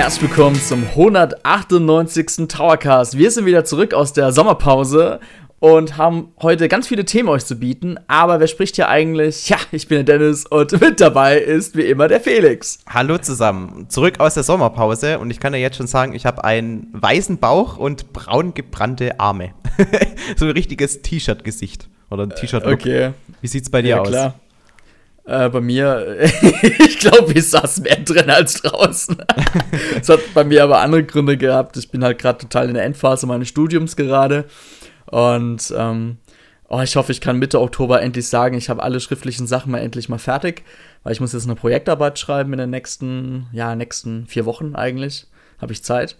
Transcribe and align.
Herzlich 0.00 0.30
willkommen 0.30 0.56
zum 0.56 0.82
198. 0.82 2.48
Towercast. 2.48 3.18
Wir 3.18 3.30
sind 3.30 3.44
wieder 3.44 3.66
zurück 3.66 3.92
aus 3.92 4.14
der 4.14 4.32
Sommerpause 4.32 5.20
und 5.58 5.98
haben 5.98 6.32
heute 6.40 6.68
ganz 6.68 6.88
viele 6.88 7.04
Themen 7.04 7.28
euch 7.28 7.44
zu 7.44 7.56
bieten. 7.56 7.98
Aber 8.06 8.40
wer 8.40 8.46
spricht 8.46 8.76
hier 8.76 8.88
eigentlich? 8.88 9.50
Ja, 9.50 9.58
ich 9.72 9.88
bin 9.88 10.06
der 10.06 10.18
Dennis 10.18 10.46
und 10.46 10.72
mit 10.80 11.02
dabei 11.02 11.36
ist 11.38 11.76
wie 11.76 11.82
immer 11.82 12.08
der 12.08 12.22
Felix. 12.22 12.78
Hallo 12.88 13.18
zusammen, 13.18 13.90
zurück 13.90 14.20
aus 14.20 14.32
der 14.32 14.42
Sommerpause 14.42 15.18
und 15.18 15.30
ich 15.30 15.38
kann 15.38 15.52
ja 15.52 15.60
jetzt 15.60 15.76
schon 15.76 15.86
sagen, 15.86 16.14
ich 16.14 16.24
habe 16.24 16.44
einen 16.44 16.88
weißen 16.94 17.36
Bauch 17.36 17.76
und 17.76 18.14
braun 18.14 18.54
gebrannte 18.54 19.20
Arme. 19.20 19.50
so 20.36 20.46
ein 20.46 20.52
richtiges 20.52 21.02
T-Shirt-Gesicht 21.02 21.90
oder 22.08 22.22
ein 22.22 22.30
T-Shirt-Look. 22.30 22.72
Okay. 22.72 23.10
Wie 23.42 23.48
sieht's 23.48 23.68
bei 23.68 23.82
dir 23.82 23.88
Ja, 23.90 24.00
aus? 24.00 24.08
klar. 24.08 24.34
Äh, 25.30 25.48
bei 25.48 25.60
mir, 25.60 26.16
ich 26.62 26.98
glaube, 26.98 27.32
ich 27.34 27.50
saß 27.50 27.82
mehr 27.82 28.00
drin 28.00 28.28
als 28.30 28.54
draußen. 28.62 29.16
Es 30.00 30.08
hat 30.08 30.18
bei 30.34 30.42
mir 30.42 30.64
aber 30.64 30.80
andere 30.80 31.04
Gründe 31.04 31.36
gehabt. 31.36 31.76
Ich 31.76 31.90
bin 31.90 32.02
halt 32.02 32.18
gerade 32.18 32.38
total 32.38 32.66
in 32.68 32.74
der 32.74 32.82
Endphase 32.84 33.26
meines 33.26 33.48
Studiums 33.48 33.94
gerade. 33.94 34.46
Und 35.06 35.72
ähm, 35.76 36.16
oh, 36.68 36.80
ich 36.80 36.96
hoffe, 36.96 37.12
ich 37.12 37.20
kann 37.20 37.38
Mitte 37.38 37.60
Oktober 37.60 38.02
endlich 38.02 38.26
sagen, 38.26 38.56
ich 38.56 38.68
habe 38.68 38.82
alle 38.82 38.98
schriftlichen 38.98 39.46
Sachen 39.46 39.70
mal 39.70 39.78
endlich 39.78 40.08
mal 40.08 40.18
fertig. 40.18 40.64
Weil 41.04 41.12
ich 41.12 41.20
muss 41.20 41.32
jetzt 41.32 41.44
eine 41.44 41.54
Projektarbeit 41.54 42.18
schreiben 42.18 42.52
in 42.52 42.58
den 42.58 42.70
nächsten, 42.70 43.46
ja, 43.52 43.76
nächsten 43.76 44.26
vier 44.26 44.46
Wochen 44.46 44.74
eigentlich. 44.74 45.28
Habe 45.60 45.72
ich 45.72 45.84
Zeit. 45.84 46.16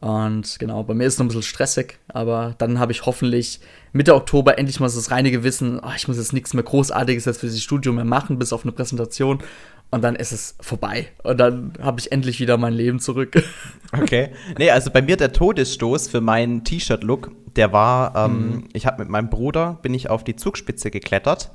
Und 0.00 0.58
genau, 0.58 0.82
bei 0.82 0.94
mir 0.94 1.04
ist 1.06 1.14
es 1.14 1.18
noch 1.18 1.26
ein 1.26 1.28
bisschen 1.28 1.42
stressig, 1.42 1.98
aber 2.08 2.54
dann 2.58 2.78
habe 2.80 2.90
ich 2.92 3.06
hoffentlich 3.06 3.60
Mitte 3.92 4.14
Oktober 4.14 4.58
endlich 4.58 4.80
mal 4.80 4.88
so 4.88 4.98
das 4.98 5.10
reine 5.10 5.30
Gewissen, 5.30 5.78
oh, 5.80 5.90
ich 5.96 6.08
muss 6.08 6.16
jetzt 6.16 6.32
nichts 6.32 6.54
mehr 6.54 6.64
Großartiges 6.64 7.24
jetzt 7.26 7.40
für 7.40 7.46
dieses 7.46 7.62
Studium 7.62 7.96
mehr 7.96 8.04
machen, 8.04 8.38
bis 8.38 8.52
auf 8.52 8.62
eine 8.64 8.72
Präsentation. 8.72 9.42
Und 9.90 10.02
dann 10.02 10.16
ist 10.16 10.32
es 10.32 10.56
vorbei. 10.60 11.08
Und 11.22 11.36
dann 11.38 11.74
habe 11.82 12.00
ich 12.00 12.10
endlich 12.10 12.40
wieder 12.40 12.56
mein 12.56 12.72
Leben 12.72 12.98
zurück. 13.00 13.42
Okay. 13.94 14.30
Nee, 14.56 14.70
also 14.70 14.90
bei 14.90 15.02
mir 15.02 15.18
der 15.18 15.34
Todesstoß 15.34 16.08
für 16.08 16.22
meinen 16.22 16.64
T-Shirt-Look, 16.64 17.30
der 17.56 17.74
war, 17.74 18.16
ähm, 18.16 18.32
Mhm. 18.48 18.68
ich 18.72 18.86
habe 18.86 19.02
mit 19.02 19.10
meinem 19.10 19.28
Bruder, 19.28 19.78
bin 19.82 19.92
ich 19.92 20.08
auf 20.08 20.24
die 20.24 20.34
Zugspitze 20.34 20.90
geklettert 20.90 21.50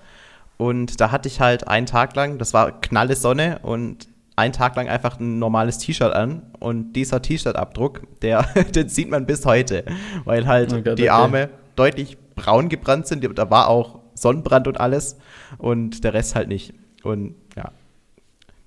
und 0.57 1.01
da 1.01 1.09
hatte 1.09 1.27
ich 1.29 1.39
halt 1.39 1.67
einen 1.67 1.87
Tag 1.87 2.15
lang, 2.15 2.37
das 2.37 2.53
war 2.53 2.79
knalle 2.79 3.15
Sonne 3.15 3.57
und 3.63 4.07
einen 4.37 4.53
Tag 4.53 4.75
lang 4.77 4.87
einfach 4.87 5.19
ein 5.19 5.39
normales 5.39 5.79
T-Shirt 5.79 6.13
an 6.13 6.43
und 6.59 6.93
dieser 6.93 7.21
T-Shirt-Abdruck, 7.21 8.19
der, 8.21 8.43
den 8.75 8.87
sieht 8.87 9.09
man 9.09 9.25
bis 9.25 9.45
heute, 9.45 9.83
weil 10.25 10.47
halt 10.47 10.71
Oh 10.71 10.75
Gott, 10.81 10.97
die 10.99 11.03
okay. 11.03 11.09
Arme 11.09 11.49
deutlich 11.75 12.17
braun 12.35 12.69
gebrannt 12.69 13.07
sind, 13.07 13.27
da 13.37 13.49
war 13.49 13.67
auch 13.67 13.99
Sonnenbrand 14.13 14.67
und 14.67 14.79
alles 14.79 15.17
und 15.57 16.03
der 16.03 16.13
Rest 16.13 16.35
halt 16.35 16.47
nicht 16.47 16.73
und 17.03 17.35
ja, 17.55 17.71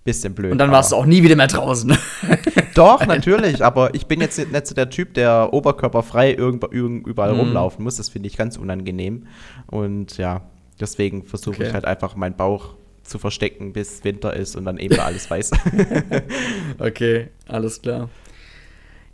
bisschen 0.04 0.34
blöd. 0.34 0.50
Und 0.52 0.58
dann 0.58 0.70
warst 0.72 0.90
du 0.92 0.96
auch 0.96 1.06
nie 1.06 1.22
wieder 1.22 1.36
mehr 1.36 1.46
draußen. 1.46 1.96
doch, 2.74 3.06
natürlich, 3.06 3.64
aber 3.64 3.94
ich 3.94 4.06
bin 4.06 4.20
jetzt 4.20 4.38
nicht 4.38 4.66
so 4.66 4.74
der 4.74 4.90
Typ, 4.90 5.14
der 5.14 5.52
oberkörperfrei 5.52 6.34
überall 6.34 7.32
Mhm. 7.34 7.40
rumlaufen 7.40 7.84
muss. 7.84 7.96
Das 7.96 8.08
finde 8.08 8.26
ich 8.28 8.36
ganz 8.36 8.56
unangenehm. 8.56 9.26
Und 9.66 10.16
ja, 10.18 10.42
deswegen 10.80 11.22
versuche 11.24 11.56
Okay. 11.56 11.66
ich 11.68 11.74
halt 11.74 11.84
einfach 11.84 12.16
meinen 12.16 12.36
Bauch 12.36 12.74
zu 13.10 13.18
verstecken, 13.18 13.72
bis 13.72 14.02
Winter 14.04 14.34
ist 14.34 14.56
und 14.56 14.64
dann 14.64 14.78
eben 14.78 14.98
alles 14.98 15.30
weiß. 15.30 15.50
Okay, 16.78 17.28
alles 17.48 17.82
klar. 17.82 18.08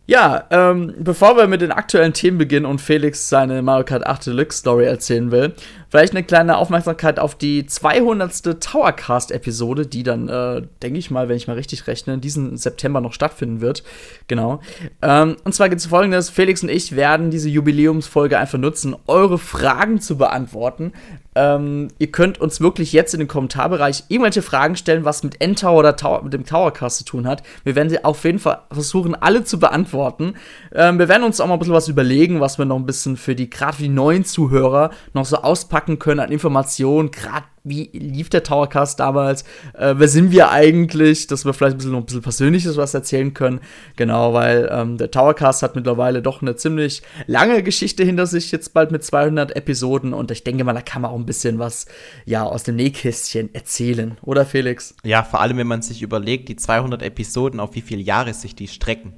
Ja, 0.05 0.45
ähm, 0.51 0.93
bevor 0.99 1.35
wir 1.35 1.47
mit 1.47 1.59
den 1.59 1.73
aktuellen 1.73 2.13
Themen 2.13 2.37
beginnen 2.37 2.65
und 2.65 2.79
Felix 2.79 3.27
seine 3.27 3.61
Mario 3.61 3.83
Kart 3.83 4.07
8 4.07 4.27
Deluxe 4.27 4.59
Story 4.59 4.85
erzählen 4.85 5.31
will, 5.31 5.53
vielleicht 5.97 6.13
eine 6.13 6.23
kleine 6.23 6.57
Aufmerksamkeit 6.57 7.19
auf 7.19 7.33
die 7.33 7.65
200. 7.65 8.61
Towercast-Episode, 8.61 9.87
die 9.87 10.03
dann, 10.03 10.29
äh, 10.29 10.61
denke 10.83 10.99
ich 10.99 11.09
mal, 11.09 11.27
wenn 11.27 11.37
ich 11.37 11.47
mal 11.47 11.55
richtig 11.55 11.87
rechne, 11.87 12.19
diesen 12.19 12.55
September 12.55 13.01
noch 13.01 13.13
stattfinden 13.13 13.61
wird. 13.61 13.83
Genau. 14.27 14.59
Ähm, 15.01 15.37
und 15.43 15.55
zwar 15.55 15.69
geht 15.69 15.79
es 15.79 15.87
folgendes: 15.87 16.29
Felix 16.29 16.61
und 16.61 16.69
ich 16.69 16.95
werden 16.95 17.31
diese 17.31 17.49
Jubiläumsfolge 17.49 18.37
einfach 18.37 18.59
nutzen, 18.59 18.95
eure 19.07 19.39
Fragen 19.39 19.99
zu 19.99 20.19
beantworten. 20.19 20.93
Ähm, 21.37 21.89
ihr 21.99 22.11
könnt 22.11 22.39
uns 22.41 22.61
wirklich 22.61 22.93
jetzt 22.93 23.13
in 23.13 23.19
den 23.19 23.27
Kommentarbereich 23.27 24.05
irgendwelche 24.07 24.41
Fragen 24.41 24.75
stellen, 24.75 25.05
was 25.05 25.23
mit 25.23 25.39
N-Tower 25.39 25.77
oder 25.77 25.95
Tower, 25.95 26.23
mit 26.23 26.33
dem 26.33 26.45
Towercast 26.45 26.97
zu 26.97 27.05
tun 27.05 27.27
hat. 27.27 27.43
Wir 27.63 27.75
werden 27.75 27.89
sie 27.89 28.03
auf 28.03 28.23
jeden 28.23 28.39
Fall 28.39 28.61
versuchen, 28.71 29.13
alle 29.13 29.43
zu 29.43 29.59
beantworten. 29.59 30.33
Ähm, 30.73 30.97
wir 30.97 31.07
werden 31.07 31.23
uns 31.23 31.39
auch 31.39 31.45
mal 31.45 31.53
ein 31.53 31.59
bisschen 31.59 31.75
was 31.75 31.87
überlegen, 31.87 32.39
was 32.39 32.57
wir 32.57 32.65
noch 32.65 32.77
ein 32.77 32.87
bisschen 32.87 33.17
für 33.17 33.35
die, 33.35 33.51
gerade 33.51 33.77
für 33.77 33.83
die 33.83 33.89
neuen 33.89 34.25
Zuhörer, 34.25 34.89
noch 35.13 35.25
so 35.25 35.37
auspacken 35.37 35.86
können 35.97 36.19
an 36.19 36.31
Informationen. 36.31 37.11
Gerade 37.11 37.45
wie 37.63 37.89
lief 37.93 38.29
der 38.29 38.43
Towercast 38.43 38.99
damals? 38.99 39.43
Äh, 39.73 39.95
wer 39.97 40.07
sind 40.07 40.31
wir 40.31 40.51
eigentlich? 40.51 41.27
Dass 41.27 41.45
wir 41.45 41.53
vielleicht 41.53 41.75
ein 41.75 41.77
bisschen 41.77 41.91
noch 41.91 41.99
ein 41.99 42.05
bisschen 42.05 42.21
Persönliches 42.21 42.77
was 42.77 42.93
erzählen 42.93 43.33
können. 43.33 43.59
Genau, 43.95 44.33
weil 44.33 44.69
ähm, 44.71 44.97
der 44.97 45.11
Towercast 45.11 45.63
hat 45.63 45.75
mittlerweile 45.75 46.21
doch 46.21 46.41
eine 46.41 46.55
ziemlich 46.55 47.01
lange 47.25 47.63
Geschichte 47.63 48.03
hinter 48.03 48.25
sich, 48.25 48.51
jetzt 48.51 48.73
bald 48.73 48.91
mit 48.91 49.03
200 49.03 49.55
Episoden. 49.55 50.13
Und 50.13 50.31
ich 50.31 50.43
denke 50.43 50.63
mal, 50.63 50.73
da 50.73 50.81
kann 50.81 51.01
man 51.01 51.11
auch 51.11 51.17
ein 51.17 51.25
bisschen 51.25 51.59
was 51.59 51.87
ja, 52.25 52.43
aus 52.43 52.63
dem 52.63 52.75
Nähkästchen 52.75 53.53
erzählen. 53.53 54.17
Oder 54.21 54.45
Felix? 54.45 54.95
ja, 55.03 55.23
vor 55.23 55.41
allem, 55.41 55.57
wenn 55.57 55.67
man 55.67 55.81
sich 55.81 56.01
überlegt, 56.01 56.49
die 56.49 56.55
200 56.55 57.01
Episoden, 57.01 57.59
auf 57.59 57.75
wie 57.75 57.81
viele 57.81 58.01
Jahre 58.01 58.33
sich 58.33 58.55
die 58.55 58.67
strecken. 58.67 59.13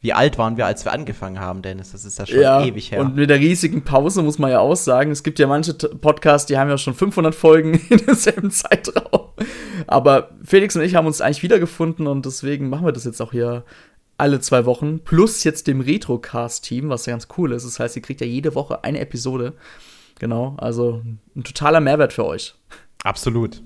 Wie 0.00 0.12
alt 0.12 0.38
waren 0.38 0.56
wir, 0.56 0.66
als 0.66 0.84
wir 0.84 0.92
angefangen 0.92 1.40
haben, 1.40 1.62
Dennis? 1.62 1.92
Das 1.92 2.04
ist 2.04 2.18
ja 2.18 2.26
schon 2.26 2.38
ewig 2.38 2.92
her. 2.92 3.00
Und 3.00 3.16
mit 3.16 3.30
der 3.30 3.40
riesigen 3.40 3.82
Pause 3.82 4.22
muss 4.22 4.38
man 4.38 4.50
ja 4.50 4.60
auch 4.60 4.76
sagen, 4.76 5.10
es 5.10 5.22
gibt 5.22 5.38
ja 5.38 5.46
manche 5.46 5.74
Podcasts, 5.74 6.46
die 6.46 6.58
haben 6.58 6.68
ja 6.68 6.78
schon 6.78 6.94
500 6.94 7.34
Folgen 7.34 7.74
in 7.88 7.98
demselben 7.98 8.50
Zeitraum. 8.50 9.30
Aber 9.86 10.30
Felix 10.44 10.76
und 10.76 10.82
ich 10.82 10.94
haben 10.94 11.06
uns 11.06 11.20
eigentlich 11.20 11.42
wiedergefunden 11.42 12.06
und 12.06 12.26
deswegen 12.26 12.68
machen 12.68 12.84
wir 12.84 12.92
das 12.92 13.04
jetzt 13.04 13.20
auch 13.20 13.32
hier 13.32 13.64
alle 14.18 14.40
zwei 14.40 14.64
Wochen. 14.64 15.00
Plus 15.00 15.44
jetzt 15.44 15.66
dem 15.66 15.80
Retrocast-Team, 15.80 16.88
was 16.88 17.06
ja 17.06 17.12
ganz 17.12 17.28
cool 17.36 17.52
ist. 17.52 17.64
Das 17.64 17.80
heißt, 17.80 17.96
ihr 17.96 18.02
kriegt 18.02 18.20
ja 18.20 18.26
jede 18.26 18.54
Woche 18.54 18.84
eine 18.84 19.00
Episode. 19.00 19.54
Genau, 20.18 20.56
also 20.58 21.02
ein 21.34 21.44
totaler 21.44 21.80
Mehrwert 21.80 22.12
für 22.12 22.24
euch. 22.24 22.54
Absolut. 23.02 23.62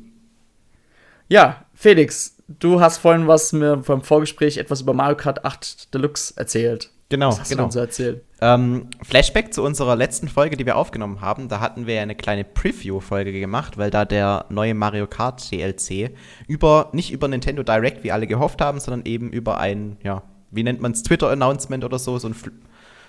Ja, 1.29 1.65
Felix, 1.75 2.37
du 2.59 2.81
hast 2.81 2.99
vorhin 2.99 3.27
was 3.27 3.53
mir 3.53 3.77
beim 3.77 4.03
Vorgespräch 4.03 4.59
etwas 4.59 4.81
über 4.81 4.93
Mario 4.93 5.17
Kart 5.17 5.45
8 5.45 5.95
Deluxe 5.95 6.35
erzählt. 6.37 6.91
Genau, 7.11 7.31
Was 7.31 7.41
hast 7.41 7.51
du 7.51 7.57
genau. 7.57 7.67
denn 7.67 7.73
so 7.73 7.81
erzählt? 7.81 8.23
Ähm, 8.41 8.87
Flashback 9.03 9.53
zu 9.53 9.65
unserer 9.65 9.97
letzten 9.97 10.29
Folge, 10.29 10.57
die 10.57 10.65
wir 10.65 10.77
aufgenommen 10.77 11.21
haben. 11.21 11.49
Da 11.49 11.59
hatten 11.59 11.89
wir 11.89 11.95
ja 11.95 12.03
eine 12.03 12.15
kleine 12.15 12.45
Preview-Folge 12.45 13.33
gemacht, 13.33 13.77
weil 13.79 13.91
da 13.91 14.05
der 14.05 14.47
neue 14.49 14.75
Mario 14.75 15.09
Kart 15.09 15.51
DLC 15.51 16.13
über, 16.47 16.89
nicht 16.93 17.11
über 17.11 17.27
Nintendo 17.27 17.65
Direct, 17.65 18.05
wie 18.05 18.13
alle 18.13 18.29
gehofft 18.29 18.61
haben, 18.61 18.79
sondern 18.79 19.05
eben 19.07 19.31
über 19.33 19.59
ein, 19.59 19.97
ja, 20.05 20.23
wie 20.53 20.63
nennt 20.63 20.81
man 20.81 20.93
es, 20.93 21.03
Twitter-Announcement 21.03 21.85
oder 21.85 21.99
so, 21.99 22.17
so, 22.17 22.29
ein, 22.29 22.37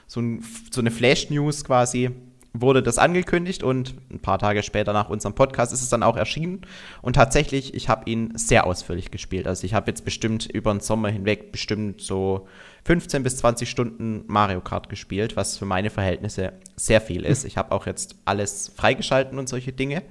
so, 0.08 0.20
ein, 0.20 0.44
so 0.72 0.82
eine 0.82 0.90
Flash-News 0.90 1.64
quasi, 1.64 2.10
wurde 2.54 2.84
das 2.84 2.98
angekündigt 2.98 3.64
und 3.64 3.96
ein 4.12 4.20
paar 4.20 4.38
Tage 4.38 4.62
später 4.62 4.92
nach 4.92 5.10
unserem 5.10 5.34
Podcast 5.34 5.72
ist 5.72 5.82
es 5.82 5.90
dann 5.90 6.04
auch 6.04 6.18
erschienen. 6.18 6.62
Und 7.02 7.16
tatsächlich, 7.16 7.74
ich 7.74 7.88
habe 7.88 8.10
ihn 8.10 8.34
sehr 8.36 8.68
ausführlich 8.68 9.10
gespielt. 9.10 9.48
Also 9.48 9.66
ich 9.66 9.74
habe 9.74 9.90
jetzt 9.90 10.04
bestimmt 10.04 10.48
über 10.48 10.74
den 10.74 10.82
Sommer 10.82 11.10
hinweg 11.10 11.52
bestimmt 11.54 12.02
so 12.02 12.48
15 12.84 13.24
bis 13.24 13.38
20 13.38 13.70
Stunden 13.70 14.24
Mario 14.28 14.60
Kart 14.60 14.90
gespielt, 14.90 15.38
was 15.38 15.58
für 15.58 15.66
meine 15.66 15.90
Verhältnisse 15.90 16.54
sehr 16.76 17.00
viel 17.00 17.26
ist. 17.26 17.46
Ich 17.46 17.58
habe 17.58 17.72
auch 17.72 17.86
jetzt 17.86 18.16
alles 18.26 18.72
freigeschalten 18.76 19.40
und 19.40 19.48
solche 19.48 19.72
Dinge. 19.72 20.04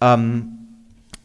Ähm, 0.00 0.58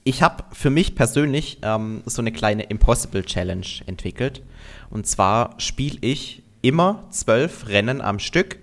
ich 0.03 0.21
habe 0.21 0.43
für 0.51 0.69
mich 0.69 0.95
persönlich 0.95 1.59
ähm, 1.61 2.01
so 2.05 2.21
eine 2.21 2.31
kleine 2.33 2.63
Impossible 2.63 3.23
Challenge 3.23 3.67
entwickelt. 3.85 4.41
Und 4.89 5.07
zwar 5.07 5.53
spiele 5.57 5.99
ich 6.01 6.43
immer 6.61 7.05
zwölf 7.11 7.67
Rennen 7.69 8.01
am 8.01 8.19
Stück 8.19 8.57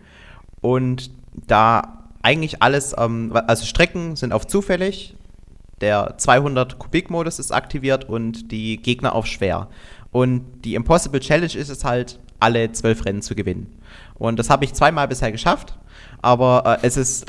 und 0.60 1.10
da 1.46 2.10
eigentlich 2.22 2.62
alles, 2.62 2.94
ähm, 2.98 3.32
also 3.46 3.64
Strecken 3.64 4.16
sind 4.16 4.32
auf 4.32 4.46
zufällig, 4.46 5.14
der 5.80 6.14
200 6.16 6.78
Kubik-Modus 6.78 7.38
ist 7.38 7.52
aktiviert 7.52 8.08
und 8.08 8.50
die 8.50 8.78
Gegner 8.78 9.14
auf 9.14 9.26
schwer. 9.26 9.68
Und 10.10 10.62
die 10.64 10.74
Impossible 10.74 11.20
Challenge 11.20 11.54
ist 11.54 11.68
es 11.68 11.84
halt, 11.84 12.18
alle 12.40 12.72
zwölf 12.72 13.04
Rennen 13.04 13.22
zu 13.22 13.34
gewinnen. 13.34 13.78
Und 14.14 14.38
das 14.38 14.50
habe 14.50 14.64
ich 14.64 14.74
zweimal 14.74 15.08
bisher 15.08 15.32
geschafft, 15.32 15.76
aber 16.22 16.78
äh, 16.82 16.86
es 16.86 16.96
ist 16.96 17.26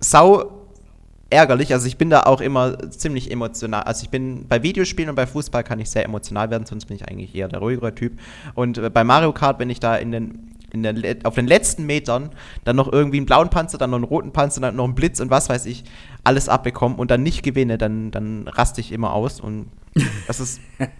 sau 0.00 0.60
ärgerlich. 1.30 1.72
Also 1.72 1.86
ich 1.86 1.96
bin 1.96 2.10
da 2.10 2.24
auch 2.24 2.40
immer 2.40 2.90
ziemlich 2.90 3.30
emotional. 3.30 3.82
Also 3.82 4.02
ich 4.02 4.10
bin 4.10 4.46
bei 4.48 4.62
Videospielen 4.62 5.10
und 5.10 5.16
bei 5.16 5.26
Fußball 5.26 5.62
kann 5.64 5.78
ich 5.78 5.90
sehr 5.90 6.04
emotional 6.04 6.50
werden, 6.50 6.66
sonst 6.66 6.86
bin 6.86 6.96
ich 6.96 7.08
eigentlich 7.08 7.34
eher 7.34 7.48
der 7.48 7.60
ruhigere 7.60 7.94
Typ. 7.94 8.18
Und 8.54 8.78
äh, 8.78 8.90
bei 8.90 9.04
Mario 9.04 9.32
Kart, 9.32 9.58
wenn 9.58 9.70
ich 9.70 9.80
da 9.80 9.96
in 9.96 10.12
den 10.12 10.50
der, 10.72 11.16
auf 11.24 11.34
den 11.34 11.46
letzten 11.46 11.86
Metern 11.86 12.30
dann 12.64 12.76
noch 12.76 12.92
irgendwie 12.92 13.18
einen 13.18 13.26
blauen 13.26 13.50
Panzer, 13.50 13.78
dann 13.78 13.90
noch 13.90 13.98
einen 13.98 14.04
roten 14.04 14.32
Panzer, 14.32 14.60
dann 14.60 14.76
noch 14.76 14.84
einen 14.84 14.94
Blitz 14.94 15.20
und 15.20 15.30
was 15.30 15.48
weiß 15.48 15.66
ich, 15.66 15.84
alles 16.24 16.48
abbekomme 16.48 16.96
und 16.96 17.10
dann 17.10 17.22
nicht 17.22 17.42
gewinne, 17.42 17.78
dann, 17.78 18.10
dann 18.10 18.48
raste 18.48 18.80
ich 18.80 18.92
immer 18.92 19.12
aus 19.12 19.40
und 19.40 19.66
das 20.26 20.40
ist. 20.40 20.60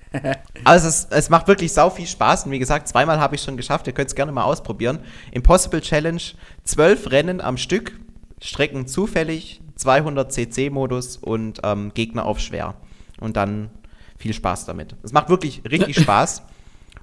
Also 0.65 0.89
es, 0.89 1.05
ist, 1.05 1.13
es 1.13 1.31
macht 1.31 1.47
wirklich 1.47 1.73
sau 1.73 1.89
viel 1.91 2.07
Spaß 2.07 2.45
und 2.45 2.51
wie 2.51 2.59
gesagt, 2.59 2.89
zweimal 2.89 3.21
habe 3.21 3.37
ich 3.37 3.43
schon 3.43 3.57
geschafft, 3.57 3.87
ihr 3.87 3.93
könnt 3.93 4.09
es 4.09 4.17
gerne 4.17 4.33
mal 4.33 4.43
ausprobieren. 4.43 4.99
Impossible 5.31 5.81
Challenge, 5.81 6.21
zwölf 6.65 7.13
Rennen 7.13 7.41
am 7.41 7.57
Stück, 7.57 7.93
Strecken 8.41 8.89
zufällig, 8.89 9.63
200 9.77 10.33
CC-Modus 10.33 11.17
und 11.17 11.61
ähm, 11.63 11.93
Gegner 11.95 12.25
auf 12.25 12.41
schwer. 12.41 12.75
Und 13.21 13.37
dann 13.37 13.71
viel 14.19 14.35
Spaß 14.35 14.67
damit. 14.67 14.97
Es 15.03 15.13
macht 15.13 15.29
wirklich 15.29 15.63
richtig 15.71 15.97
Spaß. 16.03 16.43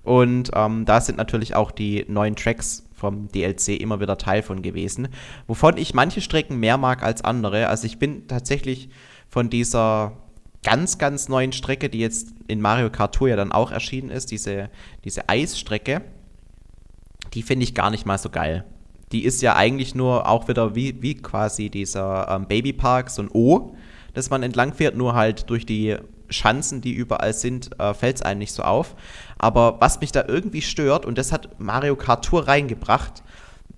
Und 0.07 0.51
ähm, 0.56 0.86
da 0.86 1.01
sind 1.01 1.18
natürlich 1.18 1.54
auch 1.54 1.69
die 1.69 2.06
neuen 2.07 2.38
Tracks 2.38 2.88
vom 2.94 3.27
DLC 3.27 3.71
immer 3.81 4.00
wieder 4.00 4.18
Teil 4.18 4.42
von 4.42 4.62
gewesen, 4.62 5.09
wovon 5.48 5.75
ich 5.75 5.94
manche 5.94 6.21
Strecken 6.21 6.62
mehr 6.62 6.77
mag 6.77 7.04
als 7.04 7.25
andere. 7.25 7.68
Also 7.68 7.88
ich 7.88 8.00
bin 8.00 8.25
tatsächlich 8.25 8.88
von 9.27 9.50
dieser 9.50 10.13
ganz, 10.63 10.98
ganz 10.98 11.27
neuen 11.27 11.51
Strecke, 11.51 11.89
die 11.89 12.00
jetzt 12.00 12.30
in 12.48 12.62
Mario 12.62 12.89
Kart 12.89 13.15
Tour 13.15 13.27
ja 13.27 13.36
dann 13.36 13.51
auch 13.51 13.69
erschienen 13.69 14.09
ist, 14.09 14.31
diese, 14.31 14.69
diese 15.04 15.27
Eisstrecke, 15.27 16.04
die 17.33 17.44
finde 17.44 17.65
ich 17.65 17.75
gar 17.75 17.89
nicht 17.89 18.06
mal 18.06 18.18
so 18.18 18.30
geil. 18.30 18.63
Die 19.12 19.25
ist 19.25 19.42
ja 19.42 19.57
eigentlich 19.57 19.94
nur 19.94 20.30
auch 20.30 20.48
wieder 20.48 20.74
wie, 20.74 21.01
wie 21.01 21.15
quasi 21.15 21.69
dieser 21.69 22.30
ähm, 22.30 22.48
Babypark, 22.48 23.10
so 23.10 23.24
ein 23.24 23.30
O, 23.33 23.75
das 24.13 24.30
man 24.30 24.42
entlang 24.42 24.71
fährt, 24.71 24.95
nur 24.95 25.15
halt 25.15 25.50
durch 25.50 25.65
die 25.65 25.98
Schanzen, 26.29 26.81
die 26.81 26.94
überall 26.94 27.33
sind, 27.33 27.79
äh, 27.79 27.94
fällt 27.94 28.18
es 28.18 28.21
einem 28.21 28.39
nicht 28.39 28.53
so 28.53 28.63
auf. 28.63 28.95
Aber 29.38 29.77
was 29.79 30.01
mich 30.01 30.12
da 30.12 30.25
irgendwie 30.27 30.62
stört, 30.62 31.06
und 31.06 31.18
das 31.18 31.31
hat 31.31 31.59
Mario 31.59 31.95
Kart 31.95 32.25
Tour 32.25 32.47
reingebracht, 32.47 33.24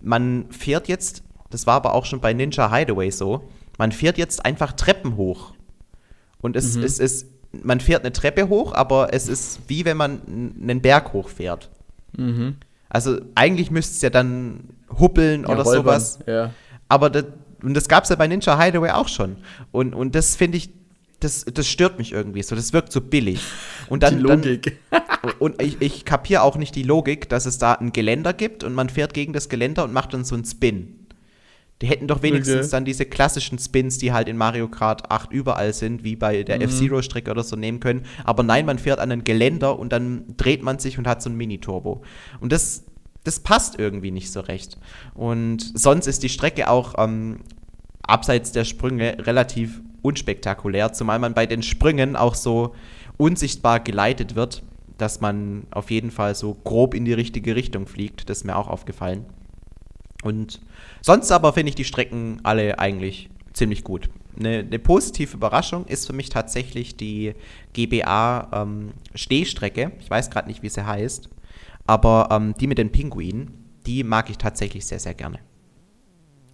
man 0.02 0.46
fährt 0.50 0.88
jetzt, 0.88 1.24
das 1.50 1.68
war 1.68 1.76
aber 1.76 1.94
auch 1.94 2.06
schon 2.06 2.22
bei 2.22 2.34
Ninja 2.34 2.74
Hideaway 2.74 3.12
so, 3.12 3.50
man 3.78 3.92
fährt 3.92 4.18
jetzt 4.18 4.46
einfach 4.46 4.74
Treppen 4.74 5.16
hoch. 5.16 5.54
Und 6.42 6.56
es, 6.56 6.76
mhm. 6.76 6.84
es 6.84 7.00
ist, 7.00 7.28
man 7.52 7.80
fährt 7.80 8.04
eine 8.04 8.14
Treppe 8.14 8.50
hoch, 8.50 8.74
aber 8.74 9.14
es 9.14 9.28
ist 9.28 9.62
wie 9.68 9.86
wenn 9.86 9.98
man 9.98 10.22
einen 10.62 10.82
Berg 10.82 11.14
hochfährt. 11.14 11.70
Mhm. 12.18 12.58
Also 12.90 13.20
eigentlich 13.36 13.72
müsste 13.72 13.96
es 13.96 14.02
ja 14.02 14.10
dann 14.10 14.70
huppeln 15.00 15.44
ja, 15.44 15.50
oder 15.50 15.64
Räubern. 15.64 15.84
sowas. 15.84 16.20
Ja. 16.26 16.54
Aber 16.88 17.10
das, 17.10 17.26
und 17.62 17.74
das 17.74 17.88
gab 17.88 18.04
es 18.04 18.10
ja 18.10 18.16
bei 18.16 18.28
Ninja 18.28 18.60
Hideaway 18.60 18.92
auch 18.92 19.08
schon. 19.08 19.38
Und, 19.72 19.94
und 19.94 20.16
das 20.16 20.36
finde 20.36 20.58
ich, 20.58 20.72
das, 21.20 21.46
das 21.46 21.68
stört 21.68 21.98
mich 21.98 22.14
irgendwie 22.14 22.44
so. 22.44 22.56
Das 22.56 22.74
wirkt 22.74 22.92
so 22.92 23.02
billig. 23.02 23.42
Und 23.88 24.04
dann, 24.04 24.18
die 24.18 24.24
Logik. 24.24 24.80
Dann, 24.90 25.02
und 25.40 25.62
ich, 25.62 25.82
ich 25.82 26.06
kapiere 26.06 26.44
auch 26.44 26.58
nicht 26.58 26.76
die 26.76 26.84
Logik, 26.84 27.30
dass 27.30 27.46
es 27.46 27.58
da 27.58 27.74
ein 27.74 27.92
Geländer 27.92 28.34
gibt 28.34 28.64
und 28.64 28.74
man 28.74 28.90
fährt 28.90 29.14
gegen 29.14 29.34
das 29.34 29.50
Geländer 29.50 29.84
und 29.84 29.94
macht 29.94 30.14
dann 30.14 30.24
so 30.24 30.36
einen 30.36 30.46
Spin. 30.46 30.96
Die 31.82 31.88
hätten 31.88 32.08
doch 32.08 32.24
wenigstens 32.24 32.58
okay. 32.58 32.72
dann 32.72 32.86
diese 32.86 33.06
klassischen 33.06 33.58
Spins, 33.58 33.98
die 33.98 34.12
halt 34.12 34.28
in 34.28 34.36
Mario 34.36 34.68
Kart 34.68 35.10
8 35.12 35.32
überall 35.32 35.74
sind, 35.74 36.04
wie 36.04 36.18
bei 36.18 36.44
der 36.44 36.58
mhm. 36.58 36.64
F-Zero-Strecke 36.64 37.32
oder 37.32 37.44
so 37.44 37.56
nehmen 37.56 37.80
können. 37.80 38.06
Aber 38.26 38.44
nein, 38.44 38.66
man 38.66 38.80
fährt 38.80 39.00
an 39.00 39.12
ein 39.12 39.24
Geländer 39.24 39.80
und 39.80 39.94
dann 39.94 40.26
dreht 40.36 40.62
man 40.62 40.80
sich 40.80 40.98
und 40.98 41.08
hat 41.08 41.22
so 41.22 41.30
ein 41.30 41.38
Mini-Turbo. 41.38 42.02
Und 42.42 42.52
das, 42.52 42.84
das 43.24 43.40
passt 43.40 43.80
irgendwie 43.80 44.12
nicht 44.12 44.30
so 44.30 44.42
recht. 44.42 44.78
Und 45.14 45.72
sonst 45.74 46.08
ist 46.08 46.22
die 46.22 46.28
Strecke 46.28 46.70
auch 46.70 46.96
ähm, 46.98 47.40
abseits 48.02 48.52
der 48.52 48.66
Sprünge 48.66 49.26
relativ 49.26 49.82
unspektakulär, 50.02 50.94
zumal 50.94 51.20
man 51.20 51.34
bei 51.34 51.46
den 51.46 51.64
Sprüngen 51.64 52.16
auch 52.16 52.36
so 52.36 52.74
unsichtbar 53.18 53.80
geleitet 53.80 54.36
wird, 54.36 54.64
dass 54.98 55.22
man 55.22 55.68
auf 55.72 55.92
jeden 55.92 56.12
Fall 56.12 56.36
so 56.36 56.54
grob 56.54 56.94
in 56.94 57.06
die 57.06 57.14
richtige 57.14 57.56
Richtung 57.56 57.88
fliegt. 57.88 58.30
Das 58.30 58.40
ist 58.40 58.44
mir 58.44 58.56
auch 58.56 58.68
aufgefallen. 58.68 59.26
Und 60.24 60.62
sonst 61.02 61.32
aber 61.32 61.54
finde 61.54 61.70
ich 61.70 61.76
die 61.76 61.86
Strecken 61.86 62.40
alle 62.44 62.80
eigentlich 62.80 63.30
ziemlich 63.54 63.84
gut. 63.84 64.10
Eine, 64.38 64.60
eine, 64.60 64.80
positive 64.80 65.36
Überraschung 65.36 65.86
ist 65.86 66.08
für 66.08 66.14
mich 66.14 66.30
tatsächlich 66.30 66.98
die 66.98 67.34
GBA 67.74 68.50
ähm, 68.54 68.92
Stehstrecke. 69.16 69.94
Ich 70.00 70.10
weiß 70.10 70.30
gerade 70.30 70.48
nicht, 70.48 70.62
wie 70.62 70.70
sie 70.70 70.86
heißt. 70.86 71.30
Aber 71.88 72.30
ähm, 72.32 72.54
die 72.60 72.68
mit 72.68 72.78
den 72.78 72.92
Pinguinen, 72.92 73.72
die 73.86 74.04
mag 74.04 74.30
ich 74.30 74.38
tatsächlich 74.38 74.86
sehr, 74.86 75.00
sehr 75.00 75.14
gerne. 75.14 75.40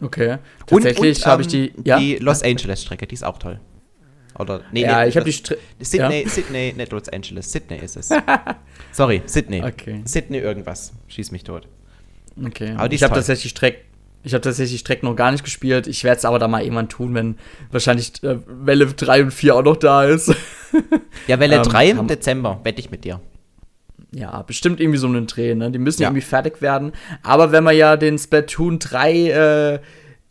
Okay. 0.01 0.37
Tatsächlich 0.65 1.25
habe 1.25 1.41
ich 1.41 1.47
die. 1.47 1.69
Ähm, 1.69 1.83
ja? 1.85 1.99
Die 1.99 2.15
Los 2.17 2.43
Angeles 2.43 2.81
Strecke, 2.81 3.07
die 3.07 3.15
ist 3.15 3.23
auch 3.23 3.37
toll. 3.37 3.59
Oder 4.37 4.61
nee, 4.71 4.81
ja, 4.81 5.01
nee, 5.01 5.09
ich 5.09 5.15
habe 5.15 5.25
die 5.25 5.31
Str 5.31 5.55
Sydney, 5.79 6.23
ja? 6.23 6.29
Sydney, 6.29 6.73
nicht 6.75 6.91
Los 6.91 7.07
Angeles, 7.07 7.51
Sydney 7.51 7.77
ist 7.77 7.95
es. 7.95 8.09
Sorry, 8.91 9.21
Sydney. 9.25 9.63
Okay. 9.63 10.01
Sydney 10.03 10.39
irgendwas. 10.39 10.91
Schieß 11.07 11.31
mich 11.31 11.45
tot. 11.45 11.69
Okay. 12.45 12.73
Aber 12.75 12.91
ich 12.91 13.01
habe 13.01 13.13
tatsächlich 13.13 13.51
Streck 13.51 13.85
ich 14.25 14.33
habe 14.33 14.41
tatsächlich 14.41 14.79
Streck 14.79 15.03
noch 15.03 15.15
gar 15.15 15.31
nicht 15.31 15.43
gespielt. 15.43 15.85
Ich 15.85 16.03
werde 16.03 16.17
es 16.17 16.25
aber 16.25 16.39
da 16.39 16.47
mal 16.47 16.63
irgendwann 16.63 16.89
tun, 16.89 17.13
wenn 17.13 17.37
wahrscheinlich 17.71 18.23
äh, 18.23 18.37
Welle 18.47 18.87
3 18.87 19.25
und 19.25 19.31
4 19.31 19.55
auch 19.55 19.61
noch 19.61 19.77
da 19.77 20.03
ist. 20.03 20.33
ja, 21.27 21.39
Welle 21.39 21.55
ähm, 21.57 21.61
3 21.61 21.89
im 21.91 22.07
Dezember, 22.07 22.59
wette 22.63 22.79
ich 22.79 22.89
mit 22.89 23.03
dir. 23.03 23.21
Ja, 24.15 24.43
bestimmt 24.43 24.79
irgendwie 24.79 24.97
so 24.97 25.07
einen 25.07 25.27
Dreh, 25.27 25.55
ne? 25.55 25.71
Die 25.71 25.77
müssen 25.77 26.01
ja. 26.01 26.07
irgendwie 26.07 26.21
fertig 26.21 26.61
werden. 26.61 26.93
Aber 27.21 27.51
wenn 27.51 27.65
man 27.65 27.75
ja 27.75 27.97
den 27.97 28.17
Splatoon 28.17 28.79
3 28.79 29.13
äh, 29.13 29.79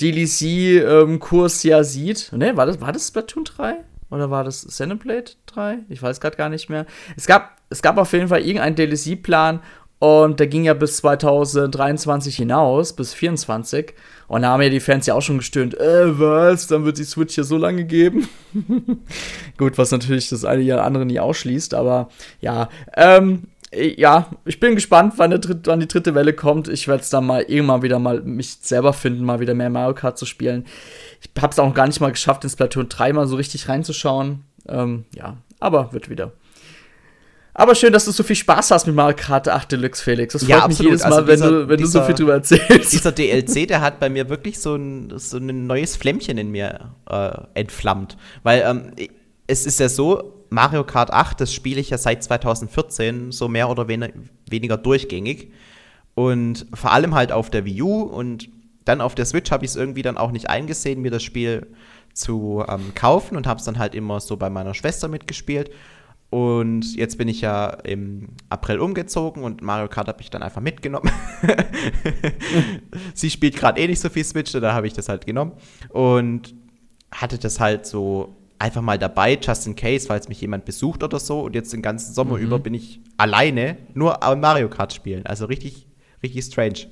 DLC-Kurs 0.00 1.64
ähm, 1.64 1.70
ja 1.70 1.84
sieht, 1.84 2.32
ne, 2.32 2.56
war 2.56 2.64
das, 2.64 2.80
war 2.80 2.92
das 2.92 3.08
Splatoon 3.08 3.44
3? 3.44 3.76
Oder 4.10 4.30
war 4.30 4.42
das 4.42 4.66
Xenoblade 4.66 5.32
3? 5.46 5.80
Ich 5.90 6.02
weiß 6.02 6.20
gerade 6.20 6.38
gar 6.38 6.48
nicht 6.48 6.70
mehr. 6.70 6.86
Es 7.14 7.26
gab, 7.26 7.58
es 7.68 7.82
gab 7.82 7.98
auf 7.98 8.14
jeden 8.14 8.28
Fall 8.28 8.40
irgendeinen 8.40 8.74
DLC-Plan 8.74 9.60
und 9.98 10.40
der 10.40 10.46
ging 10.46 10.64
ja 10.64 10.72
bis 10.72 10.96
2023 10.98 12.36
hinaus, 12.36 12.94
bis 12.94 13.10
2024. 13.10 13.92
Und 14.28 14.42
da 14.42 14.48
haben 14.48 14.62
ja 14.62 14.70
die 14.70 14.80
Fans 14.80 15.04
ja 15.04 15.12
auch 15.12 15.20
schon 15.20 15.38
gestöhnt, 15.38 15.78
äh, 15.78 16.18
was? 16.18 16.68
Dann 16.68 16.86
wird 16.86 16.96
die 16.96 17.04
Switch 17.04 17.36
ja 17.36 17.44
so 17.44 17.58
lange 17.58 17.84
geben. 17.84 18.28
Gut, 19.58 19.76
was 19.76 19.90
natürlich 19.90 20.30
das 20.30 20.46
eine 20.46 20.64
oder 20.64 20.84
andere 20.84 21.04
nie 21.04 21.20
ausschließt, 21.20 21.74
aber 21.74 22.08
ja. 22.40 22.70
Ähm, 22.96 23.42
ja, 23.74 24.30
ich 24.44 24.60
bin 24.60 24.74
gespannt, 24.74 25.14
wann, 25.16 25.30
dritte, 25.30 25.60
wann 25.64 25.80
die 25.80 25.88
dritte 25.88 26.14
Welle 26.14 26.32
kommt. 26.32 26.68
Ich 26.68 26.88
werde 26.88 27.02
es 27.02 27.10
dann 27.10 27.26
mal 27.26 27.42
irgendwann 27.42 27.82
wieder 27.82 27.98
mal 27.98 28.22
mich 28.22 28.58
selber 28.60 28.92
finden, 28.92 29.24
mal 29.24 29.40
wieder 29.40 29.54
mehr 29.54 29.70
Mario 29.70 29.94
Kart 29.94 30.18
zu 30.18 30.26
spielen. 30.26 30.64
Ich 31.20 31.30
habe 31.42 31.52
es 31.52 31.58
auch 31.58 31.66
noch 31.66 31.74
gar 31.74 31.86
nicht 31.86 32.00
mal 32.00 32.12
geschafft, 32.12 32.44
in 32.44 32.50
Splatoon 32.50 32.88
3 32.88 33.12
mal 33.12 33.26
so 33.26 33.36
richtig 33.36 33.68
reinzuschauen. 33.68 34.44
Ähm, 34.68 35.04
ja, 35.14 35.36
aber 35.60 35.92
wird 35.92 36.08
wieder. 36.10 36.32
Aber 37.56 37.76
schön, 37.76 37.92
dass 37.92 38.04
du 38.04 38.10
so 38.10 38.24
viel 38.24 38.34
Spaß 38.34 38.72
hast 38.72 38.86
mit 38.86 38.96
Mario 38.96 39.16
Kart 39.16 39.48
8 39.48 39.70
Deluxe, 39.70 40.02
Felix. 40.02 40.32
Das 40.32 40.42
freut 40.42 40.50
ja, 40.50 40.66
mich 40.66 40.78
jedes 40.80 41.02
Mal, 41.02 41.12
also 41.12 41.22
dieser, 41.22 41.44
wenn, 41.44 41.52
du, 41.52 41.68
wenn 41.68 41.76
dieser, 41.78 42.00
du 42.00 42.00
so 42.00 42.06
viel 42.06 42.14
drüber 42.16 42.32
erzählst. 42.34 42.92
Dieser 42.92 43.12
DLC, 43.12 43.68
der 43.68 43.80
hat 43.80 44.00
bei 44.00 44.10
mir 44.10 44.28
wirklich 44.28 44.58
so 44.58 44.74
ein, 44.74 45.12
so 45.16 45.36
ein 45.36 45.66
neues 45.66 45.94
Flämmchen 45.94 46.36
in 46.36 46.50
mir 46.50 46.90
äh, 47.08 47.30
entflammt. 47.54 48.16
Weil 48.42 48.64
ähm, 48.66 49.08
es 49.46 49.66
ist 49.66 49.78
ja 49.78 49.88
so, 49.88 50.43
Mario 50.54 50.84
Kart 50.84 51.12
8, 51.12 51.40
das 51.40 51.52
spiele 51.52 51.80
ich 51.80 51.90
ja 51.90 51.98
seit 51.98 52.22
2014 52.22 53.32
so 53.32 53.48
mehr 53.48 53.68
oder 53.68 53.88
wen 53.88 54.30
weniger 54.48 54.76
durchgängig. 54.76 55.50
Und 56.14 56.66
vor 56.72 56.92
allem 56.92 57.14
halt 57.14 57.32
auf 57.32 57.50
der 57.50 57.64
Wii 57.64 57.82
U 57.82 58.02
und 58.02 58.48
dann 58.84 59.00
auf 59.00 59.14
der 59.14 59.24
Switch 59.24 59.50
habe 59.50 59.64
ich 59.64 59.72
es 59.72 59.76
irgendwie 59.76 60.02
dann 60.02 60.16
auch 60.16 60.30
nicht 60.30 60.48
eingesehen, 60.48 61.02
mir 61.02 61.10
das 61.10 61.22
Spiel 61.22 61.66
zu 62.12 62.64
ähm, 62.68 62.94
kaufen 62.94 63.36
und 63.36 63.46
habe 63.46 63.58
es 63.58 63.64
dann 63.64 63.78
halt 63.78 63.94
immer 63.94 64.20
so 64.20 64.36
bei 64.36 64.48
meiner 64.48 64.74
Schwester 64.74 65.08
mitgespielt. 65.08 65.70
Und 66.30 66.94
jetzt 66.94 67.18
bin 67.18 67.28
ich 67.28 67.40
ja 67.40 67.66
im 67.84 68.28
April 68.48 68.78
umgezogen 68.78 69.42
und 69.42 69.62
Mario 69.62 69.88
Kart 69.88 70.08
habe 70.08 70.20
ich 70.20 70.30
dann 70.30 70.42
einfach 70.42 70.60
mitgenommen. 70.60 71.10
Sie 73.14 73.30
spielt 73.30 73.56
gerade 73.56 73.80
eh 73.80 73.86
nicht 73.88 74.00
so 74.00 74.08
viel 74.08 74.24
Switch, 74.24 74.52
da 74.52 74.72
habe 74.72 74.86
ich 74.86 74.92
das 74.92 75.08
halt 75.08 75.26
genommen. 75.26 75.52
Und 75.90 76.54
hatte 77.12 77.38
das 77.38 77.60
halt 77.60 77.86
so 77.86 78.34
einfach 78.64 78.80
mal 78.80 78.98
dabei, 78.98 79.38
just 79.40 79.66
in 79.66 79.76
case, 79.76 80.06
falls 80.06 80.28
mich 80.28 80.40
jemand 80.40 80.64
besucht 80.64 81.02
oder 81.02 81.20
so. 81.20 81.40
Und 81.42 81.54
jetzt 81.54 81.72
den 81.72 81.82
ganzen 81.82 82.14
Sommer 82.14 82.38
mhm. 82.38 82.44
über 82.44 82.58
bin 82.58 82.72
ich 82.72 83.00
alleine 83.18 83.76
nur 83.92 84.22
am 84.22 84.40
Mario 84.40 84.70
Kart 84.70 84.92
spielen. 84.94 85.26
Also 85.26 85.44
richtig, 85.44 85.86
richtig 86.22 86.44
strange. 86.44 86.86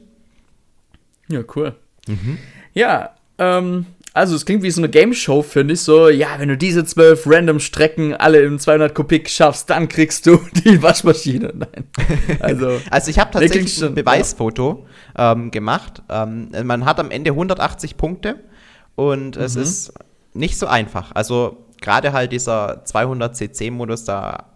Ja, 1.29 1.41
cool. 1.57 1.75
Mhm. 2.07 2.39
Ja, 2.75 3.15
ähm, 3.39 3.87
also, 4.15 4.37
es 4.37 4.45
klingt 4.45 4.63
wie 4.63 4.71
so 4.71 4.83
eine 4.83 4.91
Game 4.91 5.15
Show, 5.15 5.41
finde 5.41 5.73
ich. 5.73 5.81
So, 5.81 6.11
ja, 6.11 6.29
wenn 6.37 6.51
du 6.51 6.59
diese 6.59 6.85
zwölf 6.85 7.23
random 7.27 7.59
Strecken 7.59 8.13
alle 8.13 8.43
im 8.43 8.59
200 8.59 8.95
Kubik 8.95 9.31
schaffst, 9.31 9.71
dann 9.71 9.89
kriegst 9.89 10.27
du 10.27 10.39
die 10.65 10.83
Waschmaschine. 10.83 11.53
Nein. 11.55 11.85
Also, 12.41 12.81
also 12.91 13.11
ich 13.11 13.19
habe 13.19 13.31
tatsächlich 13.31 13.73
schon, 13.73 13.89
ein 13.89 13.95
Beweisfoto 13.95 14.87
ja. 15.17 15.33
ähm, 15.33 15.51
gemacht. 15.51 16.03
Ähm, 16.11 16.51
man 16.65 16.85
hat 16.85 17.01
am 17.01 17.11
Ende 17.11 17.31
180 17.31 17.97
Punkte 17.97 18.41
und 18.95 19.37
mhm. 19.37 19.43
es 19.43 19.57
ist 19.57 19.95
nicht 20.35 20.59
so 20.59 20.67
einfach. 20.67 21.13
Also, 21.15 21.67
gerade 21.81 22.13
halt 22.13 22.33
dieser 22.33 22.85
200cc-Modus, 22.85 24.05
da 24.05 24.53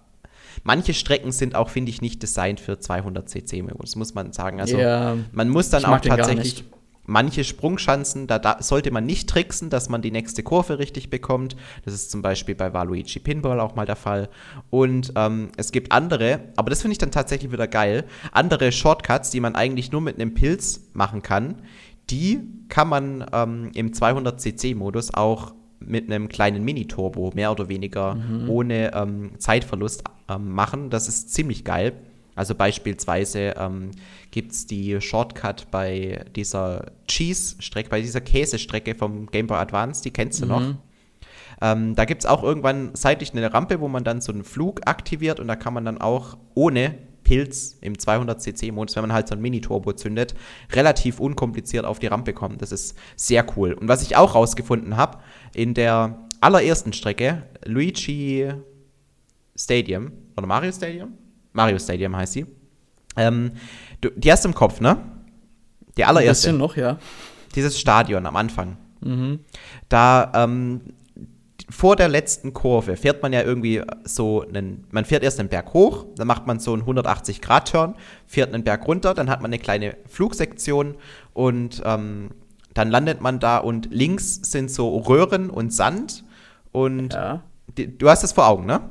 manche 0.65 0.95
Strecken 0.95 1.33
sind 1.33 1.55
auch, 1.55 1.71
finde 1.71 1.91
ich, 1.91 2.01
nicht 2.01 2.23
designt 2.23 2.61
für 2.61 2.75
200cc-Modus, 2.75 3.97
muss 3.97 4.15
man 4.15 4.33
sagen. 4.33 4.61
Also, 4.61 4.79
ja, 4.79 5.17
man 5.33 5.49
muss 5.49 5.71
dann 5.71 5.85
auch 5.85 6.01
tatsächlich 6.01 6.65
manche 7.07 7.45
Sprungschanzen, 7.45 8.27
da, 8.27 8.39
da, 8.39 8.61
sollte 8.61 8.91
man 8.91 9.07
nicht 9.07 9.29
tricksen, 9.29 9.71
dass 9.71 9.89
man 9.89 10.03
die 10.03 10.11
nächste 10.11 10.43
Kurve 10.43 10.79
richtig 10.79 11.09
bekommt. 11.09 11.57
Das 11.85 11.95
ist 11.95 12.11
zum 12.11 12.23
Beispiel 12.23 12.55
bei 12.55 12.75
Waluigi 12.75 13.21
Pinball 13.21 13.61
auch 13.61 13.75
mal 13.75 13.87
der 13.87 13.97
Fall. 13.97 14.29
Und 14.71 15.13
ähm, 15.17 15.51
es 15.57 15.73
gibt 15.73 15.93
andere, 15.93 16.41
aber 16.57 16.71
das 16.71 16.83
finde 16.83 16.93
ich 16.93 16.99
dann 16.99 17.13
tatsächlich 17.13 17.53
wieder 17.53 17.69
geil, 17.69 18.05
andere 18.33 18.73
Shortcuts, 18.73 19.31
die 19.31 19.41
man 19.41 19.55
eigentlich 19.55 19.93
nur 19.93 20.01
mit 20.01 20.17
einem 20.17 20.35
Pilz 20.35 20.89
machen 20.93 21.23
kann. 21.23 21.63
Die 22.11 22.41
kann 22.69 22.89
man 22.89 23.27
ähm, 23.33 23.71
im 23.75 23.93
200cc-Modus 23.93 25.15
auch 25.15 25.55
mit 25.87 26.11
einem 26.11 26.29
kleinen 26.29 26.65
Mini-Turbo 26.65 27.33
mehr 27.35 27.53
oder 27.53 27.69
weniger 27.69 28.15
mhm. 28.15 28.51
ohne 28.51 28.93
ähm, 28.95 29.33
Zeitverlust 29.39 30.05
ähm, 30.29 30.53
machen. 30.53 30.91
Das 30.91 31.09
ist 31.09 31.33
ziemlich 31.33 31.65
geil. 31.65 31.93
Also 32.35 32.55
beispielsweise 32.55 33.55
ähm, 33.59 33.93
gibt 34.31 34.53
es 34.53 34.67
die 34.67 35.01
Shortcut 35.01 35.71
bei 35.71 36.25
dieser 36.37 36.93
Cheese-Strecke, 37.09 37.89
bei 37.89 38.03
dieser 38.03 38.21
Käsestrecke 38.21 38.95
vom 38.95 39.27
Game 39.27 39.47
Boy 39.47 39.57
Advance, 39.57 40.03
die 40.03 40.11
kennst 40.11 40.43
du 40.43 40.45
mhm. 40.45 40.51
noch. 40.51 40.75
Ähm, 41.63 41.95
da 41.95 42.05
gibt 42.05 42.23
es 42.23 42.27
auch 42.27 42.43
irgendwann 42.43 42.91
seitlich 42.95 43.33
eine 43.33 43.53
Rampe, 43.53 43.81
wo 43.81 43.89
man 43.89 44.05
dann 44.05 44.21
so 44.21 44.33
einen 44.33 44.45
Flug 44.45 44.83
aktiviert 44.85 45.41
und 45.41 45.49
da 45.49 45.57
kann 45.57 45.73
man 45.73 45.87
dann 45.87 45.99
auch 45.99 46.37
ohne 46.55 46.95
Pilz 47.27 47.77
im 47.81 47.95
200cc-Modus, 47.95 48.95
wenn 48.95 49.03
man 49.03 49.13
halt 49.13 49.27
so 49.27 49.35
ein 49.35 49.41
Mini-Turbo 49.41 49.95
zündet, 49.95 50.35
relativ 50.73 51.19
unkompliziert 51.19 51.85
auf 51.85 51.99
die 51.99 52.07
Rampe 52.07 52.33
kommt. 52.33 52.63
Das 52.63 52.71
ist 52.71 52.97
sehr 53.17 53.45
cool. 53.57 53.73
Und 53.73 53.89
was 53.89 54.03
ich 54.03 54.15
auch 54.17 54.37
rausgefunden 54.37 54.97
habe, 54.97 55.19
in 55.57 55.73
der 55.73 56.19
allerersten 56.43 56.93
Strecke, 56.93 57.45
Luigi 57.65 58.53
Stadium, 59.57 60.13
oder 60.37 60.47
Mario 60.47 60.71
Stadium? 60.71 61.15
Mario 61.55 61.79
Stadium 61.79 62.15
heißt 62.15 62.35
sie. 62.35 62.47
Ähm, 63.17 63.53
du, 64.03 64.11
die 64.11 64.31
hast 64.31 64.45
du 64.45 64.51
im 64.51 64.55
Kopf, 64.55 64.81
ne? 64.81 64.99
Die 65.97 66.05
allererste. 66.05 66.51
Ein 66.51 66.53
bisschen 66.53 66.59
noch, 66.59 66.77
ja. 66.77 66.99
Dieses 67.55 67.81
Stadion 67.81 68.27
am 68.27 68.37
Anfang. 68.37 68.77
Mhm. 69.01 69.41
Da 69.89 70.31
ähm, 70.35 70.83
vor 71.71 71.97
der 71.97 72.09
letzten 72.09 72.53
Kurve 72.53 72.97
fährt 72.97 73.23
man 73.23 73.33
ja 73.33 73.43
irgendwie 73.43 73.81
so 74.05 74.43
einen, 74.47 74.85
man 74.91 75.07
fährt 75.07 75.23
erst 75.23 75.41
einen 75.41 75.49
Berg 75.49 75.73
hoch, 75.73 76.05
dann 76.17 76.27
macht 76.27 76.47
man 76.47 76.61
so 76.61 76.75
einen 76.75 76.83
180-Grad-Turn, 76.83 77.95
fährt 78.27 78.53
einen 78.53 78.63
Berg 78.63 78.87
runter, 78.87 79.15
dann 79.15 79.31
hat 79.31 79.41
man 79.41 79.49
eine 79.49 79.59
kleine 79.59 79.97
Flugsektion 80.07 80.97
und 81.33 81.81
ähm, 81.87 82.33
dann 82.77 82.91
landet 82.91 83.23
man 83.23 83.41
da 83.41 83.59
und 83.59 83.89
links 83.91 84.41
sind 84.43 84.71
so 84.71 84.99
Röhren 84.99 85.49
und 85.49 85.73
Sand 85.73 86.25
und 86.73 87.15
ja. 87.15 87.43
die, 87.79 87.97
du 87.97 88.11
hast 88.11 88.23
es 88.23 88.33
vor 88.33 88.49
Augen, 88.49 88.67
ne? 88.67 88.83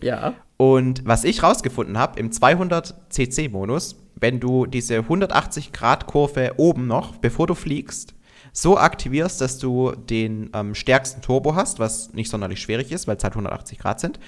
Ja. 0.00 0.34
Und 0.56 1.06
was 1.06 1.22
ich 1.22 1.42
rausgefunden 1.42 1.96
habe, 1.96 2.18
im 2.18 2.30
200cc-Modus, 2.30 3.96
wenn 4.16 4.40
du 4.40 4.66
diese 4.66 4.98
180-Grad-Kurve 4.98 6.54
oben 6.56 6.86
noch, 6.86 7.16
bevor 7.16 7.46
du 7.46 7.54
fliegst, 7.54 8.14
so 8.52 8.78
aktivierst, 8.78 9.40
dass 9.40 9.58
du 9.58 9.92
den 9.92 10.50
ähm, 10.52 10.74
stärksten 10.74 11.22
Turbo 11.22 11.54
hast, 11.54 11.78
was 11.78 12.12
nicht 12.14 12.30
sonderlich 12.30 12.60
schwierig 12.60 12.90
ist, 12.90 13.06
weil 13.06 13.16
es 13.16 13.24
halt 13.24 13.34
180 13.34 13.78
Grad 13.78 14.00
sind. 14.00 14.18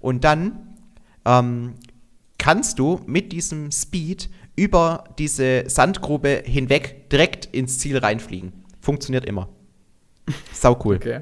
Und 0.00 0.24
dann 0.24 0.76
ähm, 1.24 1.74
kannst 2.38 2.78
du 2.78 3.00
mit 3.06 3.32
diesem 3.32 3.72
Speed 3.72 4.28
über 4.56 5.04
diese 5.18 5.64
Sandgrube 5.68 6.42
hinweg 6.44 7.10
direkt 7.10 7.46
ins 7.46 7.78
Ziel 7.78 7.98
reinfliegen. 7.98 8.64
Funktioniert 8.80 9.24
immer. 9.24 9.48
Sau 10.52 10.78
cool. 10.84 10.96
Okay. 10.96 11.20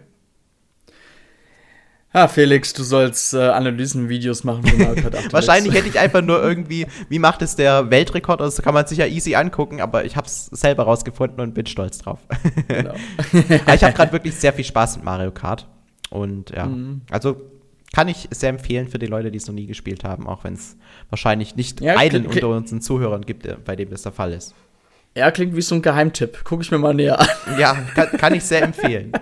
Ah, 2.16 2.28
Felix, 2.28 2.72
du 2.72 2.84
sollst 2.84 3.34
äh, 3.34 3.38
Analysen-Videos 3.38 4.44
machen 4.44 4.64
für 4.64 4.76
Mario 4.76 5.02
Kart 5.02 5.16
8 5.16 5.32
Wahrscheinlich 5.32 5.74
hätte 5.74 5.88
ich 5.88 5.98
einfach 5.98 6.22
nur 6.22 6.40
irgendwie, 6.40 6.86
wie 7.08 7.18
macht 7.18 7.42
es 7.42 7.56
der 7.56 7.90
Weltrekord? 7.90 8.40
Das 8.40 8.62
kann 8.62 8.72
man 8.72 8.86
sich 8.86 8.98
ja 8.98 9.06
easy 9.06 9.34
angucken, 9.34 9.80
aber 9.80 10.04
ich 10.04 10.14
habe 10.14 10.28
es 10.28 10.46
selber 10.46 10.84
rausgefunden 10.84 11.40
und 11.40 11.54
bin 11.54 11.66
stolz 11.66 11.98
drauf. 11.98 12.20
Genau. 12.68 12.94
ich 13.32 13.82
habe 13.82 13.92
gerade 13.92 14.12
wirklich 14.12 14.36
sehr 14.36 14.52
viel 14.52 14.64
Spaß 14.64 14.98
mit 14.98 15.04
Mario 15.04 15.32
Kart. 15.32 15.66
Und 16.10 16.50
ja, 16.50 16.66
mhm. 16.66 17.00
also 17.10 17.36
kann 17.94 18.08
ich 18.08 18.26
sehr 18.32 18.48
empfehlen 18.48 18.88
für 18.88 18.98
die 18.98 19.06
Leute, 19.06 19.30
die 19.30 19.38
es 19.38 19.46
noch 19.46 19.54
nie 19.54 19.66
gespielt 19.66 20.02
haben, 20.02 20.26
auch 20.26 20.42
wenn 20.42 20.54
es 20.54 20.76
wahrscheinlich 21.10 21.54
nicht 21.54 21.80
ja, 21.80 21.96
einen 21.96 22.26
unter 22.26 22.48
unseren 22.48 22.80
Zuhörern 22.80 23.22
gibt, 23.22 23.46
äh, 23.46 23.56
bei 23.64 23.76
dem 23.76 23.88
das 23.88 24.02
der 24.02 24.10
Fall 24.10 24.32
ist. 24.32 24.52
Ja, 25.16 25.30
klingt 25.30 25.54
wie 25.54 25.62
so 25.62 25.76
ein 25.76 25.82
Geheimtipp. 25.82 26.42
Gucke 26.42 26.62
ich 26.62 26.72
mir 26.72 26.78
mal 26.78 26.92
näher 26.92 27.20
an. 27.20 27.28
Ja, 27.56 27.76
kann, 27.94 28.08
kann 28.18 28.34
ich 28.34 28.42
sehr 28.42 28.62
empfehlen. 28.62 29.12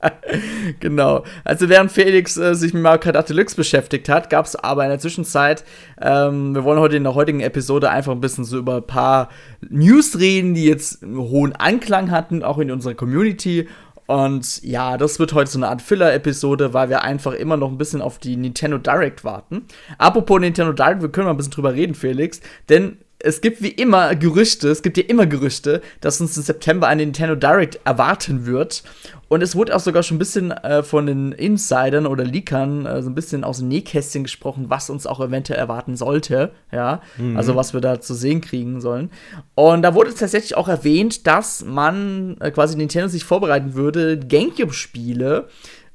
genau. 0.80 1.22
Also 1.44 1.68
während 1.68 1.92
Felix 1.92 2.38
äh, 2.38 2.54
sich 2.54 2.72
mit 2.72 2.82
Mario 2.82 2.98
Kart 2.98 3.14
8 3.14 3.28
Deluxe 3.28 3.56
beschäftigt 3.56 4.08
hat, 4.08 4.30
gab 4.30 4.46
es 4.46 4.56
aber 4.56 4.84
in 4.84 4.88
der 4.88 4.98
Zwischenzeit, 5.00 5.64
ähm, 6.00 6.54
wir 6.54 6.64
wollen 6.64 6.80
heute 6.80 6.96
in 6.96 7.04
der 7.04 7.14
heutigen 7.14 7.40
Episode 7.40 7.90
einfach 7.90 8.12
ein 8.12 8.22
bisschen 8.22 8.44
so 8.44 8.56
über 8.56 8.76
ein 8.76 8.86
paar 8.86 9.28
News 9.68 10.18
reden, 10.18 10.54
die 10.54 10.64
jetzt 10.64 11.02
einen 11.02 11.18
hohen 11.18 11.52
Anklang 11.54 12.10
hatten, 12.10 12.42
auch 12.42 12.56
in 12.56 12.70
unserer 12.70 12.94
Community. 12.94 13.68
Und 14.08 14.62
ja, 14.62 14.96
das 14.96 15.18
wird 15.18 15.34
heute 15.34 15.50
so 15.50 15.58
eine 15.58 15.68
Art 15.68 15.82
Filler-Episode, 15.82 16.72
weil 16.72 16.88
wir 16.88 17.02
einfach 17.02 17.34
immer 17.34 17.58
noch 17.58 17.70
ein 17.70 17.76
bisschen 17.76 18.00
auf 18.00 18.18
die 18.18 18.38
Nintendo 18.38 18.78
Direct 18.78 19.22
warten. 19.22 19.66
Apropos 19.98 20.40
Nintendo 20.40 20.72
Direct, 20.72 21.02
wir 21.02 21.10
können 21.10 21.26
mal 21.26 21.34
ein 21.34 21.36
bisschen 21.36 21.52
drüber 21.52 21.74
reden, 21.74 21.94
Felix, 21.94 22.40
denn 22.70 22.96
es 23.18 23.42
gibt 23.42 23.60
wie 23.60 23.68
immer 23.68 24.14
Gerüchte, 24.14 24.70
es 24.70 24.80
gibt 24.80 24.96
ja 24.96 25.04
immer 25.04 25.26
Gerüchte, 25.26 25.82
dass 26.00 26.22
uns 26.22 26.38
im 26.38 26.42
September 26.42 26.88
eine 26.88 27.04
Nintendo 27.04 27.34
Direct 27.34 27.80
erwarten 27.84 28.46
wird. 28.46 28.82
Und 29.28 29.42
es 29.42 29.54
wurde 29.54 29.76
auch 29.76 29.80
sogar 29.80 30.02
schon 30.02 30.16
ein 30.16 30.18
bisschen 30.18 30.50
äh, 30.50 30.82
von 30.82 31.06
den 31.06 31.32
Insidern 31.32 32.06
oder 32.06 32.24
Leakern 32.24 32.86
äh, 32.86 33.02
so 33.02 33.10
ein 33.10 33.14
bisschen 33.14 33.44
aus 33.44 33.58
dem 33.58 33.68
Nähkästchen 33.68 34.22
gesprochen, 34.22 34.66
was 34.68 34.90
uns 34.90 35.06
auch 35.06 35.20
eventuell 35.20 35.58
erwarten 35.58 35.96
sollte. 35.96 36.52
Ja, 36.72 37.02
mhm. 37.18 37.36
also 37.36 37.54
was 37.54 37.74
wir 37.74 37.80
da 37.80 38.00
zu 38.00 38.14
sehen 38.14 38.40
kriegen 38.40 38.80
sollen. 38.80 39.10
Und 39.54 39.82
da 39.82 39.94
wurde 39.94 40.14
tatsächlich 40.14 40.56
auch 40.56 40.68
erwähnt, 40.68 41.26
dass 41.26 41.64
man 41.64 42.36
äh, 42.40 42.50
quasi 42.50 42.76
Nintendo 42.76 43.08
sich 43.08 43.24
vorbereiten 43.24 43.74
würde, 43.74 44.18
GameCube-Spiele 44.18 45.48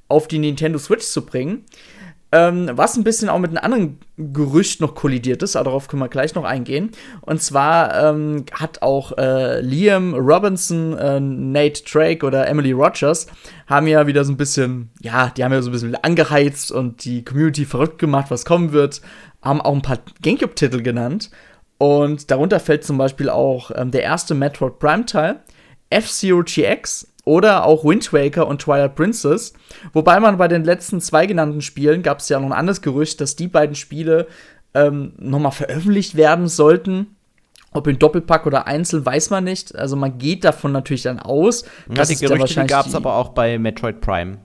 auf 0.08 0.28
die 0.28 0.40
Nintendo 0.40 0.78
Switch 0.78 1.06
zu 1.06 1.25
bringen. 1.25 1.66
Ähm, 2.36 2.72
was 2.74 2.98
ein 2.98 3.04
bisschen 3.04 3.30
auch 3.30 3.38
mit 3.38 3.52
einem 3.52 3.63
anderen 3.63 4.00
Gerücht 4.18 4.82
noch 4.82 4.96
kollidiert 4.96 5.44
ist, 5.44 5.56
aber 5.56 5.66
darauf 5.66 5.88
können 5.88 6.02
wir 6.02 6.10
gleich 6.10 6.34
noch 6.34 6.46
eingehen. 6.46 6.90
Und 7.22 7.44
zwar 7.44 8.10
ähm, 8.10 8.46
hat 8.52 8.82
auch 8.82 9.16
äh, 9.20 9.62
Liam 9.62 10.16
Robinson, 10.16 10.98
äh, 10.98 11.20
Nate 11.20 11.84
Drake 11.84 12.25
oder 12.25 12.48
Emily 12.48 12.72
Rogers 12.72 13.28
haben 13.68 13.86
ja 13.86 14.08
wieder 14.08 14.24
so 14.25 14.34
ein 14.34 14.38
bisschen, 14.38 14.90
ja, 15.00 15.30
die 15.30 15.44
haben 15.44 15.52
ja 15.52 15.62
so 15.62 15.70
ein 15.70 15.74
bisschen 15.74 15.94
angeheizt 15.94 16.72
und 16.72 17.06
die 17.06 17.24
Community 17.24 17.66
verrückt 17.66 18.00
gemacht, 18.00 18.32
was 18.32 18.46
kommen 18.46 18.72
wird. 18.72 19.02
Haben 19.44 19.62
auch 19.62 19.75
ein 19.75 19.84
paar 19.84 20.00
Gamecube-Titel 20.24 20.82
genannt. 20.82 21.30
Und 21.78 22.32
darunter 22.32 22.60
fällt 22.60 22.84
zum 22.84 22.98
Beispiel 22.98 23.30
auch 23.30 23.70
ähm, 23.75 23.92
der 23.92 24.02
erste 24.02 24.34
Metroid 24.34 24.80
Prime-Teil, 24.80 25.40
F-Zero 25.92 26.42
GX, 26.42 27.12
oder 27.25 27.65
auch 27.65 27.86
Wind 27.86 28.12
Waker 28.12 28.48
und 28.48 28.62
Twilight 28.62 28.96
Princess. 28.96 29.53
Wobei 29.94 30.20
man 30.20 30.38
bei 30.38 30.48
den 30.48 30.63
letzten 30.63 31.00
zwei 31.01 31.25
genannten 31.25 31.62
Spielen 31.62 32.03
gab 32.03 32.20
es 32.20 32.30
ja 32.30 32.39
noch 32.39 32.48
ein 32.48 32.53
anderes 32.53 32.82
Gerücht, 32.82 33.22
dass 33.22 33.36
die 33.36 33.48
beiden 33.48 33.75
Spiele 33.75 34.27
ähm, 34.74 35.13
nochmal 35.18 35.51
veröffentlicht 35.51 36.15
werden 36.15 36.48
sollten. 36.48 37.15
Ob 37.72 37.88
in 37.88 37.98
Doppelpack 37.98 38.46
oder 38.46 38.68
einzeln, 38.68 39.06
weiß 39.06 39.32
man 39.32 39.46
nicht. 39.46 39.75
Also 39.75 39.96
man 39.96 40.18
geht 40.18 40.44
davon 40.44 40.72
natürlich 40.72 41.03
dann 41.03 41.20
aus. 41.20 41.63
Ja, 41.94 42.06
die 42.06 42.15
Gerüchte 42.15 42.65
gab 42.65 42.86
es 42.86 42.94
aber 42.94 43.15
auch 43.15 43.30
bei 43.30 43.58
Metroid 43.58 44.00
Prime. 44.00 44.38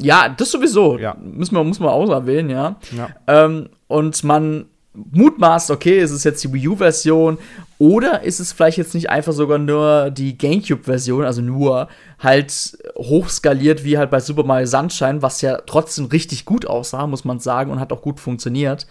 Ja, 0.00 0.28
das 0.28 0.52
sowieso. 0.52 0.96
Ja. 0.98 1.16
Müssen 1.20 1.56
wir, 1.56 1.64
muss 1.64 1.80
man 1.80 1.88
auch 1.88 2.08
erwähnen, 2.10 2.50
ja. 2.50 2.76
ja. 2.96 3.08
Ähm, 3.26 3.70
und 3.88 4.22
man 4.22 4.66
mutmaßt, 5.12 5.70
okay, 5.70 5.98
ist 5.98 6.10
es 6.10 6.24
jetzt 6.24 6.42
die 6.44 6.52
Wii 6.52 6.68
U-Version 6.68 7.38
oder 7.78 8.22
ist 8.22 8.40
es 8.40 8.52
vielleicht 8.52 8.78
jetzt 8.78 8.94
nicht 8.94 9.10
einfach 9.10 9.32
sogar 9.32 9.58
nur 9.58 10.10
die 10.10 10.36
GameCube-Version, 10.36 11.24
also 11.24 11.40
nur 11.42 11.88
halt 12.18 12.76
hochskaliert 12.96 13.84
wie 13.84 13.98
halt 13.98 14.10
bei 14.10 14.20
Super 14.20 14.44
Mario 14.44 14.66
Sunshine, 14.66 15.22
was 15.22 15.40
ja 15.40 15.58
trotzdem 15.66 16.06
richtig 16.06 16.44
gut 16.44 16.66
aussah, 16.66 17.06
muss 17.06 17.24
man 17.24 17.38
sagen, 17.38 17.70
und 17.70 17.80
hat 17.80 17.92
auch 17.92 18.02
gut 18.02 18.20
funktioniert. 18.20 18.86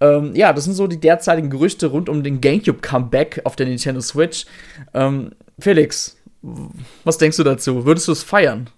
Ähm, 0.00 0.34
ja, 0.34 0.52
das 0.52 0.64
sind 0.64 0.74
so 0.74 0.86
die 0.86 1.00
derzeitigen 1.00 1.50
Gerüchte 1.50 1.86
rund 1.88 2.08
um 2.08 2.22
den 2.22 2.40
GameCube-Comeback 2.40 3.42
auf 3.44 3.56
der 3.56 3.66
Nintendo 3.66 4.00
Switch. 4.00 4.46
Ähm, 4.94 5.32
Felix, 5.58 6.16
was 7.04 7.18
denkst 7.18 7.36
du 7.36 7.44
dazu? 7.44 7.84
Würdest 7.84 8.08
du 8.08 8.12
es 8.12 8.22
feiern? 8.22 8.70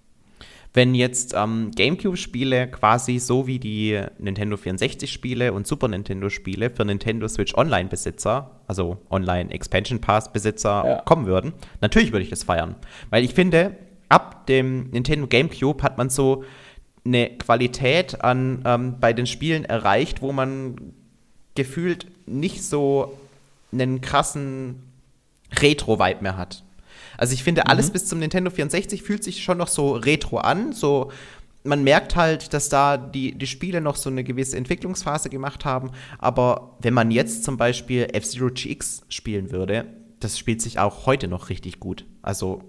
Wenn 0.73 0.95
jetzt 0.95 1.33
ähm, 1.37 1.71
GameCube-Spiele 1.75 2.67
quasi 2.67 3.19
so 3.19 3.45
wie 3.45 3.59
die 3.59 4.01
Nintendo 4.17 4.55
64-Spiele 4.55 5.53
und 5.53 5.67
Super 5.67 5.87
Nintendo-Spiele 5.87 6.71
für 6.71 6.83
Nintendo 6.83 7.27
Switch 7.27 7.53
Online-Besitzer, 7.53 8.49
also 8.67 8.97
Online-Expansion 9.11 10.01
Pass-Besitzer, 10.01 10.83
ja. 10.85 11.01
kommen 11.01 11.27
würden, 11.27 11.53
natürlich 11.81 12.11
würde 12.11 12.23
ich 12.23 12.31
das 12.31 12.43
feiern. 12.43 12.75
Weil 13.11 13.23
ich 13.23 13.35
finde, 13.35 13.75
ab 14.09 14.47
dem 14.47 14.89
Nintendo 14.89 15.27
GameCube 15.27 15.83
hat 15.83 15.97
man 15.97 16.09
so 16.09 16.43
eine 17.05 17.29
Qualität 17.37 18.23
an 18.23 18.63
ähm, 18.65 18.95
bei 18.99 19.13
den 19.13 19.27
Spielen 19.27 19.65
erreicht, 19.65 20.21
wo 20.21 20.31
man 20.31 20.93
gefühlt 21.55 22.07
nicht 22.25 22.63
so 22.63 23.17
einen 23.71 24.01
krassen 24.01 24.81
Retro-Vibe 25.59 26.21
mehr 26.21 26.37
hat. 26.37 26.62
Also 27.23 27.35
ich 27.35 27.43
finde, 27.45 27.67
alles 27.67 27.87
mhm. 27.87 27.93
bis 27.93 28.05
zum 28.05 28.19
Nintendo 28.19 28.51
64 28.51 29.01
fühlt 29.01 29.23
sich 29.23 29.45
schon 29.45 29.57
noch 29.57 29.69
so 29.69 29.93
retro 29.93 30.39
an. 30.39 30.73
So, 30.73 31.09
man 31.63 31.81
merkt 31.81 32.17
halt, 32.17 32.53
dass 32.53 32.67
da 32.67 32.97
die, 32.97 33.37
die 33.37 33.47
Spiele 33.47 33.79
noch 33.79 33.95
so 33.95 34.09
eine 34.09 34.25
gewisse 34.25 34.57
Entwicklungsphase 34.57 35.29
gemacht 35.29 35.63
haben. 35.63 35.91
Aber 36.19 36.75
wenn 36.81 36.93
man 36.93 37.11
jetzt 37.11 37.45
zum 37.45 37.55
Beispiel 37.55 38.09
F-Zero 38.11 38.49
GX 38.53 39.03
spielen 39.07 39.51
würde, 39.51 39.85
das 40.19 40.37
spielt 40.37 40.61
sich 40.61 40.79
auch 40.79 41.05
heute 41.05 41.29
noch 41.29 41.47
richtig 41.47 41.79
gut. 41.79 42.05
Also 42.21 42.61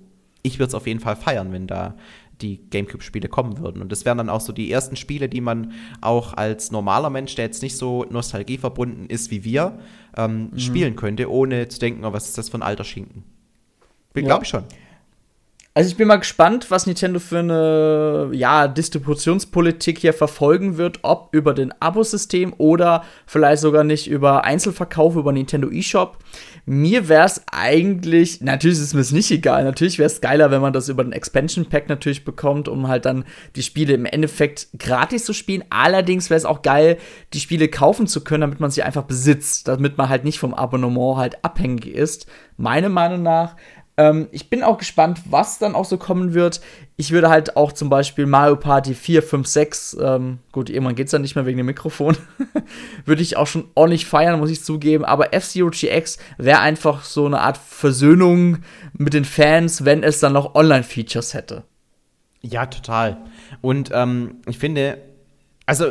ich 0.43 0.61
würde 0.61 0.69
es 0.69 0.75
auf 0.77 0.87
jeden 0.87 1.01
Fall 1.01 1.17
feiern, 1.17 1.51
wenn 1.51 1.67
da 1.67 1.97
die 2.41 2.59
GameCube-Spiele 2.71 3.29
kommen 3.29 3.59
würden. 3.59 3.83
Und 3.83 3.91
das 3.91 4.05
wären 4.05 4.19
dann 4.19 4.31
auch 4.31 4.41
so 4.41 4.53
die 4.53 4.71
ersten 4.71 4.95
Spiele, 4.95 5.29
die 5.29 5.41
man 5.41 5.73
auch 6.01 6.33
als 6.33 6.71
normaler 6.71 7.11
Mensch, 7.11 7.35
der 7.35 7.47
jetzt 7.47 7.63
nicht 7.65 7.77
so 7.77 8.07
nostalgieverbunden 8.09 9.07
ist 9.07 9.33
wie 9.33 9.43
wir, 9.43 9.81
ähm, 10.17 10.51
mhm. 10.53 10.59
spielen 10.61 10.95
könnte, 10.95 11.29
ohne 11.29 11.67
zu 11.67 11.81
denken, 11.81 12.05
oh, 12.05 12.13
was 12.13 12.27
ist 12.27 12.39
das 12.39 12.51
für 12.51 12.59
ein 12.59 12.63
alter 12.63 12.85
Schinken. 12.85 13.25
Glaube 14.15 14.45
ich 14.45 14.51
schon. 14.51 14.65
Also 15.77 15.91
ich 15.91 15.97
bin 15.97 16.07
mal 16.07 16.19
gespannt, 16.19 16.71
was 16.71 16.87
Nintendo 16.87 17.19
für 17.19 17.41
eine 17.41 18.29
ja, 18.31 18.69
Distributionspolitik 18.69 19.99
hier 19.99 20.13
verfolgen 20.13 20.77
wird, 20.77 21.01
ob 21.03 21.31
über 21.33 21.53
den 21.53 21.73
Abosystem 21.83 22.55
oder 22.59 23.03
vielleicht 23.27 23.61
sogar 23.61 23.83
nicht 23.83 24.07
über 24.07 24.45
Einzelverkauf 24.45 25.17
über 25.17 25.33
Nintendo 25.33 25.69
eShop. 25.69 26.19
Mir 26.65 27.09
wäre 27.09 27.27
es 27.27 27.43
eigentlich, 27.51 28.41
natürlich 28.41 28.79
ist 28.79 28.95
mir 28.95 29.01
es 29.01 29.11
nicht 29.11 29.33
egal, 29.33 29.65
natürlich 29.65 29.99
wäre 29.99 30.07
es 30.07 30.21
geiler, 30.21 30.53
wenn 30.53 30.61
man 30.61 30.73
das 30.73 30.89
über 30.89 31.03
den 31.03 31.13
Expansion 31.13 31.67
Pack 31.67 31.89
natürlich 31.89 32.25
bekommt, 32.25 32.69
um 32.69 32.87
halt 32.87 33.05
dann 33.05 33.25
die 33.57 33.65
Spiele 33.65 33.95
im 33.95 34.05
Endeffekt 34.05 34.69
gratis 34.79 35.25
zu 35.25 35.33
spielen. 35.33 35.65
Allerdings 35.71 36.31
wäre 36.31 36.39
es 36.39 36.45
auch 36.45 36.63
geil, 36.63 36.99
die 37.33 37.41
Spiele 37.41 37.67
kaufen 37.67 38.07
zu 38.07 38.23
können, 38.23 38.43
damit 38.43 38.61
man 38.61 38.71
sie 38.71 38.85
einfach 38.85 39.03
besitzt, 39.03 39.67
damit 39.67 39.99
man 39.99 40.09
halt 40.09 40.23
nicht 40.23 40.39
vom 40.39 40.55
Abonnement 40.55 41.17
halt 41.17 41.45
abhängig 41.45 41.89
ist. 41.89 42.29
Meiner 42.57 42.91
Meinung 42.91 43.25
nach 43.25 43.57
ähm, 43.97 44.29
ich 44.33 44.51
bin 44.51 44.63
auch 44.63 44.79
gespannt, 44.79 45.21
was 45.31 45.59
dann 45.59 45.75
auch 45.75 45.85
so 45.85 45.99
kommen 45.99 46.35
wird. 46.35 46.61
Ich 46.97 47.13
würde 47.13 47.29
halt 47.29 47.57
auch 47.57 47.73
zum 47.73 47.89
Beispiel 47.89 48.27
Mario 48.27 48.57
Party 48.57 48.95
4, 48.95 49.23
5, 49.23 49.47
6, 49.47 49.97
ähm, 50.01 50.39
gut, 50.53 50.69
irgendwann 50.69 50.97
geht 50.97 51.07
es 51.07 51.13
dann 51.13 51.23
nicht 51.23 51.37
mehr 51.37 51.47
wegen 51.47 51.59
dem 51.59 51.67
Mikrofon, 51.67 52.17
würde 53.05 53.23
ich 53.23 53.37
auch 53.37 53.47
schon 53.47 53.69
ordentlich 53.75 54.07
feiern, 54.07 54.41
muss 54.41 54.51
ich 54.51 54.65
zugeben. 54.65 55.05
Aber 55.05 55.33
F-Zero 55.33 55.71
GX 55.71 56.19
wäre 56.39 56.61
einfach 56.61 57.05
so 57.05 57.27
eine 57.27 57.41
Art 57.41 57.57
Versöhnung 57.57 58.59
mit 58.97 59.15
den 59.15 59.25
Fans, 59.25 59.85
wenn 59.85 60.03
es 60.03 60.21
dann 60.21 60.33
noch 60.33 60.55
Online-Features 60.55 61.35
hätte. 61.35 61.65
Ja, 62.41 62.67
total. 62.67 63.17
Und 63.61 63.91
ähm, 63.95 64.43
ich 64.47 64.59
finde, 64.59 64.99
also 65.67 65.87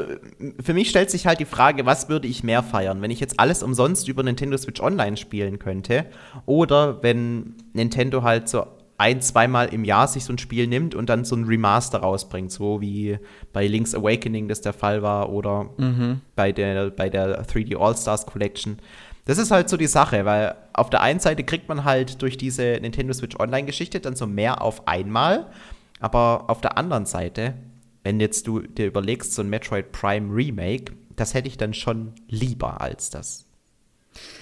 für 0.62 0.74
mich 0.74 0.90
stellt 0.90 1.10
sich 1.10 1.26
halt 1.26 1.40
die 1.40 1.46
Frage, 1.46 1.86
was 1.86 2.08
würde 2.08 2.28
ich 2.28 2.44
mehr 2.44 2.62
feiern, 2.62 3.02
wenn 3.02 3.12
ich 3.12 3.20
jetzt 3.20 3.40
alles 3.40 3.64
umsonst 3.64 4.08
über 4.08 4.22
Nintendo 4.22 4.58
Switch 4.58 4.82
Online 4.82 5.18
spielen 5.18 5.58
könnte 5.58 6.06
oder 6.46 7.02
wenn 7.02 7.56
Nintendo 7.74 8.22
halt 8.22 8.48
so 8.50 8.68
ein, 8.98 9.22
zweimal 9.22 9.74
im 9.74 9.84
Jahr 9.84 10.08
sich 10.08 10.24
so 10.26 10.34
ein 10.34 10.38
Spiel 10.38 10.68
nimmt 10.68 10.94
und 10.94 11.10
dann 11.10 11.26
so 11.26 11.36
ein 11.36 11.46
Remaster 11.46 12.00
rausbringt, 12.00 12.52
so 12.52 12.82
wie 12.82 13.18
bei 13.52 13.66
Link's 13.66 13.96
Awakening 13.96 14.48
das 14.48 14.62
der 14.62 14.74
Fall 14.74 15.02
war 15.02 15.32
oder 15.32 15.70
mhm. 15.78 16.22
bei, 16.36 16.52
der, 16.52 16.92
bei 16.92 17.10
der 17.10 17.44
3D 17.44 17.76
All-Stars 17.78 18.28
Collection. 18.28 18.78
Das 19.26 19.40
ist 19.40 19.52
halt 19.52 19.70
so 19.70 19.78
die 19.78 19.88
Sache, 19.88 20.26
weil 20.26 20.56
auf 20.74 20.90
der 20.90 21.02
einen 21.02 21.20
Seite 21.20 21.44
kriegt 21.44 21.68
man 21.68 21.84
halt 21.84 22.22
durch 22.22 22.38
diese 22.38 22.78
Nintendo 22.82 23.14
Switch 23.14 23.40
Online-Geschichte 23.40 24.00
dann 24.00 24.16
so 24.16 24.28
mehr 24.28 24.62
auf 24.62 24.88
einmal, 24.88 25.48
aber 26.00 26.46
auf 26.48 26.62
der 26.62 26.78
anderen 26.78 27.06
Seite 27.06 27.56
wenn 28.04 28.20
jetzt 28.20 28.48
du 28.48 28.60
dir 28.60 28.88
überlegst, 28.88 29.34
so 29.34 29.42
ein 29.42 29.50
Metroid 29.50 29.92
Prime 29.92 30.34
Remake, 30.34 30.94
das 31.16 31.34
hätte 31.34 31.48
ich 31.48 31.58
dann 31.58 31.74
schon 31.74 32.14
lieber 32.28 32.82
als 32.82 33.10
das. 33.10 33.46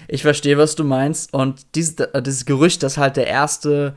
Ich 0.07 0.23
verstehe, 0.23 0.57
was 0.57 0.75
du 0.75 0.83
meinst. 0.83 1.33
Und 1.33 1.75
dieses, 1.75 1.99
äh, 1.99 2.21
dieses 2.21 2.45
Gerücht, 2.45 2.83
dass 2.83 2.97
halt 2.97 3.17
der 3.17 3.27
erste 3.27 3.95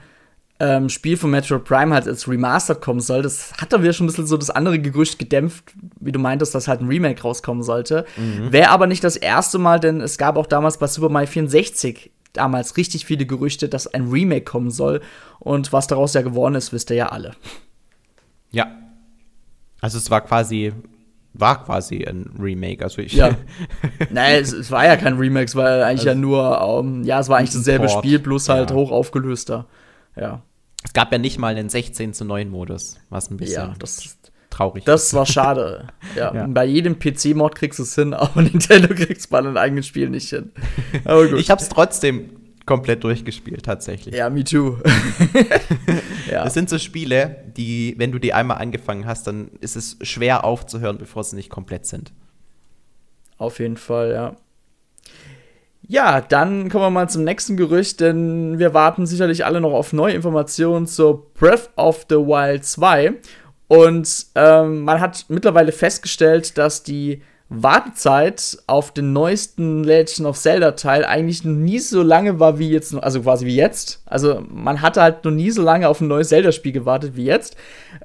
ähm, 0.60 0.88
Spiel 0.88 1.16
von 1.16 1.30
Metroid 1.30 1.64
Prime 1.64 1.92
halt 1.92 2.06
als 2.06 2.28
Remastered 2.28 2.80
kommen 2.80 3.00
soll, 3.00 3.22
das 3.22 3.52
hat 3.54 3.72
dann 3.72 3.82
wieder 3.82 3.92
schon 3.92 4.06
ein 4.06 4.08
bisschen 4.08 4.26
so 4.26 4.36
das 4.36 4.50
andere 4.50 4.78
Gerücht 4.78 5.18
gedämpft, 5.18 5.64
wie 5.98 6.12
du 6.12 6.18
meintest, 6.18 6.54
dass 6.54 6.68
halt 6.68 6.80
ein 6.80 6.88
Remake 6.88 7.22
rauskommen 7.22 7.62
sollte. 7.62 8.04
Mhm. 8.16 8.52
Wäre 8.52 8.70
aber 8.70 8.86
nicht 8.86 9.02
das 9.02 9.16
erste 9.16 9.58
Mal, 9.58 9.80
denn 9.80 10.00
es 10.00 10.18
gab 10.18 10.36
auch 10.36 10.46
damals 10.46 10.78
bei 10.78 10.86
Super 10.86 11.08
Mario 11.08 11.28
64 11.28 12.12
damals 12.32 12.76
richtig 12.76 13.06
viele 13.06 13.26
Gerüchte, 13.26 13.68
dass 13.68 13.86
ein 13.86 14.10
Remake 14.10 14.44
kommen 14.44 14.70
soll. 14.70 15.00
Und 15.40 15.72
was 15.72 15.86
daraus 15.86 16.14
ja 16.14 16.22
geworden 16.22 16.54
ist, 16.54 16.72
wisst 16.72 16.90
ihr 16.90 16.96
ja 16.96 17.08
alle. 17.08 17.32
Ja, 18.50 18.83
also 19.84 19.98
es 19.98 20.10
war 20.10 20.22
quasi 20.22 20.72
war 21.34 21.62
quasi 21.62 22.06
ein 22.06 22.30
Remake. 22.40 22.82
Also 22.82 23.02
ich 23.02 23.12
ja. 23.12 23.36
Nein, 24.10 24.40
es, 24.40 24.50
es, 24.52 24.70
war 24.70 24.86
ja 24.86 24.96
kein 24.96 25.18
Remake, 25.18 25.44
es 25.44 25.54
war 25.54 25.84
eigentlich 25.84 26.00
also 26.00 26.08
ja 26.08 26.14
nur, 26.14 26.78
um, 26.78 27.02
ja, 27.02 27.20
es 27.20 27.28
war 27.28 27.36
eigentlich 27.36 27.52
dasselbe 27.52 27.86
Port. 27.86 27.98
Spiel, 27.98 28.18
bloß 28.18 28.48
halt 28.48 28.70
ja. 28.70 28.76
hoch 28.76 28.90
aufgelöster. 28.90 29.66
Ja. 30.16 30.40
Es 30.82 30.94
gab 30.94 31.12
ja 31.12 31.18
nicht 31.18 31.38
mal 31.38 31.54
einen 31.54 31.68
16 31.68 32.14
zu 32.14 32.24
9 32.24 32.48
Modus, 32.48 32.98
was 33.10 33.30
ein 33.30 33.36
bisschen 33.36 33.68
ja, 33.68 33.74
das, 33.78 34.16
traurig 34.48 34.84
Das 34.84 35.12
war 35.12 35.26
schade. 35.26 35.88
ja. 36.16 36.34
ja. 36.34 36.46
Bei 36.48 36.64
jedem 36.64 36.98
PC-Mod 36.98 37.54
kriegst 37.54 37.78
du 37.78 37.82
es 37.82 37.94
hin, 37.94 38.14
aber 38.14 38.40
Nintendo 38.40 38.88
kriegt 38.94 39.18
es 39.18 39.26
bei 39.26 39.38
einem 39.38 39.58
eigenen 39.58 39.82
Spiel 39.82 40.08
nicht 40.08 40.30
hin. 40.30 40.52
Aber 41.04 41.26
gut. 41.28 41.38
ich 41.38 41.50
hab's 41.50 41.68
trotzdem 41.68 42.30
komplett 42.66 43.04
durchgespielt, 43.04 43.64
tatsächlich. 43.64 44.14
Ja, 44.14 44.30
me 44.30 44.44
too. 44.44 44.78
ja. 46.30 46.44
Das 46.44 46.54
sind 46.54 46.68
so 46.68 46.78
Spiele, 46.78 47.44
die, 47.56 47.94
wenn 47.98 48.12
du 48.12 48.18
die 48.18 48.32
einmal 48.32 48.58
angefangen 48.58 49.06
hast, 49.06 49.26
dann 49.26 49.50
ist 49.60 49.76
es 49.76 49.98
schwer 50.02 50.44
aufzuhören, 50.44 50.98
bevor 50.98 51.24
sie 51.24 51.36
nicht 51.36 51.50
komplett 51.50 51.86
sind. 51.86 52.12
Auf 53.36 53.58
jeden 53.58 53.76
Fall, 53.76 54.12
ja. 54.12 54.36
Ja, 55.86 56.22
dann 56.22 56.70
kommen 56.70 56.84
wir 56.84 56.90
mal 56.90 57.10
zum 57.10 57.24
nächsten 57.24 57.58
Gerücht, 57.58 58.00
denn 58.00 58.58
wir 58.58 58.72
warten 58.72 59.06
sicherlich 59.06 59.44
alle 59.44 59.60
noch 59.60 59.72
auf 59.72 59.92
neue 59.92 60.14
Informationen 60.14 60.86
zur 60.86 61.30
Breath 61.34 61.68
of 61.76 62.06
the 62.08 62.16
Wild 62.16 62.64
2. 62.64 63.14
Und 63.68 64.26
ähm, 64.34 64.82
man 64.82 65.00
hat 65.00 65.26
mittlerweile 65.28 65.72
festgestellt, 65.72 66.56
dass 66.56 66.82
die 66.82 67.22
Wartezeit 67.62 68.58
auf 68.66 68.92
den 68.92 69.12
neuesten 69.12 69.84
Legend 69.84 70.26
of 70.26 70.38
Zelda 70.38 70.72
Teil 70.72 71.04
eigentlich 71.04 71.44
nie 71.44 71.78
so 71.78 72.02
lange 72.02 72.40
war 72.40 72.58
wie 72.58 72.70
jetzt, 72.70 72.94
also 72.94 73.22
quasi 73.22 73.46
wie 73.46 73.56
jetzt. 73.56 74.02
Also 74.06 74.42
man 74.48 74.82
hatte 74.82 75.02
halt 75.02 75.24
noch 75.24 75.30
nie 75.30 75.50
so 75.50 75.62
lange 75.62 75.88
auf 75.88 76.00
ein 76.00 76.08
neues 76.08 76.28
Zelda-Spiel 76.28 76.72
gewartet 76.72 77.16
wie 77.16 77.24
jetzt. 77.24 77.56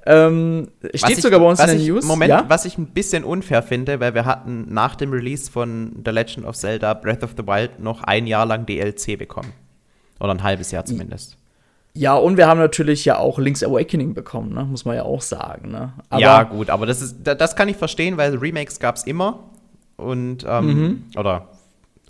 Ähm, 0.06 0.70
steht 0.94 1.18
ich, 1.18 1.22
sogar 1.22 1.40
bei 1.40 1.48
uns 1.48 1.60
in 1.60 1.68
den 1.68 1.86
News. 1.86 2.06
Moment, 2.06 2.30
ja? 2.30 2.46
was 2.48 2.66
ich 2.66 2.78
ein 2.78 2.88
bisschen 2.88 3.24
unfair 3.24 3.64
finde, 3.64 4.00
weil 4.00 4.14
wir 4.14 4.26
hatten 4.26 4.68
nach 4.74 4.96
dem 4.96 5.12
Release 5.12 5.50
von 5.50 6.02
The 6.06 6.12
Legend 6.12 6.46
of 6.46 6.56
Zelda 6.56 6.94
Breath 6.94 7.24
of 7.24 7.32
the 7.38 7.48
Wild 7.48 7.80
noch 7.80 8.04
ein 8.04 8.28
Jahr 8.28 8.46
lang 8.46 8.66
DLC 8.66 9.18
bekommen. 9.18 9.54
Oder 10.20 10.32
ein 10.32 10.44
halbes 10.44 10.72
Jahr 10.72 10.86
zumindest. 10.86 11.39
Ja, 12.00 12.16
und 12.16 12.38
wir 12.38 12.48
haben 12.48 12.60
natürlich 12.62 13.04
ja 13.04 13.18
auch 13.18 13.40
Link's 13.40 13.62
Awakening 13.62 14.14
bekommen, 14.14 14.54
ne? 14.54 14.64
muss 14.64 14.86
man 14.86 14.96
ja 14.96 15.04
auch 15.04 15.22
sagen. 15.22 15.70
Ne? 15.72 15.92
Ja, 16.18 16.44
gut, 16.44 16.70
aber 16.70 16.86
das, 16.86 17.02
ist, 17.02 17.18
das 17.24 17.58
kann 17.58 17.68
ich 17.68 17.76
verstehen, 17.76 18.16
weil 18.16 18.38
Remakes 18.38 18.80
gab 18.80 18.96
es 18.96 19.04
immer. 19.04 19.52
Und, 19.98 20.46
ähm, 20.48 20.66
mhm. 20.66 21.04
oder 21.18 21.50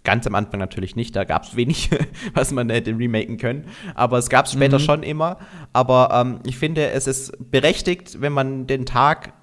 ganz 0.04 0.28
am 0.28 0.36
Anfang 0.36 0.60
natürlich 0.60 0.96
nicht, 0.96 1.16
da 1.16 1.24
gab 1.24 1.42
es 1.42 1.56
wenig, 1.56 1.90
was 2.36 2.52
man 2.52 2.70
hätte 2.70 2.96
remaken 2.96 3.38
können. 3.38 3.66
Aber 3.96 4.20
es 4.20 4.30
gab 4.30 4.46
es 4.46 4.52
später 4.52 4.78
mhm. 4.78 4.84
schon 4.84 5.02
immer. 5.02 5.40
Aber 5.74 6.12
ähm, 6.14 6.42
ich 6.46 6.60
finde, 6.60 6.92
es 6.92 7.08
ist 7.08 7.36
berechtigt, 7.50 8.22
wenn 8.22 8.32
man 8.32 8.68
den 8.68 8.86
Tag, 8.86 9.34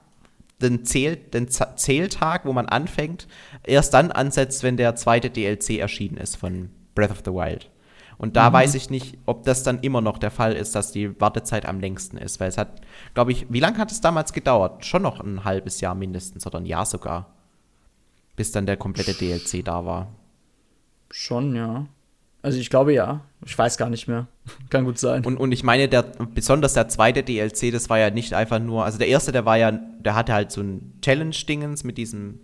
den, 0.63 0.85
Zähl, 0.85 1.17
den 1.17 1.49
Zähltag, 1.49 2.45
wo 2.45 2.53
man 2.53 2.67
anfängt, 2.67 3.27
erst 3.65 3.95
dann 3.95 4.13
ansetzt, 4.13 4.63
wenn 4.63 4.77
der 4.77 4.95
zweite 4.95 5.29
DLC 5.29 5.79
erschienen 5.81 6.19
ist 6.19 6.37
von 6.37 6.71
Breath 6.95 7.11
of 7.11 7.23
the 7.25 7.33
Wild. 7.33 7.69
Und 8.19 8.37
da 8.37 8.49
mhm. 8.49 8.55
weiß 8.55 8.75
ich 8.75 8.91
nicht, 8.91 9.19
ob 9.27 9.45
das 9.45 9.63
dann 9.63 9.81
immer 9.81 10.01
noch 10.01 10.19
der 10.19 10.31
Fall 10.31 10.55
ist, 10.55 10.75
dass 10.75 10.93
die 10.93 11.21
Wartezeit 11.21 11.67
am 11.67 11.81
längsten 11.81 12.17
ist. 12.17 12.41
Weil 12.41 12.49
es 12.49 12.59
hat, 12.59 12.81
glaube 13.15 13.33
ich, 13.33 13.47
wie 13.51 13.61
lange 13.61 13.79
hat 13.79 13.93
es 13.93 14.01
damals 14.01 14.33
gedauert? 14.33 14.85
Schon 14.85 15.03
noch 15.03 15.21
ein 15.21 15.45
halbes 15.45 15.81
Jahr 15.81 15.95
mindestens 15.95 16.47
oder 16.47 16.59
ein 16.59 16.67
Jahr 16.67 16.87
sogar. 16.87 17.35
Bis 18.35 18.53
dann 18.53 18.67
der 18.67 18.77
komplette 18.77 19.15
DLC 19.15 19.65
da 19.65 19.85
war. 19.85 20.09
Schon, 21.11 21.55
ja. 21.55 21.87
Also 22.43 22.59
ich 22.59 22.71
glaube 22.71 22.95
ja. 22.95 23.23
Ich 23.45 23.57
weiß 23.57 23.77
gar 23.77 23.91
nicht 23.91 24.09
mehr. 24.09 24.29
Kann 24.71 24.85
gut 24.85 24.99
sein. 24.99 25.25
Und, 25.25 25.37
und 25.37 25.53
ich 25.53 25.63
meine, 25.63 25.89
der, 25.89 26.03
besonders 26.03 26.75
der 26.75 26.89
zweite 26.89 27.23
DLC, 27.23 27.73
das 27.73 27.91
war 27.91 27.99
ja 27.99 28.11
nicht 28.11 28.33
einfach 28.35 28.61
nur, 28.61 28.85
also 28.85 28.99
der 28.99 29.09
erste, 29.09 29.33
der 29.33 29.45
war 29.45 29.57
ja, 29.57 29.73
der 29.73 30.15
hatte 30.15 30.33
halt 30.33 30.53
so 30.53 30.63
ein 30.63 30.95
Challenge-Dingens 31.03 31.85
mit 31.85 31.99
diesem 31.99 32.41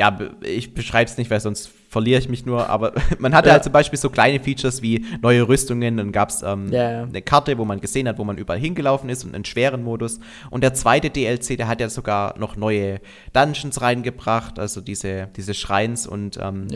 ja, 0.00 0.18
ich 0.40 0.72
beschreibe 0.72 1.10
es 1.10 1.18
nicht, 1.18 1.30
weil 1.30 1.40
sonst 1.40 1.70
verliere 1.90 2.18
ich 2.18 2.30
mich 2.30 2.46
nur, 2.46 2.70
aber 2.70 2.94
man 3.18 3.34
hatte 3.34 3.48
ja. 3.48 3.52
halt 3.52 3.64
zum 3.64 3.74
Beispiel 3.74 3.98
so 3.98 4.08
kleine 4.08 4.40
Features 4.40 4.80
wie 4.80 5.04
neue 5.20 5.46
Rüstungen, 5.46 5.98
dann 5.98 6.10
gab 6.10 6.30
es 6.30 6.40
ähm, 6.42 6.72
ja, 6.72 7.02
eine 7.02 7.20
Karte, 7.20 7.58
wo 7.58 7.66
man 7.66 7.82
gesehen 7.82 8.08
hat, 8.08 8.16
wo 8.16 8.24
man 8.24 8.38
überall 8.38 8.58
hingelaufen 8.58 9.10
ist 9.10 9.24
und 9.24 9.34
einen 9.34 9.44
schweren 9.44 9.82
Modus. 9.82 10.18
Und 10.48 10.64
der 10.64 10.72
zweite 10.72 11.10
DLC, 11.10 11.58
der 11.58 11.68
hat 11.68 11.82
ja 11.82 11.90
sogar 11.90 12.38
noch 12.38 12.56
neue 12.56 13.00
Dungeons 13.34 13.82
reingebracht, 13.82 14.58
also 14.58 14.80
diese, 14.80 15.28
diese 15.36 15.52
Schreins 15.52 16.06
und 16.06 16.38
ähm, 16.40 16.68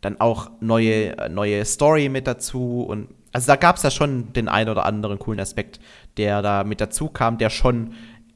dann 0.00 0.18
auch 0.18 0.50
neue, 0.60 1.14
neue 1.30 1.66
Story 1.66 2.08
mit 2.08 2.26
dazu. 2.26 2.86
Und 2.88 3.08
also 3.32 3.48
da 3.48 3.56
gab 3.56 3.76
es 3.76 3.82
ja 3.82 3.90
schon 3.90 4.32
den 4.32 4.48
einen 4.48 4.70
oder 4.70 4.86
anderen 4.86 5.18
coolen 5.18 5.40
Aspekt, 5.40 5.78
der 6.16 6.40
da 6.40 6.64
mit 6.64 6.80
dazu 6.80 7.10
kam, 7.10 7.36
der 7.36 7.50
schon 7.50 7.92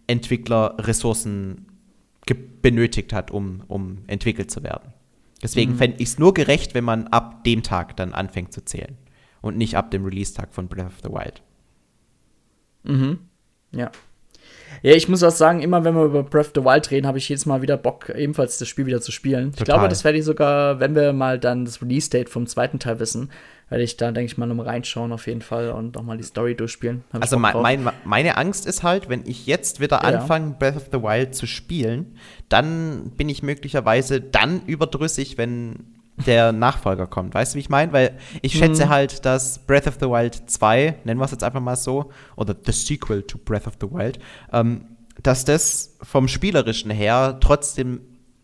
Entwicklerressourcen 0.09 1.66
benötigt 2.67 3.13
hat, 3.13 3.31
um, 3.31 3.63
um 3.69 3.99
entwickelt 4.09 4.51
zu 4.51 4.65
werden. 4.65 4.93
Deswegen 5.41 5.75
mhm. 5.75 5.77
fände 5.77 5.97
ich 5.99 6.09
es 6.09 6.19
nur 6.19 6.35
gerecht, 6.35 6.75
wenn 6.75 6.83
man 6.83 7.07
ab 7.09 7.45
dem 7.45 7.63
Tag 7.63 7.97
dann 7.97 8.13
anfängt 8.13 8.53
zu 8.53 8.65
zählen 8.65 8.97
und 9.41 9.57
nicht 9.57 9.77
ab 9.77 9.93
dem 9.93 10.05
Release-Tag 10.05 10.53
von 10.53 10.67
Breath 10.67 10.87
of 10.87 10.99
the 11.05 11.11
Wild. 11.11 11.43
Mhm. 12.83 13.21
Ja. 13.71 13.93
Ja, 14.83 14.95
ich 14.97 15.09
muss 15.09 15.23
auch 15.23 15.31
sagen, 15.31 15.63
immer 15.63 15.85
wenn 15.85 15.95
wir 15.95 16.05
über 16.05 16.25
Breath 16.25 16.47
of 16.47 16.53
the 16.57 16.65
Wild 16.65 16.91
reden, 16.91 17.07
habe 17.07 17.19
ich 17.19 17.29
jedes 17.29 17.47
Mal 17.47 17.63
wieder 17.63 17.77
Bock, 17.77 18.09
ebenfalls 18.09 18.59
das 18.59 18.67
Spiel 18.67 18.87
wieder 18.87 19.01
zu 19.01 19.13
spielen. 19.13 19.53
Total. 19.53 19.63
Ich 19.63 19.65
glaube, 19.65 19.89
das 19.89 20.03
werde 20.03 20.19
ich 20.19 20.25
sogar, 20.25 20.81
wenn 20.81 20.97
wir 20.97 21.13
mal 21.13 21.39
dann 21.39 21.65
das 21.65 21.81
Release-Date 21.81 22.29
vom 22.29 22.49
zweiten 22.49 22.81
Teil 22.81 22.99
wissen, 22.99 23.31
werde 23.69 23.83
ich 23.83 23.97
da, 23.97 24.13
denke 24.13 24.31
ich 24.31 24.39
mal, 24.39 24.47
nochmal 24.47 24.67
reinschauen 24.67 25.13
auf 25.13 25.27
jeden 25.27 25.43
Fall 25.43 25.71
und 25.71 25.97
nochmal 25.97 26.17
die 26.17 26.23
Story 26.23 26.55
durchspielen. 26.55 27.03
Hab 27.13 27.23
also 27.23 27.39
mein, 27.39 27.61
mein, 27.61 27.91
meine 28.05 28.37
Angst 28.37 28.65
ist 28.65 28.83
halt, 28.83 29.09
wenn 29.09 29.27
ich 29.27 29.47
jetzt 29.47 29.81
wieder 29.81 29.97
ja. 30.03 30.21
anfange, 30.21 30.55
Breath 30.59 30.77
of 30.77 30.85
the 30.93 31.03
Wild 31.03 31.35
zu 31.35 31.47
spielen, 31.47 32.17
dann 32.49 33.11
bin 33.17 33.29
ich 33.29 33.43
möglicherweise 33.43 34.21
dann 34.21 34.63
überdrüssig, 34.67 35.37
wenn 35.37 35.97
der 36.27 36.53
Nachfolger 36.53 37.09
kommt. 37.09 37.35
Weißt 37.35 37.55
du, 37.55 37.57
wie 37.57 37.61
ich 37.61 37.69
meine? 37.69 37.93
Weil 37.93 38.17
ich 38.41 38.57
schätze 38.57 38.87
Mhm. 38.87 38.91
halt, 38.91 39.25
dass 39.25 39.59
Breath 39.67 39.89
of 39.89 39.95
the 40.01 40.07
Wild 40.07 40.49
2, 40.49 40.95
nennen 41.05 41.19
wir 41.19 41.25
es 41.25 41.33
jetzt 41.33 41.43
einfach 41.45 41.61
mal 41.61 41.77
so, 41.77 42.11
oder 42.37 42.55
the 42.65 42.73
sequel 42.73 43.23
to 43.23 43.37
Breath 43.37 43.67
of 43.67 43.75
the 43.81 43.91
Wild, 43.91 44.21
ähm, 44.53 44.87
dass 45.23 45.45
das 45.45 45.97
vom 46.03 46.29
Spielerischen 46.29 46.91
her 46.91 47.39
trotzdem, 47.41 48.01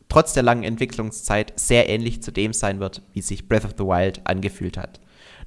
trotz 0.09 0.33
der 0.33 0.43
langen 0.43 0.65
Entwicklungszeit 0.65 1.53
sehr 1.55 1.89
ähnlich 1.89 2.23
zu 2.23 2.33
dem 2.33 2.53
sein 2.53 2.81
wird, 2.81 3.03
wie 3.13 3.23
sich 3.23 3.47
Breath 3.49 3.65
of 3.65 3.75
the 3.79 3.85
Wild 3.85 4.21
angefühlt 4.25 4.77
hat. 4.77 5.01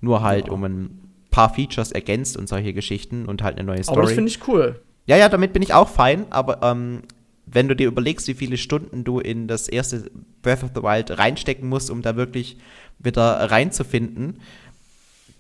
Nur 0.06 0.22
halt 0.22 0.48
Ja. 0.48 0.54
um 0.54 0.64
ein 0.64 1.00
paar 1.32 1.54
Features 1.54 1.92
ergänzt 1.92 2.38
und 2.38 2.48
solche 2.48 2.72
Geschichten 2.74 3.26
und 3.26 3.44
halt 3.44 3.58
eine 3.58 3.66
neue 3.66 3.84
Story. 3.84 3.98
Aber 3.98 4.06
das 4.08 4.14
finde 4.14 4.30
ich 4.30 4.48
cool. 4.48 4.80
Ja, 5.08 5.18
ja, 5.18 5.28
damit 5.30 5.52
bin 5.52 5.62
ich 5.62 5.74
auch 5.74 5.90
fein, 5.90 6.26
aber 6.30 6.62
ähm, 6.64 7.02
wenn 7.46 7.68
du 7.68 7.76
dir 7.76 7.88
überlegst, 7.88 8.28
wie 8.28 8.34
viele 8.36 8.58
Stunden 8.58 9.04
du 9.04 9.20
in 9.20 9.48
das 9.48 9.68
erste 9.68 10.10
Breath 10.42 10.64
of 10.64 10.70
the 10.76 10.82
Wild 10.82 11.18
reinstecken 11.18 11.68
musst, 11.68 11.90
um 11.92 12.02
da 12.02 12.16
wirklich 12.16 12.58
wieder 13.00 13.52
reinzufinden, 13.52 14.40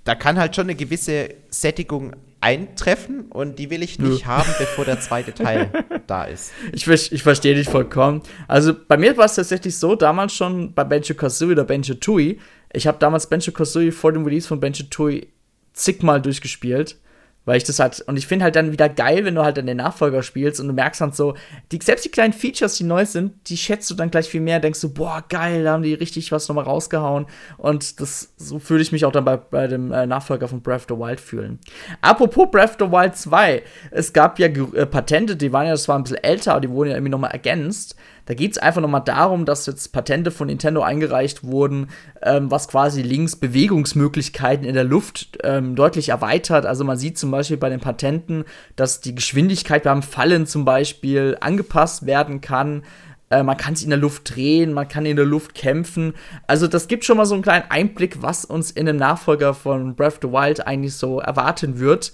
da 0.04 0.14
kann 0.16 0.38
halt 0.38 0.56
schon 0.56 0.66
eine 0.66 0.76
gewisse 0.76 1.30
Sättigung 1.50 2.12
eintreffen 2.42 3.22
und 3.32 3.58
die 3.58 3.72
will 3.72 3.82
ich 3.82 3.98
nicht 3.98 4.28
haben, 4.28 4.50
bevor 4.60 4.86
der 4.86 5.00
zweite 5.00 5.34
Teil 5.34 5.72
da 6.08 6.26
ist. 6.26 6.52
Ich, 6.74 6.88
ich 6.88 7.24
verstehe 7.24 7.56
dich 7.56 7.68
vollkommen. 7.70 8.22
Also 8.48 8.74
bei 8.88 8.98
mir 8.98 9.18
war 9.18 9.26
es 9.26 9.34
tatsächlich 9.36 9.76
so, 9.78 9.96
damals 9.96 10.34
schon 10.34 10.74
bei 10.74 10.84
Banjo 10.84 11.16
Kazooie 11.16 11.54
oder 11.54 11.64
Banjo 11.64 11.96
Tooie. 11.96 12.38
Ich 12.74 12.88
habe 12.88 12.98
damals 13.00 13.28
Banjo 13.28 13.52
Kazooie 13.52 13.92
vor 13.92 14.12
dem 14.12 14.26
Release 14.26 14.48
von 14.48 14.60
Banjo 14.60 14.86
Tooie 14.90 15.28
zigmal 15.74 16.22
durchgespielt. 16.22 16.98
Weil 17.46 17.58
ich 17.58 17.64
das 17.64 17.80
halt, 17.80 18.02
und 18.08 18.18
ich 18.18 18.26
finde 18.26 18.44
halt 18.44 18.56
dann 18.56 18.72
wieder 18.72 18.90
geil, 18.90 19.24
wenn 19.24 19.36
du 19.36 19.44
halt 19.44 19.58
dann 19.58 19.68
den 19.68 19.78
Nachfolger 19.78 20.24
spielst 20.24 20.60
und 20.60 20.68
du 20.68 20.74
merkst 20.74 21.00
dann 21.00 21.12
so, 21.12 21.36
die, 21.72 21.80
selbst 21.82 22.04
die 22.04 22.10
kleinen 22.10 22.34
Features, 22.34 22.76
die 22.76 22.84
neu 22.84 23.06
sind, 23.06 23.34
die 23.50 23.58
schätzt 23.58 23.90
du 23.92 23.94
dann 23.94 24.10
gleich 24.10 24.28
viel 24.28 24.42
mehr, 24.42 24.60
denkst 24.60 24.82
du, 24.82 24.92
boah, 24.92 25.24
geil, 25.30 25.64
da 25.64 25.74
haben 25.74 25.84
die 25.84 25.94
richtig 25.94 26.32
was 26.32 26.48
nochmal 26.48 26.66
rausgehauen. 26.66 27.28
Und 27.58 28.02
das, 28.02 28.34
so 28.38 28.58
fühle 28.58 28.82
ich 28.82 28.92
mich 28.92 29.06
auch 29.06 29.12
dann 29.12 29.26
bei, 29.26 29.38
bei 29.38 29.68
dem 29.68 29.92
äh, 29.92 30.08
Nachfolger 30.08 30.48
von 30.48 30.62
Breath 30.62 30.90
of 30.92 30.98
the 30.98 31.04
Wild 31.04 31.20
fühlen. 31.20 31.60
Apropos 32.02 32.50
Breath 32.50 32.82
of 32.82 32.88
the 32.88 32.92
Wild 32.92 33.16
2, 33.16 33.62
es 33.92 34.12
gab 34.12 34.40
ja 34.40 34.48
äh, 34.48 34.88
Patente, 34.88 35.36
die 35.36 35.54
waren 35.54 35.68
ja, 35.68 35.72
das 35.72 35.88
war 35.88 35.98
ein 35.98 36.04
bisschen 36.04 36.24
älter, 36.24 36.54
aber 36.54 36.62
die 36.62 36.70
wurden 36.72 36.90
ja 36.90 36.96
irgendwie 36.96 37.12
nochmal 37.12 37.32
ergänzt. 37.32 37.96
Da 38.26 38.34
geht 38.34 38.52
es 38.52 38.58
einfach 38.58 38.82
nochmal 38.82 39.04
darum, 39.04 39.46
dass 39.46 39.66
jetzt 39.66 39.92
Patente 39.92 40.32
von 40.32 40.48
Nintendo 40.48 40.82
eingereicht 40.82 41.44
wurden, 41.44 41.90
ähm, 42.22 42.50
was 42.50 42.68
quasi 42.68 43.02
links 43.02 43.36
Bewegungsmöglichkeiten 43.36 44.66
in 44.66 44.74
der 44.74 44.84
Luft 44.84 45.38
ähm, 45.44 45.76
deutlich 45.76 46.10
erweitert. 46.10 46.66
Also 46.66 46.84
man 46.84 46.98
sieht 46.98 47.18
zum 47.18 47.32
Beispiel 47.32 47.58
bei 47.58 47.70
den 47.70 47.80
Patenten, 47.80 48.46
dass 48.76 49.02
die 49.02 49.16
Geschwindigkeit 49.16 49.84
beim 49.84 50.02
Fallen 50.02 50.48
zum 50.48 50.66
Beispiel 50.66 51.38
angepasst 51.40 52.06
werden 52.06 52.42
kann. 52.42 52.84
Äh, 53.30 53.44
man 53.44 53.58
kann 53.58 53.74
es 53.74 53.84
in 53.84 53.90
der 53.90 54.00
Luft 54.00 54.36
drehen, 54.36 54.74
man 54.74 54.88
kann 54.88 55.06
in 55.06 55.16
der 55.16 55.26
Luft 55.26 55.54
kämpfen. 55.54 56.14
Also 56.48 56.68
das 56.68 56.88
gibt 56.88 57.06
schon 57.06 57.18
mal 57.18 57.26
so 57.26 57.36
einen 57.36 57.44
kleinen 57.44 57.70
Einblick, 57.70 58.22
was 58.22 58.46
uns 58.46 58.72
in 58.72 58.86
dem 58.86 58.98
Nachfolger 58.98 59.54
von 59.54 59.96
Breath 59.96 60.14
of 60.14 60.20
the 60.24 60.32
Wild 60.32 60.66
eigentlich 60.66 60.96
so 60.96 61.20
erwarten 61.20 61.80
wird. 61.80 62.14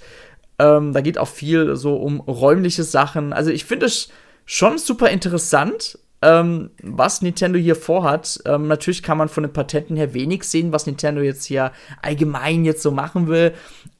Ähm, 0.59 0.93
da 0.93 1.01
geht 1.01 1.17
auch 1.17 1.27
viel 1.27 1.75
so 1.75 1.95
um 1.95 2.19
räumliche 2.19 2.83
Sachen. 2.83 3.33
Also 3.33 3.49
ich 3.51 3.65
finde 3.65 3.85
es 3.87 4.09
schon 4.45 4.77
super 4.77 5.09
interessant, 5.09 5.97
ähm, 6.21 6.69
was 6.83 7.21
Nintendo 7.21 7.57
hier 7.57 7.75
vorhat. 7.75 8.39
Ähm, 8.45 8.67
natürlich 8.67 9.01
kann 9.01 9.17
man 9.17 9.29
von 9.29 9.43
den 9.43 9.53
Patenten 9.53 9.95
her 9.95 10.13
wenig 10.13 10.43
sehen, 10.43 10.71
was 10.71 10.85
Nintendo 10.85 11.21
jetzt 11.21 11.45
hier 11.45 11.71
allgemein 12.01 12.63
jetzt 12.63 12.83
so 12.83 12.91
machen 12.91 13.27
will. 13.27 13.53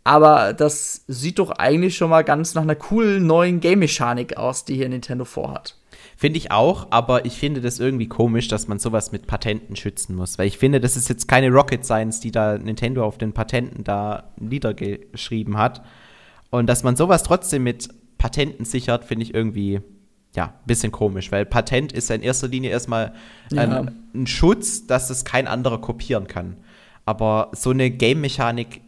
Aber 0.04 0.54
das 0.54 1.04
sieht 1.08 1.40
doch 1.40 1.52
eigentlich 1.52 1.98
schon 1.98 2.10
mal 2.10 2.24
ganz 2.24 2.54
nach 2.54 2.62
einer 2.62 2.76
coolen 2.76 3.26
neuen 3.26 3.60
Game-Mechanik 3.60 4.38
aus, 4.38 4.66
die 4.66 4.76
hier 4.76 4.90
Nintendo 4.90 5.26
vorhat. 5.26 5.78
Finde 6.16 6.38
ich 6.38 6.52
auch, 6.52 6.88
aber 6.92 7.26
ich 7.26 7.34
finde 7.34 7.62
das 7.62 7.80
irgendwie 7.80 8.08
komisch, 8.08 8.48
dass 8.48 8.68
man 8.68 8.78
sowas 8.78 9.12
mit 9.12 9.26
Patenten 9.26 9.76
schützen 9.76 10.16
muss. 10.16 10.38
Weil 10.38 10.46
ich 10.46 10.60
finde, 10.60 10.80
das 10.80 10.96
ist 10.96 11.10
jetzt 11.10 11.28
keine 11.28 11.50
Rocket 11.50 11.84
Science, 11.84 12.20
die 12.20 12.32
da 12.32 12.60
Nintendo 12.60 13.04
auf 13.04 13.18
den 13.18 13.34
Patenten 13.34 13.84
da 13.84 14.32
niedergeschrieben 14.40 15.58
hat. 15.58 15.82
Und 16.52 16.68
dass 16.68 16.84
man 16.84 16.96
sowas 16.96 17.24
trotzdem 17.24 17.64
mit 17.64 17.90
Patenten 18.20 18.66
sichert, 18.66 19.06
finde 19.06 19.24
ich 19.24 19.34
irgendwie, 19.34 19.82
ja, 20.36 20.46
ein 20.46 20.54
bisschen 20.66 20.92
komisch. 20.92 21.32
Weil 21.32 21.46
Patent 21.46 21.92
ist 21.92 22.10
ja 22.10 22.16
in 22.16 22.22
erster 22.22 22.48
Linie 22.48 22.70
erstmal 22.72 23.14
Ja. 23.52 23.62
ein, 23.64 23.96
ein 24.14 24.28
Schutz, 24.28 24.88
dass 24.88 25.10
es 25.10 25.26
kein 25.26 25.48
anderer 25.48 25.80
kopieren 25.82 26.28
kann. 26.28 26.58
Aber 27.06 27.50
so 27.54 27.72
eine 27.72 27.90
Game-Mechanik 27.90 28.82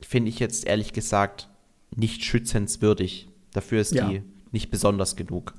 finde 0.00 0.30
ich 0.30 0.38
jetzt 0.38 0.66
ehrlich 0.66 0.92
gesagt 0.92 1.48
nicht 1.94 2.24
schützenswürdig. 2.24 3.28
Dafür 3.52 3.80
ist 3.80 3.94
Ja. 3.94 4.08
die 4.08 4.22
nicht 4.50 4.70
besonders 4.70 5.14
genug. 5.16 5.54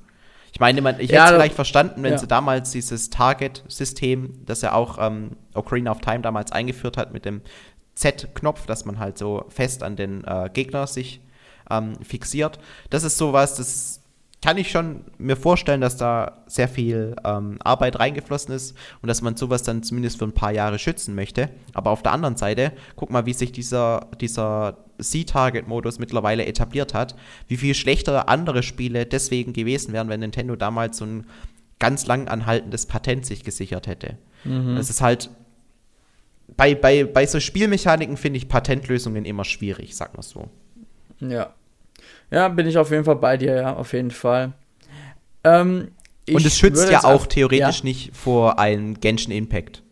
Ich 0.52 0.60
meine, 0.60 0.82
man, 0.82 1.00
ich 1.00 1.10
Ja, 1.10 1.22
hätte 1.24 1.32
es 1.34 1.38
vielleicht 1.40 1.54
verstanden, 1.56 2.02
wenn 2.04 2.16
sie 2.18 2.26
damals 2.28 2.70
dieses 2.70 3.10
Target-System, 3.10 4.44
das 4.46 4.62
ja 4.62 4.72
auch 4.72 4.98
ähm, 5.00 5.32
Ocarina 5.54 5.90
of 5.90 6.00
Time 6.00 6.20
damals 6.20 6.52
eingeführt 6.52 6.96
hat 6.96 7.12
mit 7.12 7.24
dem 7.24 7.40
Z-Knopf, 7.94 8.66
dass 8.66 8.84
man 8.84 8.98
halt 8.98 9.18
so 9.18 9.44
fest 9.48 9.82
an 9.82 9.96
den 9.96 10.22
äh, 10.24 10.50
Gegner 10.52 10.86
sich 10.86 11.20
ähm, 11.70 11.94
fixiert. 12.02 12.58
Das 12.90 13.02
ist 13.04 13.16
sowas, 13.18 13.56
das 13.56 14.00
kann 14.44 14.58
ich 14.58 14.70
schon 14.70 15.04
mir 15.16 15.36
vorstellen, 15.36 15.80
dass 15.80 15.96
da 15.96 16.42
sehr 16.46 16.68
viel 16.68 17.16
ähm, 17.24 17.56
Arbeit 17.64 17.98
reingeflossen 17.98 18.54
ist 18.54 18.76
und 19.00 19.06
dass 19.06 19.22
man 19.22 19.38
sowas 19.38 19.62
dann 19.62 19.82
zumindest 19.82 20.18
für 20.18 20.26
ein 20.26 20.34
paar 20.34 20.52
Jahre 20.52 20.78
schützen 20.78 21.14
möchte. 21.14 21.48
Aber 21.72 21.90
auf 21.90 22.02
der 22.02 22.12
anderen 22.12 22.36
Seite, 22.36 22.72
guck 22.94 23.08
mal, 23.08 23.24
wie 23.24 23.32
sich 23.32 23.52
dieser, 23.52 24.06
dieser 24.20 24.76
C-Target-Modus 25.00 25.98
mittlerweile 25.98 26.44
etabliert 26.44 26.92
hat, 26.92 27.16
wie 27.48 27.56
viel 27.56 27.72
schlechter 27.72 28.28
andere 28.28 28.62
Spiele 28.62 29.06
deswegen 29.06 29.54
gewesen 29.54 29.94
wären, 29.94 30.10
wenn 30.10 30.20
Nintendo 30.20 30.56
damals 30.56 30.98
so 30.98 31.06
ein 31.06 31.26
ganz 31.78 32.04
lang 32.06 32.28
anhaltendes 32.28 32.84
Patent 32.84 33.24
sich 33.24 33.44
gesichert 33.44 33.86
hätte. 33.86 34.18
Es 34.76 34.90
ist 34.90 35.00
halt 35.00 35.30
bei, 36.54 36.74
bei, 36.74 37.04
bei 37.04 37.24
so 37.24 37.40
Spielmechaniken 37.40 38.18
finde 38.18 38.36
ich 38.36 38.50
Patentlösungen 38.50 39.24
immer 39.24 39.44
schwierig, 39.46 39.96
sag 39.96 40.14
mal 40.14 40.22
so. 40.22 40.50
Ja. 41.20 41.54
Ja, 42.30 42.48
bin 42.48 42.66
ich 42.66 42.76
auf 42.78 42.90
jeden 42.90 43.04
Fall 43.04 43.16
bei 43.16 43.36
dir, 43.36 43.54
ja, 43.54 43.74
auf 43.76 43.92
jeden 43.92 44.10
Fall. 44.10 44.52
Ähm, 45.44 45.88
Und 46.30 46.44
es 46.46 46.58
schützt 46.58 46.90
ja 46.90 47.04
auch 47.04 47.26
theoretisch 47.26 47.78
ja, 47.80 47.84
nicht 47.84 48.16
vor 48.16 48.58
einem 48.58 48.98
Genshin 49.00 49.30
Impact. 49.32 49.82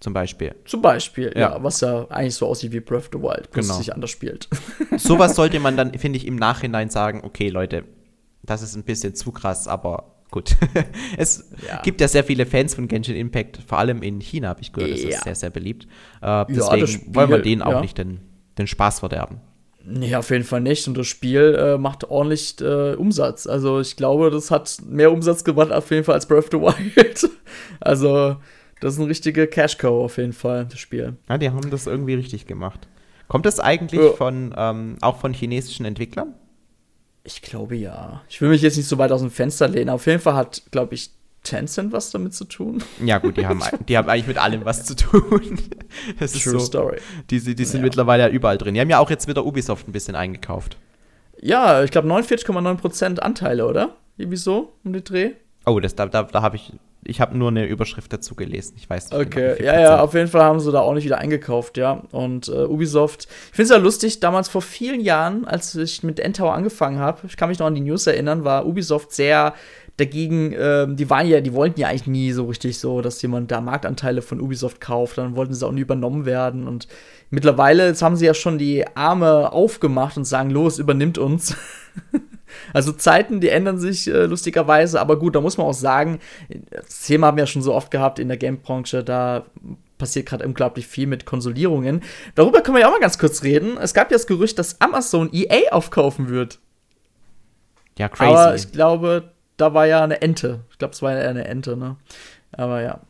Zum 0.00 0.14
Beispiel. 0.14 0.54
Zum 0.64 0.80
Beispiel, 0.80 1.30
ja. 1.34 1.52
Ja. 1.56 1.62
was 1.62 1.82
ja 1.82 2.06
eigentlich 2.10 2.34
so 2.34 2.46
aussieht 2.46 2.72
wie 2.72 2.80
Breath 2.80 2.98
of 2.98 3.10
the 3.12 3.18
Wild, 3.18 3.50
bloß 3.50 3.66
Genau. 3.66 3.78
sich 3.78 3.92
anders 3.94 4.10
spielt. 4.10 4.48
Sowas 4.96 5.36
sollte 5.36 5.60
man 5.60 5.76
dann, 5.76 5.92
finde 5.98 6.16
ich, 6.16 6.26
im 6.26 6.36
Nachhinein 6.36 6.88
sagen, 6.88 7.20
okay, 7.22 7.50
Leute, 7.50 7.84
das 8.42 8.62
ist 8.62 8.74
ein 8.76 8.82
bisschen 8.84 9.14
zu 9.14 9.30
krass, 9.30 9.68
aber 9.68 10.14
gut. 10.30 10.56
es 11.18 11.50
Ja. 11.68 11.82
gibt 11.82 12.00
ja 12.00 12.08
sehr 12.08 12.24
viele 12.24 12.46
Fans 12.46 12.74
von 12.74 12.88
Genshin 12.88 13.14
Impact, 13.14 13.58
vor 13.66 13.78
allem 13.78 14.02
in 14.02 14.20
China 14.22 14.48
habe 14.48 14.62
ich 14.62 14.72
gehört, 14.72 14.92
das 14.92 15.02
Ja. 15.02 15.08
ist 15.10 15.24
sehr, 15.24 15.34
sehr 15.34 15.50
beliebt. 15.50 15.86
Äh, 16.22 16.46
deswegen 16.48 16.86
Spiel, 16.86 17.14
wollen 17.14 17.30
wir 17.30 17.38
denen 17.42 17.60
auch 17.62 17.82
nicht 17.82 17.98
den, 17.98 18.20
den 18.56 18.66
Spaß 18.66 19.00
verderben. 19.00 19.42
Nee, 19.84 20.14
auf 20.14 20.30
jeden 20.30 20.44
Fall 20.44 20.60
nicht. 20.60 20.86
Und 20.88 20.96
das 20.98 21.06
Spiel 21.06 21.56
äh, 21.58 21.78
macht 21.78 22.04
ordentlich 22.10 22.60
äh, 22.60 22.94
Umsatz. 22.94 23.46
Also 23.46 23.80
ich 23.80 23.96
glaube, 23.96 24.30
das 24.30 24.50
hat 24.50 24.76
mehr 24.86 25.10
Umsatz 25.10 25.42
gemacht 25.44 25.72
auf 25.72 25.90
jeden 25.90 26.04
Fall 26.04 26.14
als 26.16 26.26
Breath 26.26 26.44
of 26.44 26.48
the 26.52 26.58
Wild. 26.58 27.30
also 27.80 28.36
das 28.80 28.94
ist 28.94 29.00
ein 29.00 29.06
richtiger 29.06 29.46
Cash-Cow 29.46 30.04
auf 30.04 30.16
jeden 30.18 30.32
Fall, 30.32 30.66
das 30.66 30.78
Spiel. 30.78 31.16
Ja, 31.28 31.38
die 31.38 31.50
haben 31.50 31.70
das 31.70 31.86
irgendwie 31.86 32.14
richtig 32.14 32.46
gemacht. 32.46 32.88
Kommt 33.28 33.46
das 33.46 33.60
eigentlich 33.60 34.00
Ja. 34.00 34.10
von, 34.12 34.54
ähm, 34.56 34.96
auch 35.00 35.18
von 35.18 35.32
chinesischen 35.32 35.86
Entwicklern? 35.86 36.34
Ich 37.22 37.42
glaube 37.42 37.76
ja. 37.76 38.22
Ich 38.28 38.40
will 38.40 38.48
mich 38.48 38.62
jetzt 38.62 38.76
nicht 38.76 38.88
so 38.88 38.98
weit 38.98 39.12
aus 39.12 39.20
dem 39.20 39.30
Fenster 39.30 39.68
lehnen. 39.68 39.90
Auf 39.90 40.06
jeden 40.06 40.20
Fall 40.20 40.34
hat, 40.34 40.62
glaube 40.70 40.94
ich, 40.94 41.10
Tencent 41.42 41.92
was 41.92 42.10
damit 42.10 42.34
zu 42.34 42.44
tun. 42.44 42.82
Ja, 43.04 43.18
gut, 43.18 43.36
die 43.36 43.46
haben, 43.46 43.60
die 43.88 43.96
haben 43.96 44.08
eigentlich 44.08 44.26
mit 44.26 44.38
allem 44.38 44.64
was 44.64 44.84
zu 44.84 44.94
tun. 44.96 45.58
Das 46.20 46.34
ist 46.34 46.44
True 46.44 46.52
so. 46.60 46.66
Story. 46.66 46.98
Die, 47.30 47.40
die 47.54 47.64
sind 47.64 47.80
Ja. 47.80 47.84
mittlerweile 47.84 48.22
ja 48.24 48.28
überall 48.28 48.58
drin. 48.58 48.74
Die 48.74 48.80
haben 48.80 48.90
ja 48.90 48.98
auch 49.00 49.10
jetzt 49.10 49.26
wieder 49.26 49.44
Ubisoft 49.44 49.88
ein 49.88 49.92
bisschen 49.92 50.14
eingekauft. 50.14 50.76
Ja, 51.40 51.82
ich 51.82 51.90
glaube 51.90 52.06
49,9% 52.08 53.18
Anteile, 53.18 53.66
oder? 53.66 53.96
Irgendwie 54.16 54.36
so 54.36 54.74
um 54.84 54.92
den 54.92 55.02
Dreh. 55.04 55.32
Oh, 55.66 55.80
das, 55.80 55.94
da, 55.94 56.06
da, 56.06 56.22
da 56.24 56.42
habe 56.42 56.56
ich, 56.56 56.72
ich 57.04 57.20
habe 57.20 57.36
nur 57.36 57.48
eine 57.48 57.66
Überschrift 57.66 58.12
dazu 58.12 58.34
gelesen. 58.34 58.74
Ich 58.76 58.88
weiß 58.88 59.10
nicht. 59.10 59.30
genau, 59.30 59.46
Okay, 59.46 59.56
viel 59.56 59.66
ja, 59.66 59.80
ja, 59.80 60.00
auf 60.00 60.14
jeden 60.14 60.28
Fall 60.28 60.42
haben 60.42 60.60
sie 60.60 60.70
da 60.72 60.80
auch 60.80 60.94
nicht 60.94 61.04
wieder 61.04 61.18
eingekauft, 61.18 61.76
ja. 61.76 62.02
Und 62.12 62.48
äh, 62.48 62.64
Ubisoft, 62.66 63.24
ich 63.50 63.56
finde 63.56 63.62
es 63.64 63.70
ja 63.70 63.76
lustig, 63.76 64.20
damals 64.20 64.48
vor 64.48 64.62
vielen 64.62 65.00
Jahren, 65.00 65.44
als 65.44 65.74
ich 65.74 66.02
mit 66.02 66.20
Endtower 66.20 66.54
angefangen 66.54 66.98
habe, 66.98 67.20
ich 67.26 67.36
kann 67.36 67.48
mich 67.48 67.58
noch 67.58 67.66
an 67.66 67.74
die 67.74 67.80
News 67.82 68.06
erinnern, 68.06 68.44
war 68.44 68.66
Ubisoft 68.66 69.12
sehr 69.12 69.54
dagegen, 70.00 70.54
ähm, 70.58 70.96
die 70.96 71.10
waren 71.10 71.26
ja, 71.26 71.40
die 71.40 71.52
wollten 71.52 71.80
ja 71.80 71.88
eigentlich 71.88 72.06
nie 72.06 72.32
so 72.32 72.46
richtig 72.46 72.78
so, 72.78 73.00
dass 73.00 73.20
jemand 73.22 73.50
da 73.50 73.60
Marktanteile 73.60 74.22
von 74.22 74.40
Ubisoft 74.40 74.80
kauft, 74.80 75.18
dann 75.18 75.36
wollten 75.36 75.54
sie 75.54 75.66
auch 75.66 75.72
nie 75.72 75.80
übernommen 75.80 76.24
werden 76.26 76.66
und 76.66 76.88
mittlerweile, 77.30 77.86
jetzt 77.86 78.02
haben 78.02 78.16
sie 78.16 78.26
ja 78.26 78.34
schon 78.34 78.58
die 78.58 78.84
Arme 78.96 79.52
aufgemacht 79.52 80.16
und 80.16 80.24
sagen, 80.24 80.50
los, 80.50 80.78
übernimmt 80.78 81.18
uns. 81.18 81.56
Also 82.72 82.90
Zeiten, 82.90 83.40
die 83.40 83.48
ändern 83.48 83.78
sich 83.78 84.08
äh, 84.08 84.24
lustigerweise, 84.26 85.00
aber 85.00 85.20
gut, 85.20 85.36
da 85.36 85.40
muss 85.40 85.56
man 85.56 85.68
auch 85.68 85.72
sagen, 85.72 86.18
das 86.70 87.02
Thema 87.02 87.28
haben 87.28 87.36
wir 87.36 87.42
ja 87.42 87.46
schon 87.46 87.62
so 87.62 87.72
oft 87.72 87.92
gehabt 87.92 88.18
in 88.18 88.26
der 88.26 88.36
Game-Branche, 88.36 89.04
da 89.04 89.46
passiert 89.98 90.26
gerade 90.26 90.44
unglaublich 90.44 90.88
viel 90.88 91.06
mit 91.06 91.26
Konsolierungen. 91.26 92.02
Darüber 92.34 92.60
können 92.60 92.76
wir 92.76 92.80
ja 92.80 92.88
auch 92.88 92.92
mal 92.92 93.00
ganz 93.00 93.18
kurz 93.18 93.44
reden. 93.44 93.76
Es 93.80 93.94
gab 93.94 94.10
ja 94.10 94.16
das 94.16 94.26
Gerücht, 94.26 94.58
dass 94.58 94.80
Amazon 94.80 95.30
EA 95.32 95.72
aufkaufen 95.72 96.28
wird. 96.28 96.58
Ja, 97.98 98.08
crazy. 98.08 98.32
Aber 98.32 98.54
ich 98.56 98.72
glaube, 98.72 99.30
da 99.60 99.74
war 99.74 99.86
ja 99.86 100.02
eine 100.02 100.22
Ente. 100.22 100.60
Ich 100.70 100.78
glaube, 100.78 100.92
es 100.94 101.02
war 101.02 101.12
ja 101.12 101.28
eine 101.28 101.46
Ente, 101.46 101.76
ne? 101.76 101.96
Aber 102.52 102.82
ja. 102.82 103.00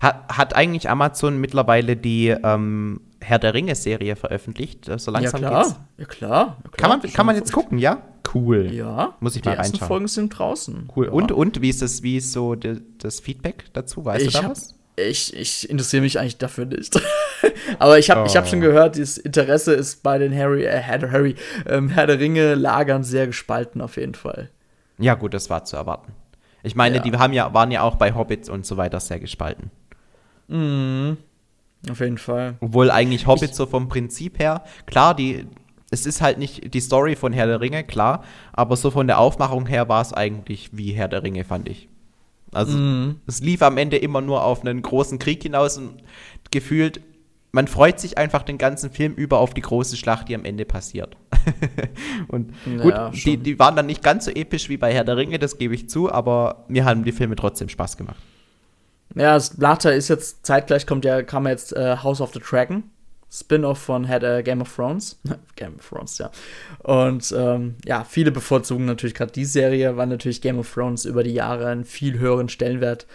Hat, 0.00 0.28
hat 0.28 0.54
eigentlich 0.56 0.88
Amazon 0.88 1.38
mittlerweile 1.38 1.96
die 1.96 2.28
ähm, 2.28 3.00
Herr 3.20 3.38
der 3.38 3.54
Ringe-Serie 3.54 4.14
veröffentlicht? 4.16 4.88
So 4.98 5.10
langsam 5.10 5.42
ja, 5.42 5.48
klar. 5.48 5.62
geht's. 5.64 5.76
Ja, 5.98 6.04
klar. 6.04 6.56
Ja, 6.62 6.70
klar. 6.70 6.76
Kann 6.76 6.90
man, 7.00 7.12
kann 7.12 7.26
man 7.26 7.36
jetzt 7.36 7.52
gucken, 7.52 7.78
ja? 7.78 8.02
Cool. 8.32 8.70
Ja. 8.72 9.14
Muss 9.20 9.36
ich 9.36 9.42
die 9.42 9.48
mal 9.48 9.56
ersten 9.56 9.72
reinschauen. 9.74 9.88
Folgen 9.88 10.08
sind 10.08 10.38
draußen. 10.38 10.88
Cool. 10.94 11.06
Ja. 11.06 11.12
Und, 11.12 11.32
und 11.32 11.60
wie 11.60 11.68
ist 11.70 11.82
das, 11.82 12.02
wie 12.02 12.16
ist 12.18 12.32
so 12.32 12.54
de, 12.54 12.80
das 12.98 13.20
Feedback 13.20 13.64
dazu? 13.72 14.04
Weißt 14.04 14.24
ich 14.26 14.32
du 14.34 14.42
da 14.42 14.50
was? 14.50 14.74
Ich, 14.96 15.36
ich 15.36 15.68
interessiere 15.68 16.02
mich 16.02 16.20
eigentlich 16.20 16.38
dafür 16.38 16.66
nicht. 16.66 16.98
Aber 17.80 17.98
ich 17.98 18.10
habe 18.10 18.26
ich 18.28 18.36
hab 18.36 18.44
Oh. 18.44 18.48
schon 18.48 18.60
gehört, 18.60 18.96
das 18.96 19.18
Interesse 19.18 19.72
ist 19.74 20.04
bei 20.04 20.18
den 20.18 20.32
Harry, 20.36 20.64
äh, 20.64 20.78
Herr, 20.78 20.98
der- 20.98 21.10
Harry, 21.10 21.34
ähm, 21.66 21.88
Herr 21.88 22.06
der 22.06 22.20
Ringe-Lagern 22.20 23.02
sehr 23.02 23.26
gespalten 23.26 23.80
auf 23.80 23.96
jeden 23.96 24.14
Fall. 24.14 24.50
Ja, 24.98 25.14
gut, 25.14 25.34
das 25.34 25.50
war 25.50 25.64
zu 25.64 25.76
erwarten. 25.76 26.12
Ich 26.62 26.74
meine, 26.76 26.96
Ja. 26.96 27.02
die 27.02 27.12
haben 27.12 27.32
ja, 27.32 27.52
waren 27.52 27.70
ja 27.70 27.82
auch 27.82 27.96
bei 27.96 28.14
Hobbits 28.14 28.48
und 28.48 28.64
so 28.64 28.76
weiter 28.76 29.00
sehr 29.00 29.20
gespalten. 29.20 29.70
Mhm. 30.48 31.16
Auf 31.90 32.00
jeden 32.00 32.18
Fall. 32.18 32.56
Obwohl 32.60 32.90
eigentlich 32.90 33.26
Hobbit 33.26 33.54
so 33.54 33.66
vom 33.66 33.88
Prinzip 33.88 34.38
her, 34.38 34.64
klar, 34.86 35.14
die, 35.14 35.46
es 35.90 36.06
ist 36.06 36.22
halt 36.22 36.38
nicht 36.38 36.72
die 36.72 36.80
Story 36.80 37.14
von 37.16 37.32
Herr 37.32 37.46
der 37.46 37.60
Ringe, 37.60 37.84
klar, 37.84 38.24
aber 38.52 38.76
so 38.76 38.90
von 38.90 39.06
der 39.06 39.18
Aufmachung 39.18 39.66
her 39.66 39.88
war 39.88 40.00
es 40.00 40.12
eigentlich 40.14 40.70
wie 40.72 40.92
Herr 40.92 41.08
der 41.08 41.22
Ringe, 41.22 41.44
fand 41.44 41.68
ich. 41.68 41.88
Also 42.52 42.78
Mhm. 42.78 43.16
es 43.26 43.40
lief 43.42 43.60
am 43.62 43.76
Ende 43.76 43.96
immer 43.98 44.20
nur 44.22 44.44
auf 44.44 44.60
einen 44.62 44.80
großen 44.80 45.18
Krieg 45.18 45.42
hinaus 45.42 45.76
und 45.76 46.02
gefühlt, 46.50 47.00
man 47.54 47.68
freut 47.68 48.00
sich 48.00 48.18
einfach 48.18 48.42
den 48.42 48.58
ganzen 48.58 48.90
Film 48.90 49.14
über 49.14 49.38
auf 49.38 49.54
die 49.54 49.60
große 49.60 49.96
Schlacht, 49.96 50.28
die 50.28 50.34
am 50.34 50.44
Ende 50.44 50.64
passiert. 50.64 51.16
und 52.28 52.52
gut, 52.64 52.92
Ja, 52.92 53.10
die, 53.10 53.36
die 53.36 53.58
waren 53.60 53.76
dann 53.76 53.86
nicht 53.86 54.02
ganz 54.02 54.24
so 54.24 54.32
episch 54.32 54.68
wie 54.68 54.76
bei 54.76 54.92
Herr 54.92 55.04
der 55.04 55.16
Ringe, 55.16 55.38
das 55.38 55.56
gebe 55.56 55.72
ich 55.72 55.88
zu, 55.88 56.10
aber 56.10 56.64
mir 56.66 56.84
haben 56.84 57.04
die 57.04 57.12
Filme 57.12 57.36
trotzdem 57.36 57.68
Spaß 57.68 57.96
gemacht. 57.96 58.20
Ja, 59.14 59.38
Nachteil 59.56 59.96
ist 59.96 60.08
jetzt, 60.08 60.44
zeitgleich 60.44 60.84
kommt 60.84 61.04
ja, 61.04 61.22
kam 61.22 61.46
jetzt 61.46 61.72
äh, 61.76 61.98
House 62.02 62.20
of 62.20 62.32
the 62.34 62.40
Dragon, 62.40 62.82
Spin-off 63.30 63.78
von 63.78 64.04
Head, 64.08 64.24
äh, 64.24 64.42
Game 64.42 64.60
of 64.60 64.74
Thrones. 64.74 65.20
Game 65.54 65.76
of 65.76 65.88
Thrones, 65.88 66.18
ja. 66.18 66.32
Und 66.80 67.32
ähm, 67.38 67.76
ja, 67.84 68.02
viele 68.02 68.32
bevorzugen 68.32 68.84
natürlich 68.84 69.14
gerade 69.14 69.30
die 69.30 69.44
Serie, 69.44 69.96
weil 69.96 70.08
natürlich 70.08 70.40
Game 70.40 70.58
of 70.58 70.74
Thrones 70.74 71.04
über 71.04 71.22
die 71.22 71.34
Jahre 71.34 71.68
einen 71.68 71.84
viel 71.84 72.18
höheren 72.18 72.48
Stellenwert 72.48 73.06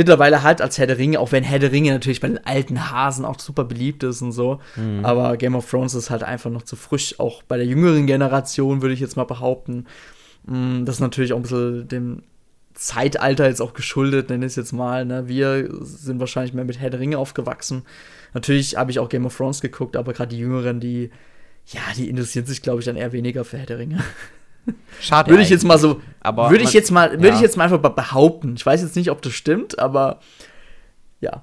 mittlerweile 0.00 0.42
halt 0.42 0.62
als 0.62 0.78
Herr 0.78 0.86
der 0.86 0.96
Ringe, 0.96 1.20
auch 1.20 1.30
wenn 1.30 1.44
Herr 1.44 1.58
der 1.58 1.72
Ringe 1.72 1.92
natürlich 1.92 2.20
bei 2.20 2.28
den 2.28 2.42
alten 2.46 2.90
Hasen 2.90 3.26
auch 3.26 3.38
super 3.38 3.64
beliebt 3.64 4.02
ist 4.02 4.22
und 4.22 4.32
so. 4.32 4.58
Aber 5.02 5.36
Game 5.36 5.54
of 5.54 5.68
Thrones 5.70 5.92
ist 5.94 6.08
halt 6.08 6.22
einfach 6.22 6.50
noch 6.50 6.62
zu 6.62 6.74
frisch, 6.74 7.20
auch 7.20 7.42
bei 7.42 7.58
der 7.58 7.66
jüngeren 7.66 8.06
Generation, 8.06 8.80
würde 8.80 8.94
ich 8.94 9.00
jetzt 9.00 9.16
mal 9.16 9.24
behaupten. 9.24 9.84
Mm, 10.46 10.86
Das 10.86 10.94
ist 10.96 11.00
natürlich 11.00 11.34
auch 11.34 11.36
ein 11.36 11.42
bisschen 11.42 11.86
dem 11.88 12.22
Zeitalter 12.72 13.46
jetzt 13.46 13.60
auch 13.60 13.74
geschuldet, 13.74 14.30
nenne 14.30 14.46
ich 14.46 14.52
es 14.52 14.56
jetzt 14.56 14.72
mal. 14.72 15.04
Ne? 15.04 15.28
Wir 15.28 15.68
sind 15.82 16.18
wahrscheinlich 16.18 16.54
mehr 16.54 16.64
mit 16.64 16.80
Herr 16.80 16.88
der 16.88 17.00
Ringe 17.00 17.18
aufgewachsen. 17.18 17.82
Natürlich 18.32 18.76
habe 18.78 18.90
ich 18.90 19.00
auch 19.00 19.10
Game 19.10 19.26
of 19.26 19.36
Thrones 19.36 19.60
geguckt, 19.60 19.96
aber 19.96 20.14
gerade 20.14 20.30
die 20.34 20.40
Jüngeren, 20.40 20.80
die, 20.80 21.10
ja, 21.66 21.80
die 21.94 22.08
interessieren 22.08 22.46
sich, 22.46 22.62
glaube 22.62 22.78
ich, 22.78 22.86
dann 22.86 22.96
eher 22.96 23.12
weniger 23.12 23.44
für 23.44 23.58
Herr 23.58 23.66
der 23.66 23.78
Ringe. 23.78 23.98
Schade. 25.00 25.30
Würde 25.30 25.42
ich 25.42 25.50
jetzt 25.50 25.64
mal 25.64 25.78
so, 25.78 26.00
Aber 26.20 26.50
würde 26.50 26.64
ich 26.64 26.72
jetzt 26.72 26.90
mal, 26.90 27.12
würde 27.12 27.28
ja. 27.28 27.34
ich 27.34 27.40
jetzt 27.40 27.56
mal 27.56 27.64
einfach 27.64 27.78
be- 27.80 27.90
behaupten. 27.90 28.54
Ich 28.56 28.64
weiß 28.66 28.82
jetzt 28.82 28.96
nicht, 28.96 29.10
ob 29.10 29.22
das 29.22 29.32
stimmt, 29.32 29.78
aber 29.78 30.20
ja, 31.20 31.42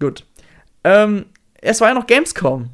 gut. 0.00 0.24
Ähm, 0.84 1.26
es 1.60 1.80
war 1.80 1.88
ja 1.88 1.94
noch 1.94 2.06
Gamescom. 2.06 2.70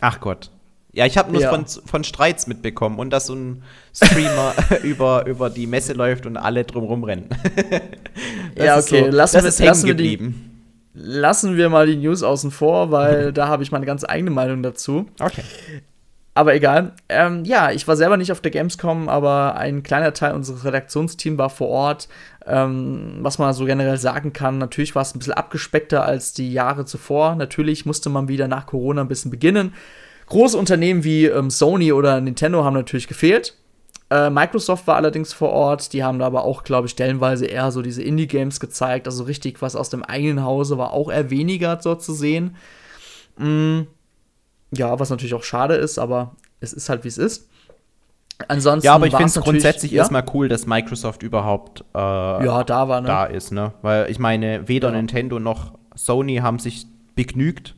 Ach 0.00 0.20
Gott. 0.20 0.50
Ja, 0.92 1.04
ich 1.06 1.18
habe 1.18 1.30
nur 1.30 1.42
Ja. 1.42 1.50
von, 1.50 1.66
von 1.66 2.02
Streits 2.02 2.46
mitbekommen 2.46 2.98
und 2.98 3.10
dass 3.10 3.26
so 3.26 3.34
ein 3.34 3.62
Streamer 3.94 4.54
über, 4.82 5.26
über 5.26 5.50
die 5.50 5.66
Messe 5.66 5.92
läuft 5.92 6.26
und 6.26 6.36
alle 6.36 6.64
drumrum 6.64 7.04
rennen. 7.04 7.28
Ja, 8.56 8.76
okay, 8.78 9.04
so, 9.04 9.16
lassen 9.16 9.44
wir- 9.44 9.66
lassen 9.66 9.86
wir 9.86 9.94
die-. 9.94 10.34
Lassen 10.94 11.56
wir 11.56 11.68
mal 11.68 11.86
die 11.86 11.94
News 11.96 12.24
außen 12.24 12.50
vor, 12.50 12.90
weil 12.90 13.32
da 13.34 13.46
habe 13.46 13.62
ich 13.62 13.70
meine 13.70 13.86
ganz 13.86 14.04
eigene 14.04 14.30
Meinung 14.30 14.64
dazu. 14.64 15.06
Okay. 15.20 15.44
Aber 16.38 16.54
egal. 16.54 16.92
Ähm, 17.08 17.44
ja, 17.44 17.72
ich 17.72 17.88
war 17.88 17.96
selber 17.96 18.16
nicht 18.16 18.30
auf 18.30 18.40
der 18.40 18.52
Gamescom, 18.52 19.08
aber 19.08 19.56
ein 19.56 19.82
kleiner 19.82 20.14
Teil 20.14 20.34
unseres 20.34 20.64
Redaktionsteams 20.64 21.36
war 21.36 21.50
vor 21.50 21.66
Ort. 21.66 22.08
Ähm, 22.46 23.16
was 23.22 23.40
man 23.40 23.52
so 23.54 23.64
generell 23.64 23.96
sagen 23.96 24.32
kann, 24.32 24.56
natürlich 24.56 24.94
war 24.94 25.02
es 25.02 25.12
ein 25.12 25.18
bisschen 25.18 25.32
abgespeckter 25.32 26.04
als 26.04 26.34
die 26.34 26.52
Jahre 26.52 26.84
zuvor. 26.84 27.34
Natürlich 27.34 27.86
musste 27.86 28.08
man 28.08 28.28
wieder 28.28 28.46
nach 28.46 28.66
Corona 28.66 29.00
ein 29.00 29.08
bisschen 29.08 29.32
beginnen. 29.32 29.74
Große 30.26 30.56
Unternehmen 30.56 31.02
wie 31.02 31.26
ähm, 31.26 31.50
Sony 31.50 31.92
oder 31.92 32.20
Nintendo 32.20 32.62
haben 32.62 32.74
natürlich 32.74 33.08
gefehlt. 33.08 33.56
Äh, 34.08 34.30
Microsoft 34.30 34.86
war 34.86 34.94
allerdings 34.94 35.32
vor 35.32 35.50
Ort. 35.50 35.92
Die 35.92 36.04
haben 36.04 36.20
da 36.20 36.26
aber 36.26 36.44
auch, 36.44 36.62
glaube 36.62 36.86
ich, 36.86 36.92
stellenweise 36.92 37.46
eher 37.46 37.72
so 37.72 37.82
diese 37.82 38.04
Indie-Games 38.04 38.60
gezeigt. 38.60 39.08
Also 39.08 39.24
richtig 39.24 39.60
was 39.60 39.74
aus 39.74 39.90
dem 39.90 40.04
eigenen 40.04 40.44
Hause 40.44 40.78
war 40.78 40.92
auch 40.92 41.10
eher 41.10 41.30
weniger 41.30 41.74
dort 41.74 42.00
zu 42.00 42.12
sehen. 42.12 42.54
Mm, 43.38 43.88
ja, 44.70 44.98
was 44.98 45.10
natürlich 45.10 45.34
auch 45.34 45.42
schade 45.42 45.74
ist, 45.74 45.98
aber 45.98 46.36
es 46.60 46.72
ist 46.72 46.88
halt, 46.88 47.04
wie 47.04 47.08
es 47.08 47.18
ist. 47.18 47.48
Ansonsten 48.46 48.86
Ja, 48.86 48.94
aber 48.94 49.06
ich 49.06 49.16
finde 49.16 49.30
es 49.30 49.40
grundsätzlich 49.40 49.92
ja? 49.92 49.98
erstmal 49.98 50.24
cool, 50.32 50.48
dass 50.48 50.66
Microsoft 50.66 51.22
überhaupt 51.22 51.84
äh, 51.94 51.98
Ja, 51.98 52.62
da 52.62 52.88
war, 52.88 53.00
ne? 53.00 53.06
da 53.08 53.24
ist, 53.24 53.50
ne? 53.50 53.72
Weil 53.82 54.10
ich 54.10 54.18
meine, 54.18 54.68
weder 54.68 54.90
Ja. 54.90 54.96
Nintendo 54.96 55.40
noch 55.40 55.72
Sony 55.96 56.36
haben 56.36 56.60
sich 56.60 56.86
begnügt 57.16 57.74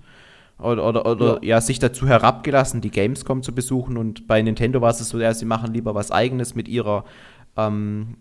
oder, 0.59 0.87
oder, 0.87 1.07
oder 1.07 1.39
ja. 1.43 1.63
sich 1.63 1.79
dazu 1.79 2.07
herabgelassen, 2.07 2.83
die 2.83 2.91
Gamescom 2.91 3.43
zu 3.43 3.55
besuchen. 3.55 3.97
Und 3.97 4.27
bei 4.27 4.43
Nintendo 4.43 4.83
war 4.83 4.91
es 4.91 4.99
so, 4.99 5.19
ja, 5.19 5.33
sie 5.33 5.47
machen 5.47 5.73
lieber 5.73 5.95
was 5.95 6.13
eigenes 6.13 6.55
mit 6.55 6.69
ihrer 6.69 7.05
ähm, 7.57 8.19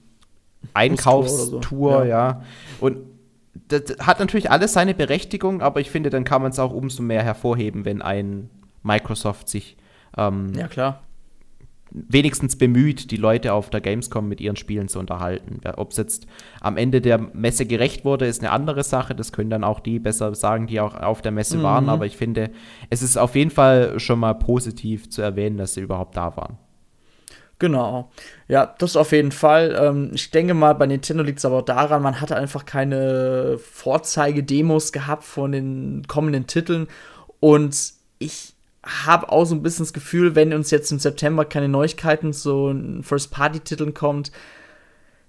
Einkaufstour, 0.74 2.00
so, 2.00 2.04
ja. 2.04 2.42
Und 2.80 2.98
das 3.68 3.98
hat 4.00 4.20
natürlich 4.20 4.50
alles 4.50 4.74
seine 4.74 4.94
Berechtigung, 4.94 5.62
aber 5.62 5.82
ich 5.82 5.92
finde, 5.92 6.10
dann 6.10 6.24
kann 6.24 6.42
man 6.42 6.52
es 6.52 6.60
auch 6.60 6.72
umso 6.72 7.04
mehr 7.04 7.24
hervorheben, 7.24 7.84
wenn 7.84 8.02
ein 8.02 8.50
Microsoft 8.84 9.50
sich 9.50 9.78
ähm, 10.18 10.54
Ja, 10.56 10.68
klar. 10.68 11.02
wenigstens 11.92 12.58
bemüht, 12.58 13.12
die 13.12 13.18
Leute 13.18 13.54
auf 13.54 13.70
der 13.70 13.82
Gamescom 13.82 14.28
mit 14.28 14.42
ihren 14.42 14.56
Spielen 14.56 14.88
zu 14.88 15.00
unterhalten. 15.00 15.60
Ob 15.76 15.92
es 15.92 15.98
jetzt 15.98 16.28
am 16.62 16.78
Ende 16.78 17.02
der 17.02 17.18
Messe 17.18 17.66
gerecht 17.66 18.06
wurde, 18.06 18.28
ist 18.28 18.42
eine 18.42 18.52
andere 18.52 18.84
Sache. 18.84 19.16
Das 19.16 19.32
können 19.32 19.50
dann 19.50 19.64
auch 19.64 19.80
die 19.80 20.00
besser 20.00 20.36
sagen, 20.36 20.68
die 20.68 20.80
auch 20.80 20.94
auf 20.96 21.22
der 21.22 21.32
Messe 21.32 21.64
waren. 21.64 21.90
Aber 21.90 22.06
ich 22.06 22.16
finde, 22.18 22.52
es 22.90 23.02
ist 23.02 23.18
auf 23.18 23.36
jeden 23.36 23.52
Fall 23.52 24.00
schon 24.00 24.20
mal 24.20 24.34
positiv 24.36 25.10
zu 25.10 25.22
erwähnen, 25.22 25.58
dass 25.58 25.74
sie 25.74 25.82
überhaupt 25.82 26.16
da 26.16 26.36
waren. 26.38 26.58
Genau. 27.58 28.10
Ja, 28.48 28.74
das 28.78 28.96
auf 28.96 29.12
jeden 29.12 29.34
Fall. 29.34 29.76
Ähm, 29.78 30.12
ich 30.14 30.32
denke 30.32 30.54
mal, 30.54 30.76
bei 30.76 30.86
Nintendo 30.86 31.24
liegt 31.24 31.40
es 31.40 31.46
aber 31.46 31.58
auch 31.58 31.66
daran, 31.66 32.02
man 32.02 32.22
hatte 32.22 32.38
einfach 32.38 32.66
keine 32.66 33.58
Vorzeigedemos 33.62 34.94
gehabt 34.94 35.26
von 35.26 35.52
den 35.52 36.04
kommenden 36.08 36.48
Titeln. 36.48 36.88
Und 37.42 37.76
ich 38.20 38.54
habe 38.84 39.32
auch 39.32 39.46
so 39.46 39.56
ein 39.56 39.64
bisschen 39.64 39.86
das 39.86 39.94
Gefühl, 39.94 40.36
wenn 40.36 40.54
uns 40.54 40.72
jetzt 40.72 40.92
im 40.92 41.00
September 41.00 41.46
keine 41.46 41.68
Neuigkeiten 41.68 42.34
zu 42.34 42.74
First-Party-Titeln 43.02 43.94
kommt, 43.94 44.32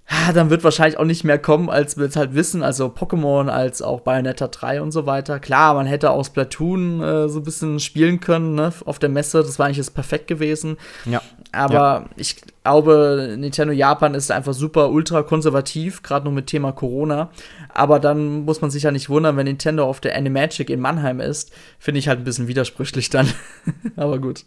ah, 0.06 0.32
dann 0.32 0.50
wird 0.50 0.64
wahrscheinlich 0.64 0.98
auch 0.98 1.04
nicht 1.04 1.24
mehr 1.24 1.38
kommen, 1.38 1.68
als 1.68 1.96
wir 1.96 2.06
es 2.06 2.16
halt 2.16 2.34
wissen. 2.34 2.62
Also 2.62 2.86
Pokémon, 2.86 3.48
als 3.48 3.82
auch 3.82 4.00
Bayonetta 4.00 4.48
3 4.48 4.82
und 4.82 4.92
so 4.92 5.06
weiter. 5.06 5.40
Klar, 5.40 5.74
man 5.74 5.86
hätte 5.86 6.10
aus 6.10 6.26
Splatoon 6.26 7.00
äh, 7.00 7.28
so 7.28 7.40
ein 7.40 7.44
bisschen 7.44 7.80
spielen 7.80 8.20
können 8.20 8.54
ne, 8.54 8.72
auf 8.84 8.98
der 8.98 9.08
Messe. 9.08 9.38
Das 9.42 9.58
war 9.58 9.66
eigentlich 9.66 9.78
jetzt 9.78 9.94
perfekt 9.94 10.26
gewesen. 10.26 10.76
Ja. 11.04 11.22
Aber 11.52 12.06
ich 12.16 12.36
glaube, 12.62 13.34
Nintendo 13.38 13.72
Japan 13.72 14.14
ist 14.14 14.30
einfach 14.30 14.54
super 14.54 14.90
ultra 14.90 15.22
konservativ, 15.22 16.02
gerade 16.02 16.24
nur 16.24 16.32
mit 16.32 16.46
Thema 16.46 16.72
Corona. 16.72 17.30
Aber 17.74 17.98
dann 17.98 18.44
muss 18.44 18.60
man 18.60 18.70
sich 18.70 18.84
ja 18.84 18.92
nicht 18.92 19.08
wundern, 19.08 19.36
wenn 19.36 19.46
Nintendo 19.46 19.84
auf 19.84 20.00
der 20.00 20.16
Animagic 20.16 20.70
in 20.70 20.80
Mannheim 20.80 21.20
ist. 21.20 21.52
Finde 21.78 21.98
ich 21.98 22.08
halt 22.08 22.20
ein 22.20 22.24
bisschen 22.24 22.48
widersprüchlich 22.48 23.10
dann. 23.10 23.28
Aber 23.96 24.18
gut. 24.18 24.44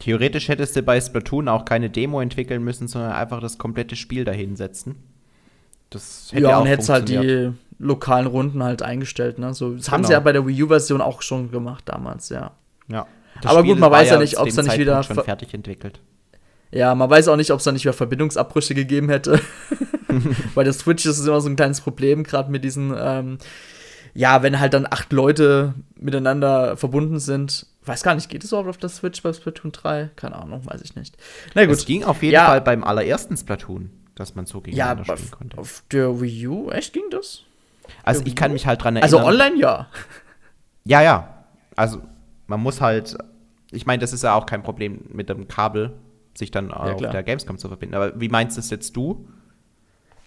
Theoretisch 0.00 0.48
hättest 0.48 0.76
du 0.76 0.82
bei 0.82 1.00
Splatoon 1.00 1.48
auch 1.48 1.64
keine 1.64 1.90
Demo 1.90 2.20
entwickeln 2.20 2.62
müssen, 2.62 2.88
sondern 2.88 3.12
einfach 3.12 3.40
das 3.40 3.58
komplette 3.58 3.96
Spiel 3.96 4.24
dahinsetzen. 4.24 4.96
Das 5.90 6.28
hätte 6.32 6.44
ja, 6.44 6.56
auch 6.56 6.62
und 6.62 6.66
hättest 6.68 6.88
halt 6.88 7.08
die 7.08 7.52
lokalen 7.78 8.26
Runden 8.26 8.62
halt 8.62 8.82
eingestellt. 8.82 9.38
Ne? 9.38 9.54
So, 9.54 9.74
das 9.74 9.90
haben 9.90 9.98
Genau. 10.02 10.08
sie 10.08 10.12
ja 10.12 10.20
bei 10.20 10.32
der 10.32 10.46
Wii 10.46 10.64
U-Version 10.64 11.00
auch 11.00 11.22
schon 11.22 11.50
gemacht 11.50 11.84
damals, 11.86 12.28
ja. 12.28 12.52
Ja. 12.88 13.06
Aber 13.44 13.62
gut, 13.62 13.78
man 13.78 13.90
weiß 13.90 14.10
ja 14.10 14.18
nicht, 14.18 14.38
ob's 14.38 14.54
dem 14.54 14.64
da 14.64 14.70
nicht 14.72 14.80
wieder 14.80 15.02
schon 15.02 15.22
fertig 15.22 15.54
entwickelt. 15.54 16.00
Ja, 16.70 16.94
man 16.94 17.08
weiß 17.08 17.28
auch 17.28 17.36
nicht, 17.36 17.50
ob 17.50 17.58
es 17.58 17.64
da 17.64 17.72
nicht 17.72 17.84
wieder 17.84 17.92
Verbindungsabbrüche 17.94 18.74
gegeben 18.74 19.08
hätte. 19.08 19.40
Bei 20.54 20.64
der 20.64 20.72
Switch 20.72 21.06
ist 21.06 21.18
es 21.18 21.26
immer 21.26 21.40
so 21.40 21.48
ein 21.48 21.56
kleines 21.56 21.80
Problem, 21.80 22.24
gerade 22.24 22.50
mit 22.50 22.62
diesen, 22.64 22.94
ähm, 22.98 23.38
ja, 24.14 24.42
wenn 24.42 24.58
halt 24.60 24.74
dann 24.74 24.86
acht 24.88 25.12
Leute 25.12 25.74
miteinander 25.96 26.76
verbunden 26.76 27.20
sind. 27.20 27.66
Weiß 27.84 28.02
gar 28.02 28.14
nicht, 28.14 28.28
geht 28.28 28.44
es 28.44 28.50
überhaupt 28.50 28.68
auf 28.68 28.76
der 28.76 28.90
Switch 28.90 29.22
bei 29.22 29.32
Splatoon 29.32 29.72
3? 29.72 30.10
Keine 30.16 30.36
Ahnung, 30.36 30.60
weiß 30.66 30.82
ich 30.82 30.94
nicht. 30.94 31.16
Na 31.54 31.64
gut. 31.64 31.74
Es 31.74 31.86
ging 31.86 32.04
auf 32.04 32.22
jeden 32.22 32.34
Ja. 32.34 32.46
Fall 32.46 32.60
beim 32.60 32.84
allerersten 32.84 33.36
Splatoon, 33.36 33.90
dass 34.14 34.34
man 34.34 34.44
so 34.44 34.58
ja, 34.58 34.62
gegeneinander 34.94 35.12
auf, 35.12 35.18
spielen 35.18 35.30
konnte. 35.30 35.58
auf 35.58 35.84
der 35.90 36.20
Wii 36.20 36.48
U, 36.48 36.70
echt 36.70 36.92
ging 36.92 37.04
das? 37.10 37.44
Also 38.02 38.20
der 38.20 38.28
ich 38.28 38.36
kann 38.36 38.52
mich 38.52 38.66
halt 38.66 38.82
dran 38.82 38.96
erinnern. 38.96 39.14
Also 39.20 39.26
online 39.26 39.56
ja. 39.58 39.88
Ja, 40.84 41.00
ja. 41.00 41.44
Also 41.76 42.02
man 42.48 42.60
muss 42.60 42.80
halt, 42.80 43.16
ich 43.70 43.86
meine, 43.86 44.00
das 44.00 44.12
ist 44.12 44.24
ja 44.24 44.34
auch 44.34 44.46
kein 44.46 44.64
Problem 44.64 45.02
mit 45.12 45.28
dem 45.28 45.46
Kabel, 45.46 45.92
sich 46.36 46.50
dann 46.50 46.72
auf 46.72 46.96
klar. 46.96 47.12
der 47.12 47.22
Gamescom 47.22 47.58
zu 47.58 47.68
verbinden. 47.68 47.94
Aber 47.94 48.20
wie 48.20 48.28
meinst 48.28 48.56
du 48.56 48.60
es 48.60 48.70
jetzt 48.70 48.96
du? 48.96 49.28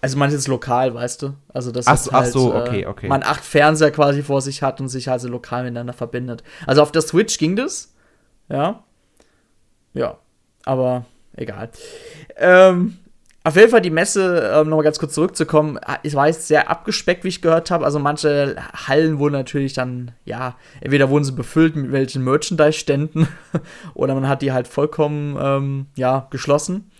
Also 0.00 0.18
man 0.18 0.30
ist 0.30 0.48
lokal, 0.48 0.94
weißt 0.94 1.22
du? 1.22 1.34
Also 1.52 1.70
das 1.70 1.86
ach, 1.86 1.94
ist 1.94 2.04
so, 2.04 2.12
halt, 2.12 2.26
ach 2.26 2.32
so, 2.32 2.52
äh, 2.52 2.56
okay, 2.56 2.86
okay. 2.86 3.08
man 3.08 3.22
acht 3.22 3.44
Fernseher 3.44 3.90
quasi 3.90 4.22
vor 4.22 4.40
sich 4.40 4.62
hat 4.62 4.80
und 4.80 4.88
sich 4.88 5.10
also 5.10 5.28
lokal 5.28 5.62
miteinander 5.64 5.92
verbindet. 5.92 6.42
Also 6.66 6.82
auf 6.82 6.92
der 6.92 7.02
Switch 7.02 7.38
ging 7.38 7.56
das, 7.56 7.94
ja. 8.48 8.82
Ja, 9.94 10.18
aber 10.64 11.04
egal. 11.34 11.70
Ähm, 12.36 12.98
auf 13.44 13.56
jeden 13.56 13.70
Fall 13.70 13.80
die 13.80 13.90
Messe, 13.90 14.52
ähm, 14.54 14.68
nochmal 14.68 14.84
ganz 14.84 14.98
kurz 14.98 15.14
zurückzukommen, 15.14 15.78
es 16.02 16.14
war 16.14 16.28
jetzt 16.28 16.46
sehr 16.46 16.70
abgespeckt, 16.70 17.24
wie 17.24 17.28
ich 17.28 17.42
gehört 17.42 17.70
habe. 17.70 17.84
Also 17.84 17.98
manche 17.98 18.56
Hallen 18.86 19.18
wurden 19.18 19.32
natürlich 19.32 19.72
dann, 19.72 20.12
ja, 20.24 20.56
entweder 20.80 21.10
wurden 21.10 21.24
sie 21.24 21.32
befüllt 21.32 21.74
mit 21.74 21.90
welchen 21.90 22.22
Merchandise-Ständen 22.22 23.26
oder 23.94 24.14
man 24.14 24.28
hat 24.28 24.42
die 24.42 24.52
halt 24.52 24.68
vollkommen, 24.68 25.36
ähm, 25.40 25.86
ja, 25.96 26.28
geschlossen. 26.30 26.90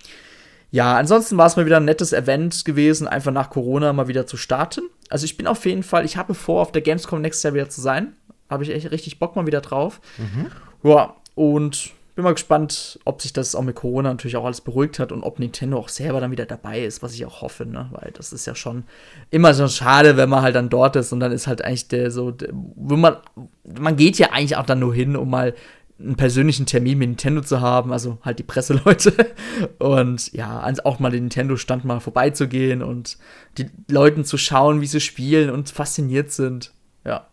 Ja, 0.72 0.96
ansonsten 0.96 1.37
war 1.37 1.46
es 1.46 1.57
mal 1.57 1.66
wieder 1.66 1.76
ein 1.76 1.85
nettes 1.85 2.12
Event 2.12 2.64
gewesen, 2.64 3.07
einfach 3.07 3.31
nach 3.31 3.50
Corona 3.50 3.92
mal 3.92 4.09
wieder 4.09 4.26
zu 4.26 4.37
starten. 4.37 4.88
Also 5.11 5.26
ich 5.26 5.37
bin 5.37 5.46
auf 5.46 5.64
jeden 5.66 5.83
Fall, 5.83 6.05
ich 6.05 6.16
habe 6.16 6.35
vor, 6.35 6.62
auf 6.62 6.72
der 6.72 6.83
Gamescom 6.83 7.20
nächstes 7.20 7.42
Jahr 7.42 7.55
wieder 7.55 7.68
zu 7.68 7.83
sein. 7.83 8.14
Habe 8.48 8.64
ich 8.64 8.70
echt 8.70 8.90
richtig 8.90 9.18
Bock 9.18 9.37
mal 9.37 9.46
wieder 9.46 9.61
drauf. 9.61 10.00
Mhm. 10.16 10.46
Ja, 10.83 11.14
und 11.35 11.92
bin 12.14 12.25
mal 12.25 12.35
gespannt, 12.35 12.98
ob 13.05 13.22
sich 13.22 13.33
das 13.33 13.55
auch 13.55 13.62
mit 13.62 13.77
Corona 13.77 14.11
natürlich 14.11 14.37
auch 14.37 14.44
alles 14.44 14.61
beruhigt 14.61 14.98
hat 14.98 15.12
und 15.12 15.22
ob 15.22 15.38
Nintendo 15.38 15.79
auch 15.79 15.88
selber 15.88 16.20
dann 16.20 16.31
wieder 16.31 16.46
dabei 16.46 16.83
ist, 16.83 17.03
was 17.03 17.14
ich 17.14 17.25
auch 17.25 17.40
hoffe, 17.40 17.64
ne? 17.64 17.88
Weil 17.92 18.11
das 18.12 18.33
ist 18.33 18.46
ja 18.46 18.55
schon 18.55 18.85
immer 19.31 19.55
so 19.55 19.66
schade, 19.68 20.16
wenn 20.16 20.29
man 20.29 20.42
halt 20.42 20.55
dann 20.55 20.68
dort 20.68 20.96
ist 20.96 21.12
und 21.12 21.20
dann 21.20 21.33
ist 21.33 21.46
halt 21.46 21.64
eigentlich 21.64 21.88
der 21.88 22.11
so, 22.11 22.35
wo 22.53 22.96
man, 22.96 23.16
man 23.64 23.96
geht 23.96 24.18
ja 24.18 24.31
eigentlich 24.33 24.57
auch 24.57 24.66
dann 24.66 24.81
nur 24.81 24.94
hin, 24.94 25.16
um 25.16 25.31
mal 25.31 25.55
einen 25.98 26.16
persönlichen 26.16 26.66
Termin 26.66 26.98
mit 26.98 27.09
Nintendo 27.09 27.42
zu 27.42 27.61
haben, 27.61 27.92
also 27.92 28.18
halt 28.22 28.38
die 28.38 28.44
Presseleute. 28.44 29.14
Und 29.79 30.33
ja, 30.33 30.68
auch 30.85 30.98
mal 30.98 31.11
den 31.11 31.25
Nintendo-Stand 31.25 31.85
mal 31.85 32.01
vorbeizugehen 32.01 32.83
und 32.83 33.18
die 33.59 33.70
Leuten 33.88 34.25
zu 34.25 34.37
schauen, 34.37 34.81
wie 34.81 34.87
sie 34.87 35.01
spielen 35.01 35.51
und 35.51 35.70
fasziniert 35.70 36.33
sind. 36.33 36.72
Ja. 37.05 37.29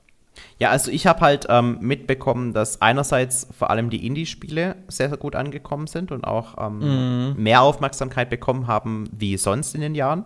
Ja, 0.59 0.71
also 0.71 0.91
ich 0.91 1.07
habe 1.07 1.21
halt 1.21 1.47
ähm, 1.49 1.77
mitbekommen, 1.79 2.53
dass 2.53 2.81
einerseits 2.81 3.47
vor 3.57 3.69
allem 3.69 3.89
die 3.89 4.05
Indie-Spiele 4.05 4.75
sehr, 4.87 5.09
sehr 5.09 5.17
gut 5.17 5.35
angekommen 5.35 5.87
sind 5.87 6.11
und 6.11 6.25
auch 6.25 6.57
ähm, 6.59 7.31
mm. 7.31 7.41
mehr 7.41 7.61
Aufmerksamkeit 7.61 8.29
bekommen 8.29 8.67
haben 8.67 9.09
wie 9.11 9.37
sonst 9.37 9.73
in 9.73 9.81
den 9.81 9.95
Jahren. 9.95 10.25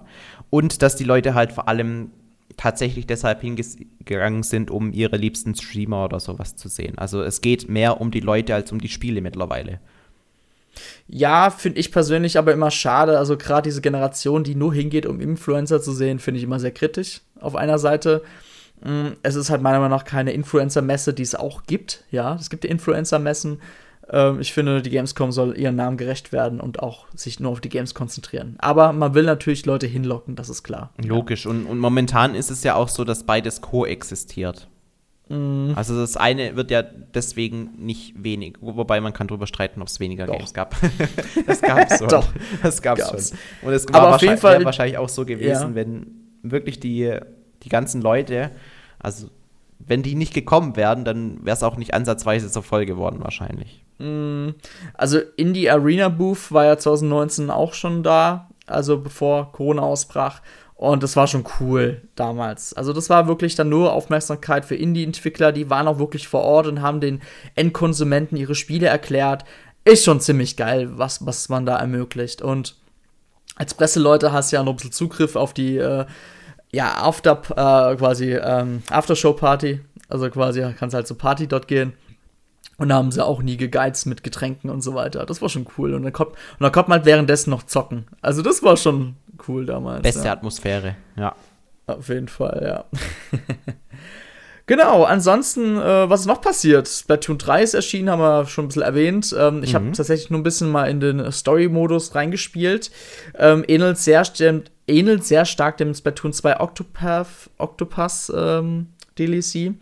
Und 0.49 0.81
dass 0.81 0.95
die 0.95 1.03
Leute 1.03 1.35
halt 1.35 1.51
vor 1.51 1.67
allem 1.67 2.11
tatsächlich 2.57 3.07
deshalb 3.07 3.41
hingegangen 3.41 4.43
sind, 4.43 4.71
um 4.71 4.91
ihre 4.91 5.17
liebsten 5.17 5.55
Streamer 5.55 6.05
oder 6.05 6.19
sowas 6.19 6.55
zu 6.55 6.67
sehen. 6.67 6.97
Also 6.97 7.21
es 7.21 7.41
geht 7.41 7.69
mehr 7.69 8.01
um 8.01 8.11
die 8.11 8.19
Leute 8.19 8.55
als 8.55 8.71
um 8.71 8.79
die 8.79 8.89
Spiele 8.89 9.21
mittlerweile. 9.21 9.79
Ja, 11.07 11.49
finde 11.49 11.79
ich 11.79 11.91
persönlich 11.91 12.37
aber 12.37 12.53
immer 12.53 12.71
schade. 12.71 13.17
Also 13.19 13.37
gerade 13.37 13.67
diese 13.67 13.81
Generation, 13.81 14.43
die 14.43 14.55
nur 14.55 14.73
hingeht, 14.73 15.05
um 15.05 15.19
Influencer 15.19 15.81
zu 15.81 15.91
sehen, 15.91 16.19
finde 16.19 16.39
ich 16.39 16.43
immer 16.43 16.59
sehr 16.59 16.71
kritisch. 16.71 17.21
Auf 17.39 17.55
einer 17.55 17.77
Seite. 17.77 18.23
Mm, 18.83 19.13
es 19.23 19.35
ist 19.35 19.49
halt 19.49 19.61
meiner 19.61 19.79
Meinung 19.79 19.97
nach 19.97 20.05
keine 20.05 20.31
Influencer-Messe, 20.31 21.13
die 21.13 21.23
es 21.23 21.35
auch 21.35 21.63
gibt. 21.63 22.03
Ja, 22.11 22.35
es 22.35 22.49
gibt 22.49 22.65
Influencer-Messen. 22.65 23.59
Ähm, 24.09 24.39
ich 24.39 24.53
finde, 24.53 24.81
die 24.81 24.89
Gamescom 24.89 25.31
soll 25.31 25.57
ihren 25.57 25.75
Namen 25.75 25.97
gerecht 25.97 26.31
werden 26.31 26.59
und 26.59 26.79
auch 26.81 27.07
sich 27.13 27.39
nur 27.39 27.51
auf 27.51 27.61
die 27.61 27.69
Games 27.69 27.93
konzentrieren. 27.93 28.55
Aber 28.59 28.93
man 28.93 29.13
will 29.13 29.23
natürlich 29.23 29.65
Leute 29.65 29.87
hinlocken, 29.87 30.35
das 30.35 30.49
ist 30.49 30.63
klar. 30.63 30.91
Logisch. 31.03 31.45
Und, 31.45 31.65
und 31.65 31.79
momentan 31.79 32.35
ist 32.35 32.51
es 32.51 32.63
ja 32.63 32.75
auch 32.75 32.89
so, 32.89 33.03
dass 33.03 33.23
beides 33.23 33.61
koexistiert. 33.61 34.67
Mhm. 35.29 35.73
Also 35.75 35.95
das 35.95 36.17
eine 36.17 36.55
wird 36.55 36.69
ja 36.69 36.81
deswegen 36.81 37.71
nicht 37.77 38.13
wenig, 38.21 38.57
wobei 38.59 38.99
man 38.99 39.13
kann 39.13 39.27
darüber 39.27 39.47
streiten, 39.47 39.81
ob 39.81 39.87
es 39.87 39.99
weniger 39.99 40.25
Doch. 40.25 40.37
Games 40.37 40.53
gab. 40.53 40.75
das 41.47 41.61
gab 41.61 41.89
es 41.89 41.97
schon. 41.99 42.09
Doch. 42.09 42.27
Das 42.61 42.81
gab 42.81 42.99
es 42.99 43.29
schon. 43.29 43.37
Und 43.61 43.73
es 43.73 43.87
war 43.87 44.01
Aber 44.01 44.15
auf 44.15 44.21
jeden 44.21 44.37
Fall 44.37 44.63
wahrscheinlich 44.65 44.97
auch 44.97 45.09
so 45.09 45.25
gewesen, 45.25 45.69
ja. 45.69 45.75
wenn 45.75 46.07
wirklich 46.41 46.79
die, 46.79 47.17
die 47.63 47.69
ganzen 47.69 48.01
Leute, 48.01 48.51
also 49.03 49.29
wenn 49.85 50.01
die 50.01 50.15
nicht 50.15 50.33
gekommen 50.33 50.75
wären, 50.75 51.05
dann 51.05 51.45
wäre 51.45 51.55
es 51.55 51.63
auch 51.63 51.77
nicht 51.77 51.93
ansatzweise 51.93 52.49
so 52.49 52.61
voll 52.61 52.85
geworden 52.85 53.19
wahrscheinlich. 53.21 53.83
Mm, 53.99 54.49
also 54.93 55.19
Indie 55.35 55.69
Arena 55.69 56.09
Booth 56.09 56.51
war 56.51 56.65
ja 56.65 56.77
2019 56.77 57.49
auch 57.49 57.73
schon 57.73 58.01
da, 58.01 58.49
also 58.65 58.99
bevor 58.99 59.51
Corona 59.51 59.81
ausbrach. 59.83 60.41
Und 60.75 61.03
das 61.03 61.15
war 61.15 61.27
schon 61.27 61.45
cool 61.59 62.01
damals. 62.15 62.73
Also 62.73 62.91
das 62.93 63.09
war 63.09 63.27
wirklich 63.27 63.55
dann 63.55 63.69
nur 63.69 63.93
Aufmerksamkeit 63.93 64.65
für 64.65 64.75
Indie-Entwickler, 64.75 65.51
die 65.51 65.69
waren 65.69 65.87
auch 65.87 65.99
wirklich 65.99 66.27
vor 66.27 66.41
Ort 66.41 66.67
und 66.67 66.81
haben 66.81 66.99
den 66.99 67.21
Endkonsumenten 67.55 68.37
ihre 68.37 68.55
Spiele 68.55 68.87
erklärt. 68.87 69.45
Ist 69.85 70.03
schon 70.03 70.19
ziemlich 70.19 70.57
geil, 70.57 70.89
was, 70.97 71.25
was 71.25 71.47
man 71.49 71.65
da 71.65 71.77
ermöglicht. 71.77 72.41
Und 72.41 72.75
als 73.55 73.73
Presseleute 73.73 74.31
hast 74.31 74.51
du 74.51 74.55
ja 74.55 74.63
noch 74.63 74.73
ein 74.73 74.75
bisschen 74.77 74.91
Zugriff 74.91 75.35
auf 75.35 75.53
die 75.53 75.77
äh, 75.77 76.05
ja, 76.73 76.97
After, 76.97 77.41
äh, 77.51 77.95
quasi 77.95 78.33
ähm, 78.33 78.81
Aftershow-Party. 78.89 79.79
Also 80.09 80.29
quasi 80.29 80.65
kannst 80.77 80.95
halt 80.95 81.07
zur 81.07 81.17
Party 81.17 81.47
dort 81.47 81.67
gehen. 81.67 81.93
Und 82.77 82.89
da 82.89 82.95
haben 82.95 83.11
sie 83.11 83.23
auch 83.23 83.41
nie 83.41 83.57
gegeizt 83.57 84.07
mit 84.07 84.23
Getränken 84.23 84.69
und 84.69 84.81
so 84.81 84.95
weiter. 84.95 85.25
Das 85.25 85.41
war 85.41 85.49
schon 85.49 85.67
cool. 85.77 85.93
Und 85.93 86.03
dann 86.03 86.11
kommt, 86.11 86.31
und 86.31 86.61
dann 86.61 86.71
kommt 86.71 86.89
man 86.89 86.99
halt 86.99 87.05
währenddessen 87.05 87.51
noch 87.51 87.63
zocken. 87.63 88.07
Also 88.21 88.41
das 88.41 88.63
war 88.63 88.75
schon 88.75 89.15
cool 89.47 89.65
damals. 89.65 90.01
Beste 90.01 90.25
ja. 90.25 90.33
Atmosphäre, 90.33 90.95
ja. 91.15 91.35
Auf 91.85 92.09
jeden 92.09 92.27
Fall, 92.29 92.61
ja. 92.65 92.85
genau, 94.65 95.03
ansonsten, 95.03 95.77
äh, 95.77 96.09
was 96.09 96.21
ist 96.21 96.27
noch 96.27 96.41
passiert? 96.41 96.87
Splatoon 96.87 97.37
3 97.37 97.61
ist 97.61 97.73
erschienen, 97.73 98.09
haben 98.09 98.21
wir 98.21 98.45
schon 98.47 98.65
ein 98.65 98.67
bisschen 98.69 98.83
erwähnt. 98.83 99.35
Ähm, 99.37 99.61
ich 99.63 99.73
mhm. 99.73 99.75
habe 99.75 99.91
tatsächlich 99.91 100.29
nur 100.29 100.39
ein 100.39 100.43
bisschen 100.43 100.71
mal 100.71 100.89
in 100.89 100.99
den 100.99 101.31
Story-Modus 101.31 102.15
reingespielt. 102.15 102.89
Ähm, 103.37 103.63
ähnelt, 103.67 103.97
sehr, 103.97 104.23
ähnelt 104.87 105.25
sehr 105.25 105.45
stark 105.45 105.77
dem 105.77 105.93
Splatoon 105.93 106.33
2 106.33 106.59
Octopath, 106.59 107.49
Octopus 107.57 108.31
ähm, 108.35 108.87
DLC. 109.17 109.75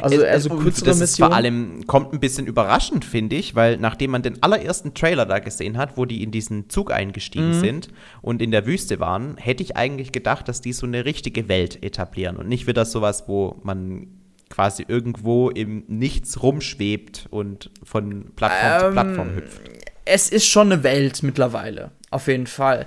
Also, 0.00 0.24
also 0.24 0.48
kürzere 0.56 0.86
das 0.86 0.98
Mission. 0.98 1.28
vor 1.28 1.36
allem 1.36 1.86
kommt 1.86 2.12
ein 2.12 2.20
bisschen 2.20 2.46
überraschend, 2.46 3.04
finde 3.04 3.36
ich, 3.36 3.54
weil 3.54 3.76
nachdem 3.76 4.10
man 4.10 4.22
den 4.22 4.42
allerersten 4.42 4.94
Trailer 4.94 5.26
da 5.26 5.38
gesehen 5.38 5.78
hat, 5.78 5.96
wo 5.96 6.04
die 6.04 6.22
in 6.22 6.30
diesen 6.30 6.68
Zug 6.68 6.92
eingestiegen 6.92 7.56
mhm. 7.56 7.60
sind 7.60 7.88
und 8.20 8.42
in 8.42 8.50
der 8.50 8.66
Wüste 8.66 8.98
waren, 8.98 9.36
hätte 9.36 9.62
ich 9.62 9.76
eigentlich 9.76 10.12
gedacht, 10.12 10.48
dass 10.48 10.60
die 10.60 10.72
so 10.72 10.86
eine 10.86 11.04
richtige 11.04 11.48
Welt 11.48 11.82
etablieren 11.82 12.36
und 12.36 12.48
nicht 12.48 12.66
wieder 12.66 12.84
sowas, 12.84 13.24
wo 13.28 13.60
man 13.62 14.08
quasi 14.50 14.84
irgendwo 14.86 15.50
im 15.50 15.84
Nichts 15.88 16.42
rumschwebt 16.42 17.28
und 17.30 17.70
von 17.82 18.32
Plattform 18.36 18.72
ähm, 18.72 18.80
zu 18.80 18.92
Plattform 18.92 19.36
hüpft. 19.36 19.60
Es 20.04 20.28
ist 20.28 20.46
schon 20.46 20.72
eine 20.72 20.82
Welt 20.82 21.22
mittlerweile, 21.22 21.92
auf 22.10 22.26
jeden 22.26 22.46
Fall. 22.46 22.86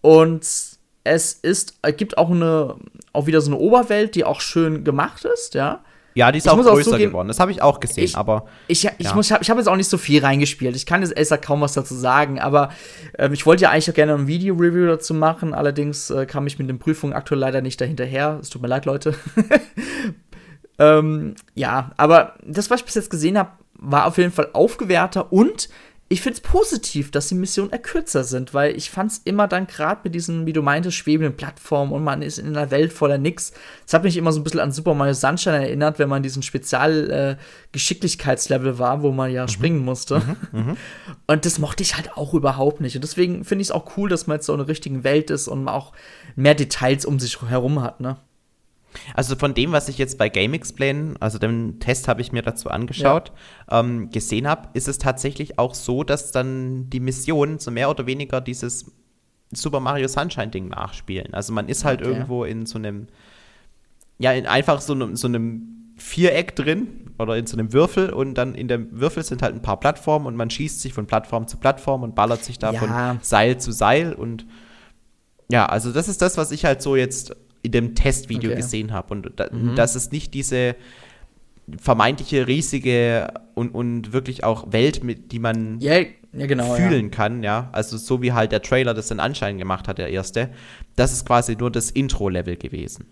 Und 0.00 0.77
es 1.08 1.32
ist, 1.32 1.80
gibt 1.96 2.18
auch 2.18 2.30
eine, 2.30 2.76
auch 3.12 3.26
wieder 3.26 3.40
so 3.40 3.50
eine 3.50 3.60
Oberwelt, 3.60 4.14
die 4.14 4.24
auch 4.24 4.40
schön 4.40 4.84
gemacht 4.84 5.24
ist, 5.24 5.54
ja. 5.54 5.82
Ja, 6.14 6.32
die 6.32 6.38
ist 6.38 6.46
ich 6.46 6.50
auch 6.50 6.60
größer 6.60 6.96
auch 6.96 6.98
geworden. 6.98 7.28
Das 7.28 7.38
habe 7.38 7.52
ich 7.52 7.62
auch 7.62 7.78
gesehen, 7.78 8.04
ich, 8.04 8.16
aber. 8.16 8.46
Ich, 8.66 8.84
ich, 8.84 8.84
ja. 8.84 8.92
ich 8.98 9.32
habe 9.32 9.44
hab 9.44 9.56
jetzt 9.56 9.68
auch 9.68 9.76
nicht 9.76 9.88
so 9.88 9.98
viel 9.98 10.24
reingespielt. 10.24 10.74
Ich 10.74 10.84
kann 10.84 11.02
jetzt 11.02 11.16
erst 11.16 11.40
kaum 11.42 11.60
was 11.60 11.74
dazu 11.74 11.94
sagen, 11.94 12.40
aber 12.40 12.70
ähm, 13.16 13.32
ich 13.32 13.46
wollte 13.46 13.62
ja 13.62 13.70
eigentlich 13.70 13.88
auch 13.88 13.94
gerne 13.94 14.14
ein 14.14 14.26
Video-Review 14.26 14.86
dazu 14.86 15.14
machen. 15.14 15.54
Allerdings 15.54 16.10
äh, 16.10 16.26
kam 16.26 16.48
ich 16.48 16.58
mit 16.58 16.68
den 16.68 16.80
Prüfungen 16.80 17.12
aktuell 17.12 17.38
leider 17.38 17.60
nicht 17.60 17.80
dahinterher. 17.80 18.38
Es 18.40 18.50
tut 18.50 18.62
mir 18.62 18.68
leid, 18.68 18.84
Leute. 18.84 19.14
ähm, 20.80 21.36
ja, 21.54 21.92
aber 21.96 22.34
das, 22.44 22.68
was 22.68 22.80
ich 22.80 22.86
bis 22.86 22.96
jetzt 22.96 23.10
gesehen 23.10 23.38
habe, 23.38 23.50
war 23.74 24.06
auf 24.06 24.18
jeden 24.18 24.32
Fall 24.32 24.48
aufgewerter 24.54 25.32
und 25.32 25.68
ich 26.10 26.22
finde 26.22 26.36
es 26.36 26.40
positiv, 26.40 27.10
dass 27.10 27.28
die 27.28 27.34
Missionen 27.34 27.70
kürzer 27.82 28.24
sind, 28.24 28.54
weil 28.54 28.74
ich 28.74 28.90
fand 28.90 29.12
es 29.12 29.18
immer 29.24 29.46
dann 29.46 29.66
gerade 29.66 30.00
mit 30.04 30.14
diesen, 30.14 30.46
wie 30.46 30.54
du 30.54 30.62
meintest, 30.62 30.96
schwebenden 30.96 31.36
Plattformen 31.36 31.92
und 31.92 32.02
man 32.02 32.22
ist 32.22 32.38
in 32.38 32.56
einer 32.56 32.70
Welt 32.70 32.94
voller 32.94 33.18
nix. 33.18 33.52
Das 33.84 33.92
hat 33.92 34.04
mich 34.04 34.16
immer 34.16 34.32
so 34.32 34.40
ein 34.40 34.44
bisschen 34.44 34.60
an 34.60 34.72
Super 34.72 34.94
Mario 34.94 35.12
Sunshine 35.12 35.66
erinnert, 35.66 35.98
wenn 35.98 36.08
man 36.08 36.22
diesen 36.22 36.42
Spezial-Geschicklichkeitslevel 36.42 38.72
äh, 38.74 38.78
war, 38.78 39.02
wo 39.02 39.12
man 39.12 39.30
ja 39.30 39.42
mhm. 39.42 39.48
springen 39.48 39.84
musste. 39.84 40.22
Mhm. 40.52 40.52
Mhm. 40.52 40.78
Und 41.26 41.44
das 41.44 41.58
mochte 41.58 41.82
ich 41.82 41.96
halt 41.96 42.16
auch 42.16 42.32
überhaupt 42.32 42.80
nicht. 42.80 42.96
Und 42.96 43.02
deswegen 43.02 43.44
finde 43.44 43.60
ich 43.60 43.68
es 43.68 43.72
auch 43.72 43.98
cool, 43.98 44.08
dass 44.08 44.26
man 44.26 44.36
jetzt 44.36 44.46
so 44.46 44.54
in 44.54 44.60
einer 44.60 44.68
richtigen 44.68 45.04
Welt 45.04 45.30
ist 45.30 45.46
und 45.46 45.64
man 45.64 45.74
auch 45.74 45.92
mehr 46.36 46.54
Details 46.54 47.04
um 47.04 47.18
sich 47.18 47.42
herum 47.42 47.82
hat, 47.82 48.00
ne? 48.00 48.16
Also 49.14 49.36
von 49.36 49.54
dem, 49.54 49.72
was 49.72 49.88
ich 49.88 49.98
jetzt 49.98 50.18
bei 50.18 50.28
Game 50.28 50.54
Explain, 50.54 51.16
also 51.20 51.38
den 51.38 51.78
Test 51.80 52.08
habe 52.08 52.20
ich 52.20 52.32
mir 52.32 52.42
dazu 52.42 52.70
angeschaut, 52.70 53.32
ja. 53.70 53.80
ähm, 53.80 54.10
gesehen 54.10 54.48
habe, 54.48 54.68
ist 54.72 54.88
es 54.88 54.98
tatsächlich 54.98 55.58
auch 55.58 55.74
so, 55.74 56.04
dass 56.04 56.32
dann 56.32 56.88
die 56.90 57.00
Missionen 57.00 57.58
so 57.58 57.70
mehr 57.70 57.90
oder 57.90 58.06
weniger 58.06 58.40
dieses 58.40 58.90
Super 59.52 59.80
Mario 59.80 60.08
Sunshine 60.08 60.48
Ding 60.48 60.68
nachspielen. 60.68 61.34
Also 61.34 61.52
man 61.52 61.68
ist 61.68 61.84
halt 61.84 62.00
okay. 62.00 62.10
irgendwo 62.10 62.44
in 62.44 62.66
so 62.66 62.78
einem, 62.78 63.08
ja, 64.18 64.32
in 64.32 64.46
einfach 64.46 64.80
so 64.80 64.92
einem, 64.92 65.16
so 65.16 65.28
einem 65.28 65.92
Viereck 65.96 66.54
drin 66.54 67.10
oder 67.18 67.36
in 67.36 67.46
so 67.46 67.56
einem 67.56 67.72
Würfel 67.72 68.10
und 68.10 68.34
dann 68.34 68.54
in 68.54 68.68
dem 68.68 68.88
Würfel 69.00 69.24
sind 69.24 69.42
halt 69.42 69.54
ein 69.54 69.62
paar 69.62 69.80
Plattformen 69.80 70.26
und 70.26 70.36
man 70.36 70.48
schießt 70.48 70.80
sich 70.80 70.92
von 70.92 71.06
Plattform 71.06 71.48
zu 71.48 71.56
Plattform 71.56 72.02
und 72.02 72.14
ballert 72.14 72.44
sich 72.44 72.58
da 72.58 72.72
ja. 72.72 72.78
von 72.78 73.18
Seil 73.22 73.58
zu 73.58 73.72
Seil 73.72 74.12
und 74.12 74.46
ja, 75.50 75.66
also 75.66 75.92
das 75.92 76.08
ist 76.08 76.22
das, 76.22 76.36
was 76.36 76.52
ich 76.52 76.64
halt 76.64 76.82
so 76.82 76.94
jetzt 76.94 77.34
in 77.62 77.72
dem 77.72 77.94
Testvideo 77.94 78.50
okay. 78.50 78.60
gesehen 78.60 78.92
habe. 78.92 79.12
Und 79.12 79.32
da, 79.36 79.48
mhm. 79.50 79.74
das 79.74 79.96
ist 79.96 80.12
nicht 80.12 80.34
diese 80.34 80.76
vermeintliche 81.78 82.46
riesige 82.46 83.28
und, 83.54 83.74
und 83.74 84.12
wirklich 84.12 84.44
auch 84.44 84.72
Welt, 84.72 85.04
mit 85.04 85.32
die 85.32 85.38
man 85.38 85.80
ja, 85.80 85.98
ja, 86.32 86.46
genau, 86.46 86.74
fühlen 86.74 87.06
ja. 87.06 87.10
kann, 87.10 87.42
ja. 87.42 87.68
Also 87.72 87.96
so 87.96 88.22
wie 88.22 88.32
halt 88.32 88.52
der 88.52 88.62
Trailer 88.62 88.94
das 88.94 89.08
den 89.08 89.20
Anschein 89.20 89.58
gemacht 89.58 89.88
hat, 89.88 89.98
der 89.98 90.08
erste. 90.08 90.50
Das 90.96 91.12
ist 91.12 91.26
quasi 91.26 91.56
nur 91.56 91.70
das 91.70 91.90
Intro-Level 91.90 92.56
gewesen. 92.56 93.06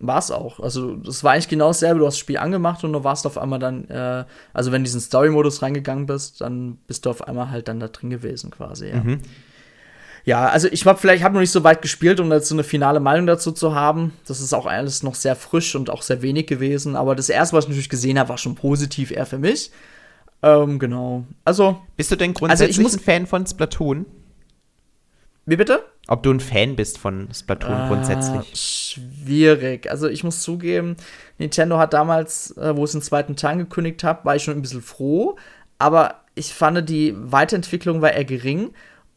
War 0.00 0.18
es 0.18 0.30
auch. 0.30 0.60
Also, 0.60 0.96
das 0.96 1.22
war 1.24 1.32
eigentlich 1.32 1.48
genau 1.48 1.68
dasselbe. 1.68 2.00
Du 2.00 2.06
hast 2.06 2.14
das 2.14 2.18
Spiel 2.18 2.36
angemacht 2.36 2.82
und 2.84 2.92
du 2.92 3.04
warst 3.04 3.26
auf 3.26 3.38
einmal 3.38 3.58
dann, 3.58 3.88
äh, 3.88 4.24
also 4.52 4.70
wenn 4.70 4.80
du 4.80 4.80
in 4.80 4.84
diesen 4.84 5.00
Story-Modus 5.00 5.62
reingegangen 5.62 6.06
bist, 6.06 6.40
dann 6.40 6.78
bist 6.86 7.06
du 7.06 7.10
auf 7.10 7.26
einmal 7.26 7.50
halt 7.50 7.68
dann 7.68 7.80
da 7.80 7.88
drin 7.88 8.10
gewesen, 8.10 8.50
quasi, 8.50 8.88
ja. 8.88 9.02
Mhm. 9.02 9.20
Ja, 10.24 10.48
also 10.48 10.68
ich 10.68 10.86
habe 10.86 10.98
vielleicht 10.98 11.22
hab 11.22 11.32
noch 11.32 11.40
nicht 11.40 11.50
so 11.50 11.64
weit 11.64 11.82
gespielt, 11.82 12.18
um 12.18 12.32
jetzt 12.32 12.48
so 12.48 12.54
eine 12.54 12.64
finale 12.64 12.98
Meinung 12.98 13.26
dazu 13.26 13.52
zu 13.52 13.74
haben. 13.74 14.12
Das 14.26 14.40
ist 14.40 14.54
auch 14.54 14.66
alles 14.66 15.02
noch 15.02 15.14
sehr 15.14 15.36
frisch 15.36 15.74
und 15.74 15.90
auch 15.90 16.02
sehr 16.02 16.22
wenig 16.22 16.46
gewesen. 16.46 16.96
Aber 16.96 17.14
das 17.14 17.28
erste, 17.28 17.56
was 17.56 17.64
ich 17.64 17.68
natürlich 17.68 17.90
gesehen 17.90 18.18
habe, 18.18 18.30
war 18.30 18.38
schon 18.38 18.54
positiv 18.54 19.10
eher 19.10 19.26
für 19.26 19.38
mich. 19.38 19.70
Ähm, 20.42 20.78
genau. 20.78 21.24
Also. 21.44 21.78
Bist 21.96 22.10
du 22.10 22.16
denn 22.16 22.32
grundsätzlich 22.32 22.78
also 22.84 22.98
ein 22.98 23.00
Fan 23.00 23.26
von 23.26 23.46
Splatoon? 23.46 24.06
Wie 25.46 25.56
bitte? 25.56 25.84
Ob 26.08 26.22
du 26.22 26.30
ein 26.30 26.40
Fan 26.40 26.74
bist 26.74 26.98
von 26.98 27.28
Splatoon 27.32 27.72
ah, 27.72 27.88
grundsätzlich? 27.88 28.52
Schwierig. 28.54 29.90
Also 29.90 30.08
ich 30.08 30.24
muss 30.24 30.42
zugeben, 30.42 30.96
Nintendo 31.38 31.78
hat 31.78 31.92
damals, 31.92 32.56
äh, 32.56 32.74
wo 32.74 32.84
es 32.84 32.92
den 32.92 33.02
zweiten 33.02 33.36
Teil 33.36 33.52
angekündigt 33.52 34.04
hat, 34.04 34.24
war 34.24 34.36
ich 34.36 34.42
schon 34.42 34.56
ein 34.56 34.62
bisschen 34.62 34.82
froh. 34.82 35.36
Aber 35.78 36.22
ich 36.34 36.52
fand, 36.54 36.88
die 36.88 37.14
Weiterentwicklung 37.16 38.00
war 38.00 38.12
eher 38.12 38.24
gering. 38.24 38.70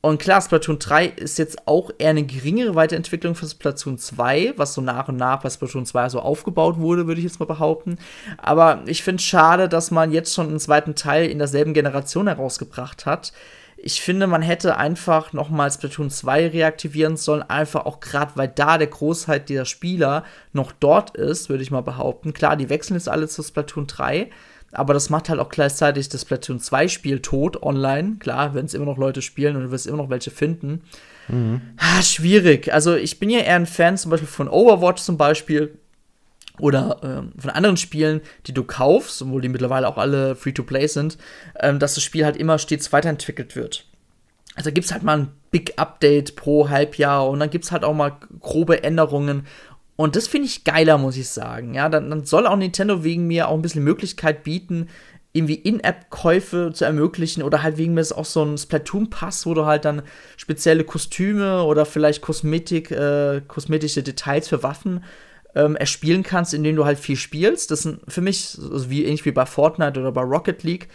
Und 0.08 0.20
klar, 0.20 0.42
Splatoon 0.42 0.80
3 0.80 1.06
ist 1.08 1.38
jetzt 1.38 1.68
auch 1.68 1.92
eher 1.98 2.12
eine 2.12 2.24
geringere 2.24 2.76
Weiterentwicklung 2.76 3.36
für 3.36 3.46
Splatoon 3.46 3.98
2, 3.98 4.54
was 4.56 4.74
so 4.74 4.80
nach 4.80 5.10
und 5.10 5.18
nach 5.18 5.42
bei 5.42 5.50
Splatoon 5.50 5.86
2 5.86 6.08
so 6.08 6.22
aufgebaut 6.22 6.78
wurde, 6.78 7.08
würde 7.08 7.20
ich 7.20 7.26
jetzt 7.26 7.42
mal 7.42 7.46
behaupten. 7.46 7.98
Aber 8.38 8.84
ich 8.86 9.04
finde 9.04 9.20
es 9.20 9.26
schade, 9.26 9.68
dass 9.68 9.92
man 9.92 10.14
jetzt 10.14 10.34
schon 10.34 10.48
einen 10.48 10.62
zweiten 10.62 10.96
Teil 10.96 11.30
in 11.30 11.40
derselben 11.40 11.74
Generation 11.74 12.28
herausgebracht 12.28 13.06
hat. 13.06 13.34
Ich 13.76 14.02
finde, 14.02 14.28
man 14.28 14.42
hätte 14.42 14.78
einfach 14.78 15.34
nochmal 15.34 15.70
Splatoon 15.70 16.10
2 16.10 16.52
reaktivieren 16.52 17.18
sollen, 17.18 17.42
einfach 17.42 17.86
auch 17.86 18.00
gerade, 18.00 18.32
weil 18.36 18.48
da 18.48 18.78
der 18.78 18.88
Großteil 18.88 19.42
dieser 19.42 19.66
Spieler 19.66 20.24
noch 20.54 20.72
dort 20.72 21.18
ist, 21.18 21.50
würde 21.50 21.64
ich 21.64 21.72
mal 21.72 21.82
behaupten. 21.82 22.32
Klar, 22.32 22.56
die 22.56 22.70
wechseln 22.70 22.96
jetzt 22.96 23.10
alle 23.10 23.28
zu 23.28 23.44
Splatoon 23.44 23.88
3 23.88 24.30
aber 24.72 24.94
das 24.94 25.10
macht 25.10 25.30
halt 25.30 25.40
auch 25.40 25.50
gleichzeitig 25.50 26.10
das 26.10 26.26
Platoon 26.26 26.60
2 26.60 26.88
Spiel 26.88 27.22
tot 27.22 27.62
online. 27.64 28.18
Klar, 28.20 28.54
wenn 28.54 28.66
es 28.66 28.74
immer 28.74 28.86
noch 28.86 28.98
Leute 28.98 29.22
spielen 29.22 29.56
und 29.56 29.64
du 29.64 29.72
wirst 29.72 29.88
immer 29.88 29.98
noch 29.98 30.10
welche 30.10 30.32
finden. 30.32 30.82
Mhm. 31.28 31.62
Ah, 31.78 32.02
schwierig. 32.02 32.74
Also 32.74 32.96
ich 32.96 33.20
bin 33.20 33.30
ja 33.30 33.40
eher 33.40 33.56
ein 33.56 33.66
Fan 33.66 33.98
zum 33.98 34.12
Beispiel 34.12 34.28
von 34.28 34.48
Overwatch 34.48 35.02
zum 35.02 35.18
Beispiel 35.18 35.78
oder 36.60 37.00
ähm, 37.04 37.34
von 37.38 37.52
anderen 37.52 37.78
Spielen, 37.78 38.22
die 38.48 38.54
du 38.54 38.64
kaufst, 38.64 39.22
obwohl 39.22 39.42
die 39.42 39.50
mittlerweile 39.50 39.88
auch 39.88 39.98
alle 39.98 40.36
Free-to-Play 40.36 40.88
sind, 40.88 41.18
ähm, 41.60 41.80
dass 41.80 41.96
das 41.96 42.04
Spiel 42.04 42.26
halt 42.26 42.38
immer 42.38 42.58
stets 42.58 42.92
weiterentwickelt 42.92 43.56
wird. 43.56 43.86
Also 44.56 44.72
gibt 44.72 44.86
es 44.86 44.92
halt 44.92 45.04
mal 45.04 45.20
ein 45.20 45.28
Big 45.52 45.74
Update 45.78 46.36
pro 46.36 46.70
Halbjahr 46.70 47.30
und 47.30 47.40
dann 47.40 47.52
gibt 47.52 47.66
es 47.66 47.72
halt 47.72 47.84
auch 47.84 47.94
mal 47.94 48.18
grobe 48.40 48.84
Änderungen 48.84 49.46
und 49.98 50.16
das 50.16 50.28
finde 50.28 50.48
ich 50.48 50.64
geiler, 50.64 50.98
muss 50.98 51.18
ich 51.18 51.28
sagen. 51.28 51.74
Ja, 51.74 51.90
dann, 51.90 52.10
dann, 52.10 52.24
soll 52.24 52.48
auch 52.48 52.56
Nintendo 52.56 53.04
wegen 53.04 53.28
mir 53.28 53.50
auch 53.50 53.56
ein 53.56 53.64
bisschen 53.64 53.84
Möglichkeit 53.84 54.44
bieten, 54.44 54.88
irgendwie 55.34 55.56
In-App-Käufe 55.56 56.72
zu 56.74 56.86
ermöglichen 56.86 57.44
oder 57.44 57.62
halt 57.64 57.78
wegen 57.78 57.94
mir 57.94 58.02
ist 58.02 58.14
auch 58.14 58.26
so 58.26 58.44
ein 58.44 58.58
Splatoon-Pass, 58.58 59.46
wo 59.46 59.54
du 59.54 59.66
halt 59.66 59.86
dann 59.86 60.04
spezielle 60.38 60.84
Kostüme 60.84 61.64
oder 61.64 61.86
vielleicht 61.86 62.22
Kosmetik, 62.22 62.92
äh, 62.92 63.42
kosmetische 63.48 64.04
Details 64.04 64.48
für 64.48 64.64
Waffen 64.64 65.04
ähm, 65.56 65.76
erspielen 65.76 66.24
kannst, 66.24 66.54
indem 66.54 66.76
du 66.76 66.86
halt 66.86 67.00
viel 67.00 67.18
spielst. 67.18 67.72
Das 67.72 67.82
sind 67.82 68.00
für 68.08 68.22
mich, 68.22 68.58
also 68.72 68.90
wie 68.90 69.04
ähnlich 69.04 69.26
wie 69.26 69.32
bei 69.32 69.46
Fortnite 69.46 70.00
oder 70.00 70.12
bei 70.12 70.22
Rocket 70.22 70.64
League, 70.64 70.90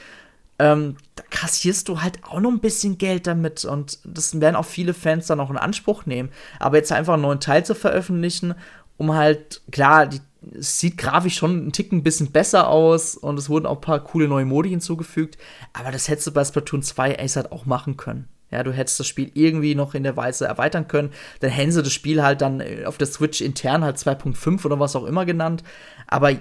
ähm, 0.59 0.97
da 1.17 1.25
kassierst 1.31 1.89
du 1.89 2.03
halt 2.03 2.19
auch 2.23 2.39
noch 2.39 2.51
ein 2.51 2.61
bisschen 2.61 2.99
Geld 2.99 3.27
damit 3.27 3.65
und 3.65 3.99
das 4.05 4.41
werden 4.41 4.55
auch 4.55 4.65
viele 4.65 4.95
Fans 4.95 5.27
dann 5.27 5.41
auch 5.41 5.51
in 5.51 5.57
Anspruch 5.57 6.07
nehmen. 6.07 6.31
Aber 6.61 6.77
jetzt 6.77 6.93
einfach 6.93 7.15
einen 7.15 7.23
neuen 7.23 7.41
Teil 7.41 7.65
zu 7.65 7.75
veröffentlichen 7.75 8.55
um 9.03 9.15
halt, 9.15 9.63
klar, 9.73 10.07
die, 10.07 10.21
es 10.57 10.79
sieht 10.79 10.97
grafisch 10.97 11.35
schon 11.35 11.51
einen 11.51 11.73
Ticken 11.73 11.99
ein 11.99 12.03
bisschen 12.05 12.31
besser 12.31 12.69
aus 12.69 13.17
und 13.17 13.37
es 13.37 13.49
wurden 13.49 13.67
auch 13.67 13.79
ein 13.79 13.81
paar 13.81 14.05
coole 14.05 14.29
neue 14.29 14.45
Modi 14.45 14.71
hinzugefügt, 14.71 15.39
aber 15.73 15.91
das 15.91 16.09
hättest 16.09 16.29
du 16.29 16.33
bei 16.33 16.45
Splatoon 16.45 16.83
2 16.83 17.19
Ace 17.19 17.37
halt 17.37 17.51
auch 17.51 17.67
machen 17.67 17.97
können. 17.97 18.29
Ja, 18.53 18.63
du 18.63 18.73
hättest 18.73 19.01
das 19.01 19.09
Spiel 19.09 19.33
irgendwie 19.35 19.75
noch 19.75 19.95
in 19.95 20.05
der 20.05 20.17
Weise 20.17 20.47
erweitern 20.47 20.87
können. 20.87 21.11
Dann 21.41 21.51
hätten 21.51 21.73
sie 21.73 21.83
das 21.83 21.93
Spiel 21.93 22.23
halt 22.23 22.43
dann 22.43 22.61
äh, 22.61 22.85
auf 22.85 22.99
der 22.99 23.09
Switch 23.09 23.41
intern 23.41 23.83
halt 23.83 23.97
2.5 23.97 24.65
oder 24.67 24.79
was 24.79 24.95
auch 24.95 25.05
immer 25.05 25.25
genannt. 25.25 25.65
Aber 26.07 26.33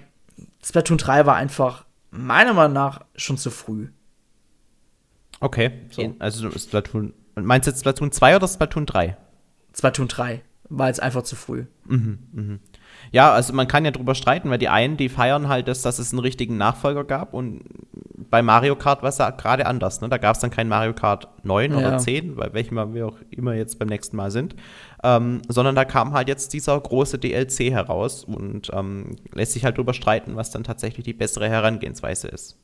Splatoon 0.64 0.98
3 0.98 1.26
war 1.26 1.36
einfach 1.36 1.86
meiner 2.12 2.54
Meinung 2.54 2.74
nach 2.74 3.06
schon 3.16 3.38
zu 3.38 3.50
früh. 3.50 3.88
Okay, 5.40 5.72
so. 5.90 6.14
also 6.20 6.52
Splatoon. 6.52 7.14
Meinst 7.36 7.66
du 7.66 7.72
jetzt 7.72 7.80
Splatoon 7.80 8.12
2 8.12 8.36
oder 8.36 8.48
Splatoon 8.48 8.86
3? 8.86 9.18
Splatoon 9.74 10.10
3 10.10 10.44
war 10.72 10.88
jetzt 10.88 11.02
einfach 11.02 11.24
zu 11.24 11.36
früh. 11.36 11.66
Mhm, 11.86 12.20
mh. 12.32 12.60
Ja, 13.12 13.34
also 13.34 13.54
man 13.54 13.68
kann 13.68 13.86
ja 13.86 13.92
drüber 13.92 14.16
streiten, 14.16 14.50
weil 14.50 14.58
die 14.58 14.70
einen, 14.70 14.98
die 14.98 15.10
feiern 15.10 15.50
halt, 15.50 15.68
das, 15.68 15.82
dass 15.82 16.00
es 16.00 16.12
einen 16.12 16.20
richtigen 16.20 16.58
Nachfolger 16.58 17.04
gab 17.04 17.34
und 17.34 17.64
bei 18.30 18.42
Mario 18.42 18.76
Kart 18.76 19.02
war 19.02 19.10
es 19.10 19.18
ja 19.18 19.30
gerade 19.32 19.66
anders. 19.66 20.00
Ne? 20.00 20.08
Da 20.08 20.18
gab 20.18 20.36
es 20.36 20.42
dann 20.42 20.52
kein 20.52 20.70
Mario 20.70 20.94
Kart 20.94 21.28
9 21.44 21.72
ja. 21.72 21.78
oder 21.78 21.98
10, 21.98 22.36
bei 22.36 22.54
welchem 22.54 22.94
wir 22.94 23.08
auch 23.08 23.18
immer 23.30 23.54
jetzt 23.54 23.78
beim 23.80 23.90
nächsten 23.90 24.16
Mal 24.16 24.32
sind, 24.32 24.56
ähm, 25.04 25.42
sondern 25.50 25.76
da 25.76 25.84
kam 25.84 26.14
halt 26.14 26.30
jetzt 26.30 26.54
dieser 26.54 26.80
große 26.80 27.20
DLC 27.20 27.72
heraus 27.72 28.24
und 28.24 28.72
ähm, 28.74 29.18
lässt 29.34 29.52
sich 29.54 29.66
halt 29.66 29.78
drüber 29.78 29.94
streiten, 29.94 30.36
was 30.36 30.52
dann 30.52 30.64
tatsächlich 30.64 31.04
die 31.04 31.14
bessere 31.14 31.50
Herangehensweise 31.50 32.30
ist. 32.30 32.58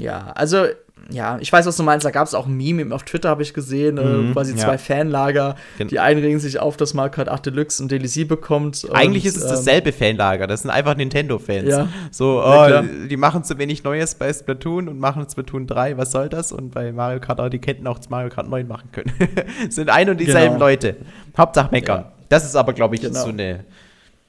Ja, 0.00 0.32
also, 0.34 0.66
ja, 1.10 1.38
ich 1.40 1.52
weiß, 1.52 1.66
was 1.66 1.76
du 1.76 1.82
meinst. 1.82 2.04
Da 2.04 2.10
gab 2.10 2.26
es 2.26 2.34
auch 2.34 2.46
ein 2.46 2.56
Meme 2.56 2.94
auf 2.94 3.04
Twitter, 3.04 3.28
habe 3.28 3.42
ich 3.42 3.54
gesehen. 3.54 3.98
Äh, 3.98 4.04
mhm, 4.04 4.30
äh, 4.30 4.32
quasi 4.32 4.52
ja. 4.52 4.58
zwei 4.58 4.78
Fanlager. 4.78 5.56
Die 5.78 5.98
einen 6.00 6.20
regen 6.20 6.40
sich 6.40 6.58
auf, 6.58 6.76
dass 6.76 6.94
Mario 6.94 7.12
Kart 7.12 7.28
8 7.28 7.46
Deluxe 7.46 7.84
ein 7.84 7.88
DLC 7.88 8.26
bekommt. 8.26 8.86
Eigentlich 8.92 9.24
und, 9.24 9.28
ist 9.28 9.36
es 9.36 9.44
ähm, 9.44 9.50
dasselbe 9.50 9.92
Fanlager. 9.92 10.46
Das 10.46 10.62
sind 10.62 10.70
einfach 10.70 10.96
Nintendo-Fans. 10.96 11.68
Ja. 11.68 11.88
So, 12.10 12.42
oh, 12.42 12.68
ja, 12.68 12.82
die 12.82 13.16
machen 13.16 13.44
zu 13.44 13.56
wenig 13.58 13.84
Neues 13.84 14.16
bei 14.16 14.32
Splatoon 14.32 14.88
und 14.88 14.98
machen 14.98 15.24
Splatoon 15.30 15.66
3. 15.66 15.96
Was 15.96 16.10
soll 16.10 16.28
das? 16.28 16.50
Und 16.50 16.70
bei 16.72 16.92
Mario 16.92 17.20
Kart, 17.20 17.38
oh, 17.40 17.48
die 17.48 17.60
hätten 17.64 17.86
auch 17.86 18.00
Mario 18.08 18.30
Kart 18.30 18.48
9 18.48 18.66
machen 18.66 18.90
können. 18.90 19.12
sind 19.70 19.90
ein 19.90 20.10
und 20.10 20.18
dieselben 20.18 20.54
genau. 20.54 20.66
Leute. 20.66 20.96
Hauptsache 21.36 21.70
meckern. 21.70 22.06
Das 22.28 22.44
ist 22.44 22.56
aber, 22.56 22.72
glaube 22.72 22.96
ich, 22.96 23.02
genau. 23.02 23.22
so 23.22 23.28
eine 23.28 23.64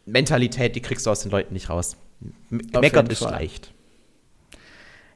Mentalität, 0.05 0.76
die 0.76 0.82
kriegst 0.82 1.05
du 1.05 1.09
aus 1.09 1.22
den 1.22 1.32
Leuten 1.32 1.53
nicht 1.53 1.70
raus. 1.70 1.97
M 2.51 2.61
meckern 2.80 3.07
ist 3.07 3.22
leicht. 3.22 3.72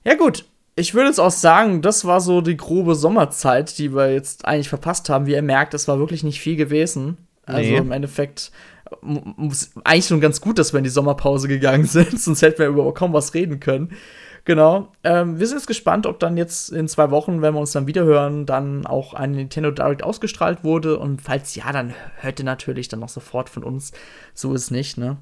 Ja, 0.03 0.15
gut. 0.15 0.45
Ich 0.75 0.93
würde 0.93 1.09
jetzt 1.09 1.19
auch 1.19 1.31
sagen, 1.31 1.81
das 1.81 2.05
war 2.05 2.21
so 2.21 2.41
die 2.41 2.57
grobe 2.57 2.95
Sommerzeit, 2.95 3.77
die 3.77 3.93
wir 3.93 4.11
jetzt 4.11 4.45
eigentlich 4.45 4.69
verpasst 4.69 5.09
haben. 5.09 5.25
Wie 5.25 5.33
ihr 5.33 5.41
merkt, 5.41 5.73
es 5.73 5.87
war 5.87 5.99
wirklich 5.99 6.23
nicht 6.23 6.39
viel 6.39 6.55
gewesen. 6.55 7.17
Also 7.45 7.69
nee. 7.69 7.77
im 7.77 7.91
Endeffekt 7.91 8.51
eigentlich 9.83 10.07
schon 10.07 10.21
ganz 10.21 10.41
gut, 10.41 10.59
dass 10.59 10.73
wir 10.73 10.77
in 10.79 10.83
die 10.83 10.89
Sommerpause 10.89 11.47
gegangen 11.47 11.85
sind, 11.87 12.19
sonst 12.19 12.41
hätten 12.41 12.59
wir 12.59 12.67
überhaupt 12.67 12.97
kaum 12.97 13.13
was 13.13 13.33
reden 13.33 13.59
können. 13.59 13.91
Genau. 14.43 14.91
Ähm, 15.03 15.39
wir 15.39 15.45
sind 15.45 15.57
jetzt 15.57 15.67
gespannt, 15.67 16.07
ob 16.07 16.19
dann 16.19 16.35
jetzt 16.35 16.71
in 16.71 16.87
zwei 16.87 17.11
Wochen, 17.11 17.41
wenn 17.41 17.53
wir 17.53 17.59
uns 17.59 17.73
dann 17.73 17.85
wieder 17.85 18.03
hören, 18.03 18.47
dann 18.47 18.87
auch 18.87 19.13
ein 19.13 19.31
Nintendo 19.31 19.69
Direct 19.69 20.03
ausgestrahlt 20.03 20.63
wurde. 20.63 20.97
Und 20.97 21.21
falls 21.21 21.53
ja, 21.53 21.71
dann 21.71 21.93
hört 22.17 22.39
ihr 22.39 22.45
natürlich 22.45 22.87
dann 22.87 23.01
noch 23.01 23.09
sofort 23.09 23.49
von 23.49 23.63
uns. 23.63 23.91
So 24.33 24.53
ist 24.55 24.63
es 24.63 24.71
nicht, 24.71 24.97
ne? 24.97 25.17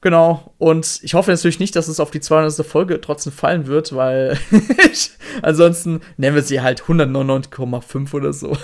Genau. 0.00 0.54
Und 0.58 1.00
ich 1.02 1.14
hoffe 1.14 1.30
natürlich 1.30 1.58
nicht, 1.58 1.74
dass 1.74 1.88
es 1.88 1.98
auf 1.98 2.10
die 2.10 2.20
200. 2.20 2.64
Folge 2.64 3.00
trotzdem 3.00 3.32
fallen 3.32 3.66
wird, 3.66 3.94
weil 3.94 4.38
ansonsten 5.42 6.00
nennen 6.16 6.36
wir 6.36 6.42
sie 6.42 6.60
halt 6.60 6.82
199,5 6.82 8.14
oder 8.14 8.32
so. 8.32 8.56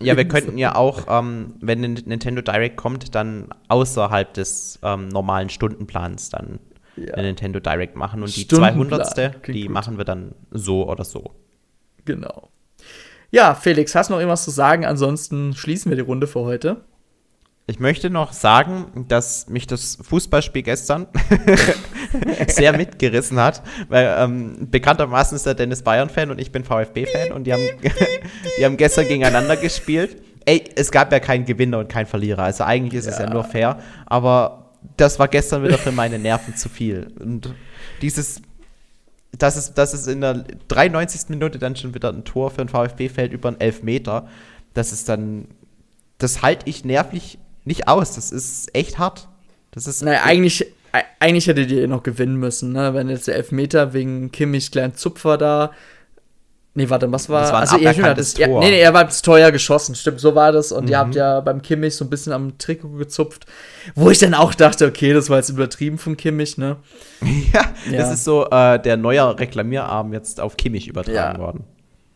ja, 0.00 0.16
wir 0.16 0.26
könnten 0.26 0.56
ja 0.56 0.74
auch, 0.74 1.02
ähm, 1.08 1.54
wenn 1.60 1.80
Nintendo 1.80 2.40
Direct 2.40 2.76
kommt, 2.76 3.14
dann 3.14 3.48
außerhalb 3.68 4.32
des 4.32 4.78
ähm, 4.82 5.08
normalen 5.08 5.50
Stundenplans 5.50 6.30
dann 6.30 6.60
ja. 6.96 7.12
eine 7.14 7.28
Nintendo 7.28 7.60
Direct 7.60 7.96
machen. 7.96 8.22
Und 8.22 8.34
die 8.34 8.48
200. 8.48 9.46
die 9.46 9.62
gut. 9.64 9.70
machen 9.70 9.98
wir 9.98 10.04
dann 10.04 10.34
so 10.50 10.88
oder 10.88 11.04
so. 11.04 11.34
Genau. 12.06 12.48
Ja, 13.30 13.54
Felix, 13.54 13.94
hast 13.94 14.08
du 14.08 14.12
noch 14.14 14.20
irgendwas 14.20 14.44
zu 14.44 14.50
sagen? 14.50 14.86
Ansonsten 14.86 15.54
schließen 15.54 15.90
wir 15.90 15.96
die 15.96 16.02
Runde 16.02 16.26
für 16.26 16.40
heute. 16.40 16.84
Ich 17.66 17.80
möchte 17.80 18.10
noch 18.10 18.34
sagen, 18.34 19.06
dass 19.08 19.48
mich 19.48 19.66
das 19.66 19.96
Fußballspiel 20.02 20.62
gestern 20.62 21.06
sehr 22.46 22.76
mitgerissen 22.76 23.40
hat, 23.40 23.62
weil 23.88 24.14
ähm, 24.18 24.68
bekanntermaßen 24.70 25.34
ist 25.34 25.46
der 25.46 25.54
Dennis 25.54 25.80
Bayern-Fan 25.80 26.30
und 26.30 26.38
ich 26.38 26.52
bin 26.52 26.62
VfB-Fan 26.64 27.32
und 27.32 27.44
die 27.44 27.54
haben, 27.54 27.62
die 28.58 28.64
haben 28.66 28.76
gestern 28.76 29.08
gegeneinander 29.08 29.56
gespielt. 29.56 30.20
Ey, 30.44 30.62
es 30.76 30.90
gab 30.90 31.10
ja 31.10 31.20
keinen 31.20 31.46
Gewinner 31.46 31.78
und 31.78 31.88
keinen 31.88 32.04
Verlierer, 32.04 32.42
also 32.42 32.64
eigentlich 32.64 32.98
ist 32.98 33.06
ja. 33.06 33.12
es 33.12 33.18
ja 33.18 33.30
nur 33.30 33.44
fair, 33.44 33.78
aber 34.04 34.72
das 34.98 35.18
war 35.18 35.28
gestern 35.28 35.62
wieder 35.64 35.78
für 35.78 35.92
meine 35.92 36.18
Nerven 36.18 36.54
zu 36.56 36.68
viel. 36.68 37.14
Und 37.18 37.54
dieses, 38.02 38.42
dass 39.38 39.56
es, 39.56 39.72
dass 39.72 39.94
es 39.94 40.06
in 40.06 40.20
der 40.20 40.44
93. 40.68 41.30
Minute 41.30 41.58
dann 41.58 41.76
schon 41.76 41.94
wieder 41.94 42.10
ein 42.10 42.24
Tor 42.24 42.50
für 42.50 42.60
ein 42.60 42.68
VfB 42.68 43.08
fällt 43.08 43.32
über 43.32 43.48
einen 43.48 43.60
Elfmeter, 43.60 44.28
das 44.74 44.92
ist 44.92 45.08
dann, 45.08 45.48
das 46.18 46.42
halte 46.42 46.68
ich 46.68 46.84
nervlich 46.84 47.38
nicht 47.64 47.88
aus. 47.88 48.14
Das 48.14 48.30
ist 48.32 48.74
echt 48.74 48.98
hart. 48.98 49.28
Das 49.70 49.86
ist. 49.86 50.02
Naja, 50.02 50.20
eigentlich, 50.24 50.66
eigentlich 51.20 51.46
hättet 51.46 51.70
ihr 51.70 51.88
noch 51.88 52.02
gewinnen 52.02 52.36
müssen, 52.36 52.72
ne? 52.72 52.94
Wenn 52.94 53.08
jetzt 53.08 53.26
der 53.28 53.36
Elfmeter 53.36 53.92
wegen 53.92 54.30
Kimmichs 54.32 54.70
kleinen 54.70 54.94
Zupfer 54.94 55.36
da 55.38 55.70
Nee, 56.76 56.90
warte, 56.90 57.10
was 57.12 57.28
war. 57.28 57.42
Das 57.42 57.52
war 57.52 57.58
ein 57.78 57.86
also, 57.86 58.02
das, 58.14 58.36
ja, 58.36 58.48
Tor. 58.48 58.58
nee, 58.58 58.70
nee, 58.70 58.80
er 58.80 58.92
war 58.92 59.08
teuer 59.08 59.52
geschossen, 59.52 59.94
stimmt, 59.94 60.18
so 60.18 60.34
war 60.34 60.50
das. 60.50 60.72
Und 60.72 60.90
ihr 60.90 60.96
Mhm. 60.96 61.00
habt 61.02 61.14
ja 61.14 61.38
beim 61.40 61.62
Kimmich 61.62 61.94
so 61.94 62.04
ein 62.04 62.10
bisschen 62.10 62.32
am 62.32 62.58
Trikot 62.58 62.88
gezupft, 62.96 63.46
wo 63.94 64.10
ich 64.10 64.18
dann 64.18 64.34
auch 64.34 64.54
dachte, 64.54 64.84
okay, 64.88 65.12
das 65.12 65.30
war 65.30 65.36
jetzt 65.36 65.50
übertrieben 65.50 65.98
von 65.98 66.16
Kimmich, 66.16 66.58
ne? 66.58 66.78
ja, 67.52 67.62
Ja. 67.88 67.98
das 67.98 68.12
ist 68.12 68.24
so 68.24 68.50
äh, 68.50 68.80
der 68.82 68.96
neue 68.96 69.38
Reklamierarm 69.38 70.12
jetzt 70.14 70.40
auf 70.40 70.56
Kimmich 70.56 70.88
übertragen 70.88 71.38
Ja. 71.38 71.44
worden. 71.44 71.62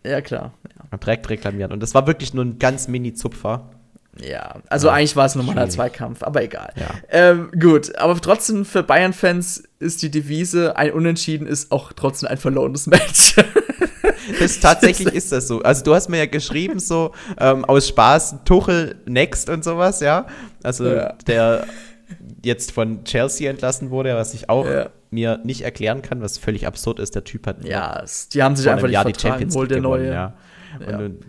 Ja, 0.05 0.21
klar. 0.23 0.55
Ja, 0.91 0.99
Direkt 0.99 1.29
reklamiert. 1.31 1.71
Und 1.73 1.81
das 1.81 1.95
war 1.95 2.09
wirklich 2.09 2.35
nur 2.35 2.45
ein 2.45 2.59
ganz 2.59 2.89
Mini-Zupfer. 2.89 3.71
Ja. 4.21 4.57
also 4.69 4.89
Ja, 4.89 4.95
eigentlich 4.95 5.17
war 5.17 5.27
es 5.27 5.35
ein 5.35 5.39
normaler 5.39 5.63
schwierig. 5.63 5.75
Zweikampf, 5.75 6.23
aber 6.23 6.43
egal. 6.43 6.73
Ja. 6.77 6.87
Ähm, 7.11 7.51
gut, 7.59 7.97
aber 7.97 8.21
trotzdem 8.21 8.65
für 8.65 8.83
Bayern-Fans 8.83 9.65
ist 9.79 10.03
die 10.03 10.11
Devise, 10.11 10.77
ein 10.77 10.93
Unentschieden 10.93 11.47
ist 11.47 11.71
auch 11.73 11.93
trotzdem 11.93 12.29
ein 12.29 12.39
verlorenes 12.39 12.87
Match. 12.87 13.37
Das, 14.41 14.61
tatsächlich 14.61 15.09
ist 15.15 15.33
das 15.33 15.49
so. 15.49 15.63
Also 15.63 15.83
du 15.85 15.95
hast 15.95 16.11
mir 16.11 16.19
ja 16.19 16.27
geschrieben, 16.27 16.81
so 16.81 17.13
ähm, 17.39 17.65
aus 17.65 17.89
Spaß, 17.89 18.37
Tuchel 18.45 18.97
next 19.07 19.49
und 19.49 19.65
sowas, 19.65 20.01
ja. 20.01 20.27
Also 20.63 20.87
Ja. 20.87 21.15
der 21.27 21.67
jetzt 22.45 22.73
von 22.73 23.05
Chelsea 23.05 23.51
entlassen 23.51 23.89
wurde, 23.91 24.15
was 24.17 24.35
ich 24.35 24.51
auch 24.51 24.67
Ja. 24.67 24.91
mir 25.11 25.41
nicht 25.45 25.63
erklären 25.63 26.03
kann, 26.03 26.21
was 26.21 26.37
völlig 26.37 26.67
absurd 26.67 26.99
ist. 26.99 27.15
Der 27.15 27.25
Typ 27.25 27.47
hat 27.47 27.65
ja, 27.65 28.05
die 28.35 28.43
haben 28.43 28.55
sich 28.55 28.69
einfach 28.69 28.83
nicht 28.89 28.93
Jahr 28.95 29.07
die 29.07 29.19
Champions 29.19 29.55
League 29.55 29.69
der 29.71 29.79
gewonnen, 29.81 30.03
neue. 30.05 30.13
ja. 30.13 30.35
Und 30.99 31.21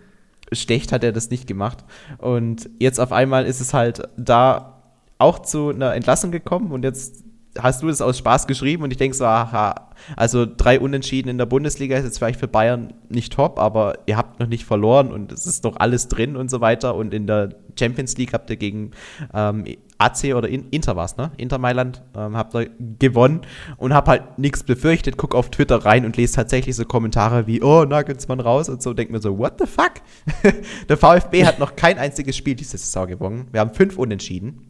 schlecht 0.52 0.92
hat 0.92 1.04
er 1.04 1.12
das 1.12 1.30
nicht 1.30 1.46
gemacht. 1.46 1.84
Und 2.18 2.70
jetzt 2.78 2.98
auf 3.00 3.12
einmal 3.12 3.46
ist 3.46 3.60
es 3.60 3.74
halt 3.74 4.08
da 4.16 4.82
auch 5.18 5.40
zu 5.40 5.68
einer 5.70 5.94
Entlassung 5.94 6.30
gekommen 6.30 6.72
und 6.72 6.82
jetzt 6.82 7.24
hast 7.58 7.82
du 7.82 7.88
das 7.88 8.00
aus 8.00 8.18
Spaß 8.18 8.46
geschrieben 8.46 8.82
und 8.84 8.90
ich 8.90 8.96
denke 8.96 9.16
so, 9.16 9.24
aha, 9.24 9.88
also 10.16 10.46
drei 10.46 10.78
Unentschieden 10.78 11.28
in 11.28 11.38
der 11.38 11.46
Bundesliga 11.46 11.96
ist 11.96 12.04
jetzt 12.04 12.18
vielleicht 12.18 12.38
für 12.38 12.48
Bayern 12.48 12.92
nicht 13.08 13.32
top, 13.32 13.58
aber 13.58 13.98
ihr 14.06 14.16
habt 14.16 14.38
noch 14.38 14.46
nicht 14.46 14.64
verloren 14.64 15.12
und 15.12 15.32
es 15.32 15.46
ist 15.46 15.64
noch 15.64 15.76
alles 15.76 16.08
drin 16.08 16.36
und 16.36 16.50
so 16.50 16.60
weiter 16.60 16.94
und 16.94 17.12
in 17.12 17.26
der 17.26 17.50
Champions 17.78 18.16
League 18.16 18.32
habt 18.32 18.50
ihr 18.50 18.56
gegen 18.56 18.92
ähm, 19.34 19.64
AC 19.98 20.34
oder 20.34 20.48
In 20.48 20.68
Inter 20.70 20.96
was, 20.96 21.16
ne? 21.16 21.32
Inter 21.36 21.58
Mailand 21.58 22.02
ähm, 22.16 22.36
habt 22.36 22.54
ihr 22.54 22.70
gewonnen 22.98 23.40
und 23.76 23.94
hab 23.94 24.08
halt 24.08 24.38
nichts 24.38 24.62
befürchtet, 24.62 25.16
guck 25.16 25.34
auf 25.34 25.50
Twitter 25.50 25.84
rein 25.84 26.04
und 26.04 26.16
lese 26.16 26.34
tatsächlich 26.34 26.76
so 26.76 26.84
Kommentare 26.84 27.46
wie, 27.46 27.62
oh, 27.62 27.84
Nagelsmann 27.84 28.40
raus 28.40 28.68
und 28.68 28.80
so, 28.82 28.94
denk 28.94 29.10
mir 29.10 29.20
so, 29.20 29.38
what 29.38 29.54
the 29.58 29.66
fuck? 29.66 29.94
Der 30.88 30.96
VfB 30.96 31.44
hat 31.44 31.58
noch 31.58 31.76
kein 31.76 31.98
einziges 31.98 32.36
Spiel 32.36 32.54
diese 32.54 32.78
Saison 32.78 33.08
gewonnen. 33.08 33.48
Wir 33.50 33.60
haben 33.60 33.74
fünf 33.74 33.98
Unentschieden. 33.98 34.69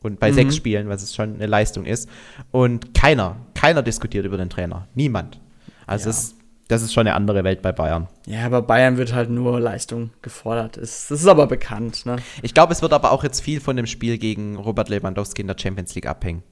Und 0.00 0.20
bei 0.20 0.30
Mhm. 0.30 0.34
sechs 0.34 0.56
Spielen, 0.56 0.88
was 0.88 1.02
es 1.02 1.14
schon 1.14 1.34
eine 1.34 1.46
Leistung 1.46 1.84
ist. 1.84 2.08
Und 2.52 2.94
keiner, 2.94 3.36
keiner 3.54 3.82
diskutiert 3.82 4.24
über 4.24 4.36
den 4.36 4.48
Trainer. 4.50 4.86
Niemand. 4.94 5.40
Also 5.86 6.04
Ja. 6.06 6.10
es, 6.10 6.34
das 6.68 6.82
ist 6.82 6.92
schon 6.92 7.06
eine 7.06 7.16
andere 7.16 7.42
Welt 7.44 7.62
bei 7.62 7.72
Bayern. 7.72 8.06
Ja, 8.26 8.44
aber 8.46 8.62
Bayern 8.62 8.96
wird 8.96 9.12
halt 9.14 9.30
nur 9.30 9.58
Leistung 9.58 10.10
gefordert. 10.22 10.76
Das 10.76 11.10
ist 11.10 11.26
aber 11.26 11.46
bekannt, 11.46 12.06
ne? 12.06 12.16
Ich 12.42 12.54
glaube, 12.54 12.72
es 12.74 12.82
wird 12.82 12.92
aber 12.92 13.10
auch 13.10 13.24
jetzt 13.24 13.40
viel 13.40 13.60
von 13.60 13.74
dem 13.76 13.86
Spiel 13.86 14.18
gegen 14.18 14.56
Robert 14.56 14.88
Lewandowski 14.88 15.40
in 15.42 15.48
der 15.48 15.56
Champions 15.58 15.94
League 15.94 16.06
abhängen. 16.06 16.42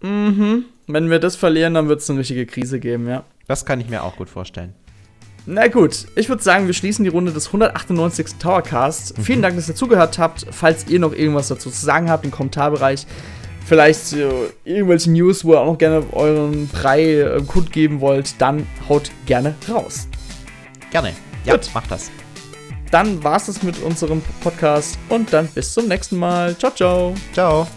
Wenn 0.00 1.10
wir 1.10 1.18
das 1.18 1.36
verlieren, 1.36 1.74
dann 1.74 1.88
wird 1.88 2.00
es 2.00 2.10
eine 2.10 2.20
richtige 2.20 2.46
Krise 2.46 2.78
geben, 2.80 3.08
ja. 3.08 3.24
Das 3.48 3.64
kann 3.64 3.80
ich 3.80 3.88
mir 3.88 4.02
auch 4.04 4.16
gut 4.16 4.28
vorstellen. 4.28 4.74
Na 5.48 5.68
gut, 5.68 6.06
ich 6.16 6.28
würde 6.28 6.42
sagen, 6.42 6.66
wir 6.66 6.74
schließen 6.74 7.04
die 7.04 7.10
Runde 7.10 7.32
des 7.32 7.46
198. 7.46 8.34
Towercast. 8.40 9.14
Vielen 9.22 9.42
Dank, 9.42 9.54
dass 9.54 9.68
ihr 9.68 9.76
zugehört 9.76 10.18
habt. 10.18 10.44
Falls 10.50 10.88
ihr 10.88 10.98
noch 10.98 11.12
irgendwas 11.12 11.46
dazu 11.46 11.70
zu 11.70 11.84
sagen 11.84 12.10
habt 12.10 12.24
im 12.24 12.32
Kommentarbereich, 12.32 13.06
vielleicht 13.64 14.12
äh, 14.14 14.28
irgendwelche 14.64 15.10
News, 15.12 15.44
wo 15.44 15.52
ihr 15.52 15.60
auch 15.60 15.66
noch 15.66 15.78
gerne 15.78 16.02
euren 16.12 16.66
Brei 16.66 17.20
äh, 17.20 17.40
kundgeben 17.46 18.00
wollt, 18.00 18.40
dann 18.40 18.66
haut 18.88 19.12
gerne 19.26 19.54
raus. 19.68 20.08
Gerne. 20.90 21.12
Ja, 21.44 21.54
Gut. 21.54 21.70
mach 21.74 21.86
das. 21.86 22.10
Dann 22.90 23.22
war's 23.22 23.46
es 23.46 23.62
mit 23.62 23.80
unserem 23.82 24.22
Podcast 24.40 24.98
und 25.08 25.32
dann 25.32 25.46
bis 25.48 25.72
zum 25.72 25.86
nächsten 25.86 26.16
Mal. 26.16 26.56
Ciao, 26.58 26.72
ciao. 26.72 27.14
Ciao. 27.32 27.68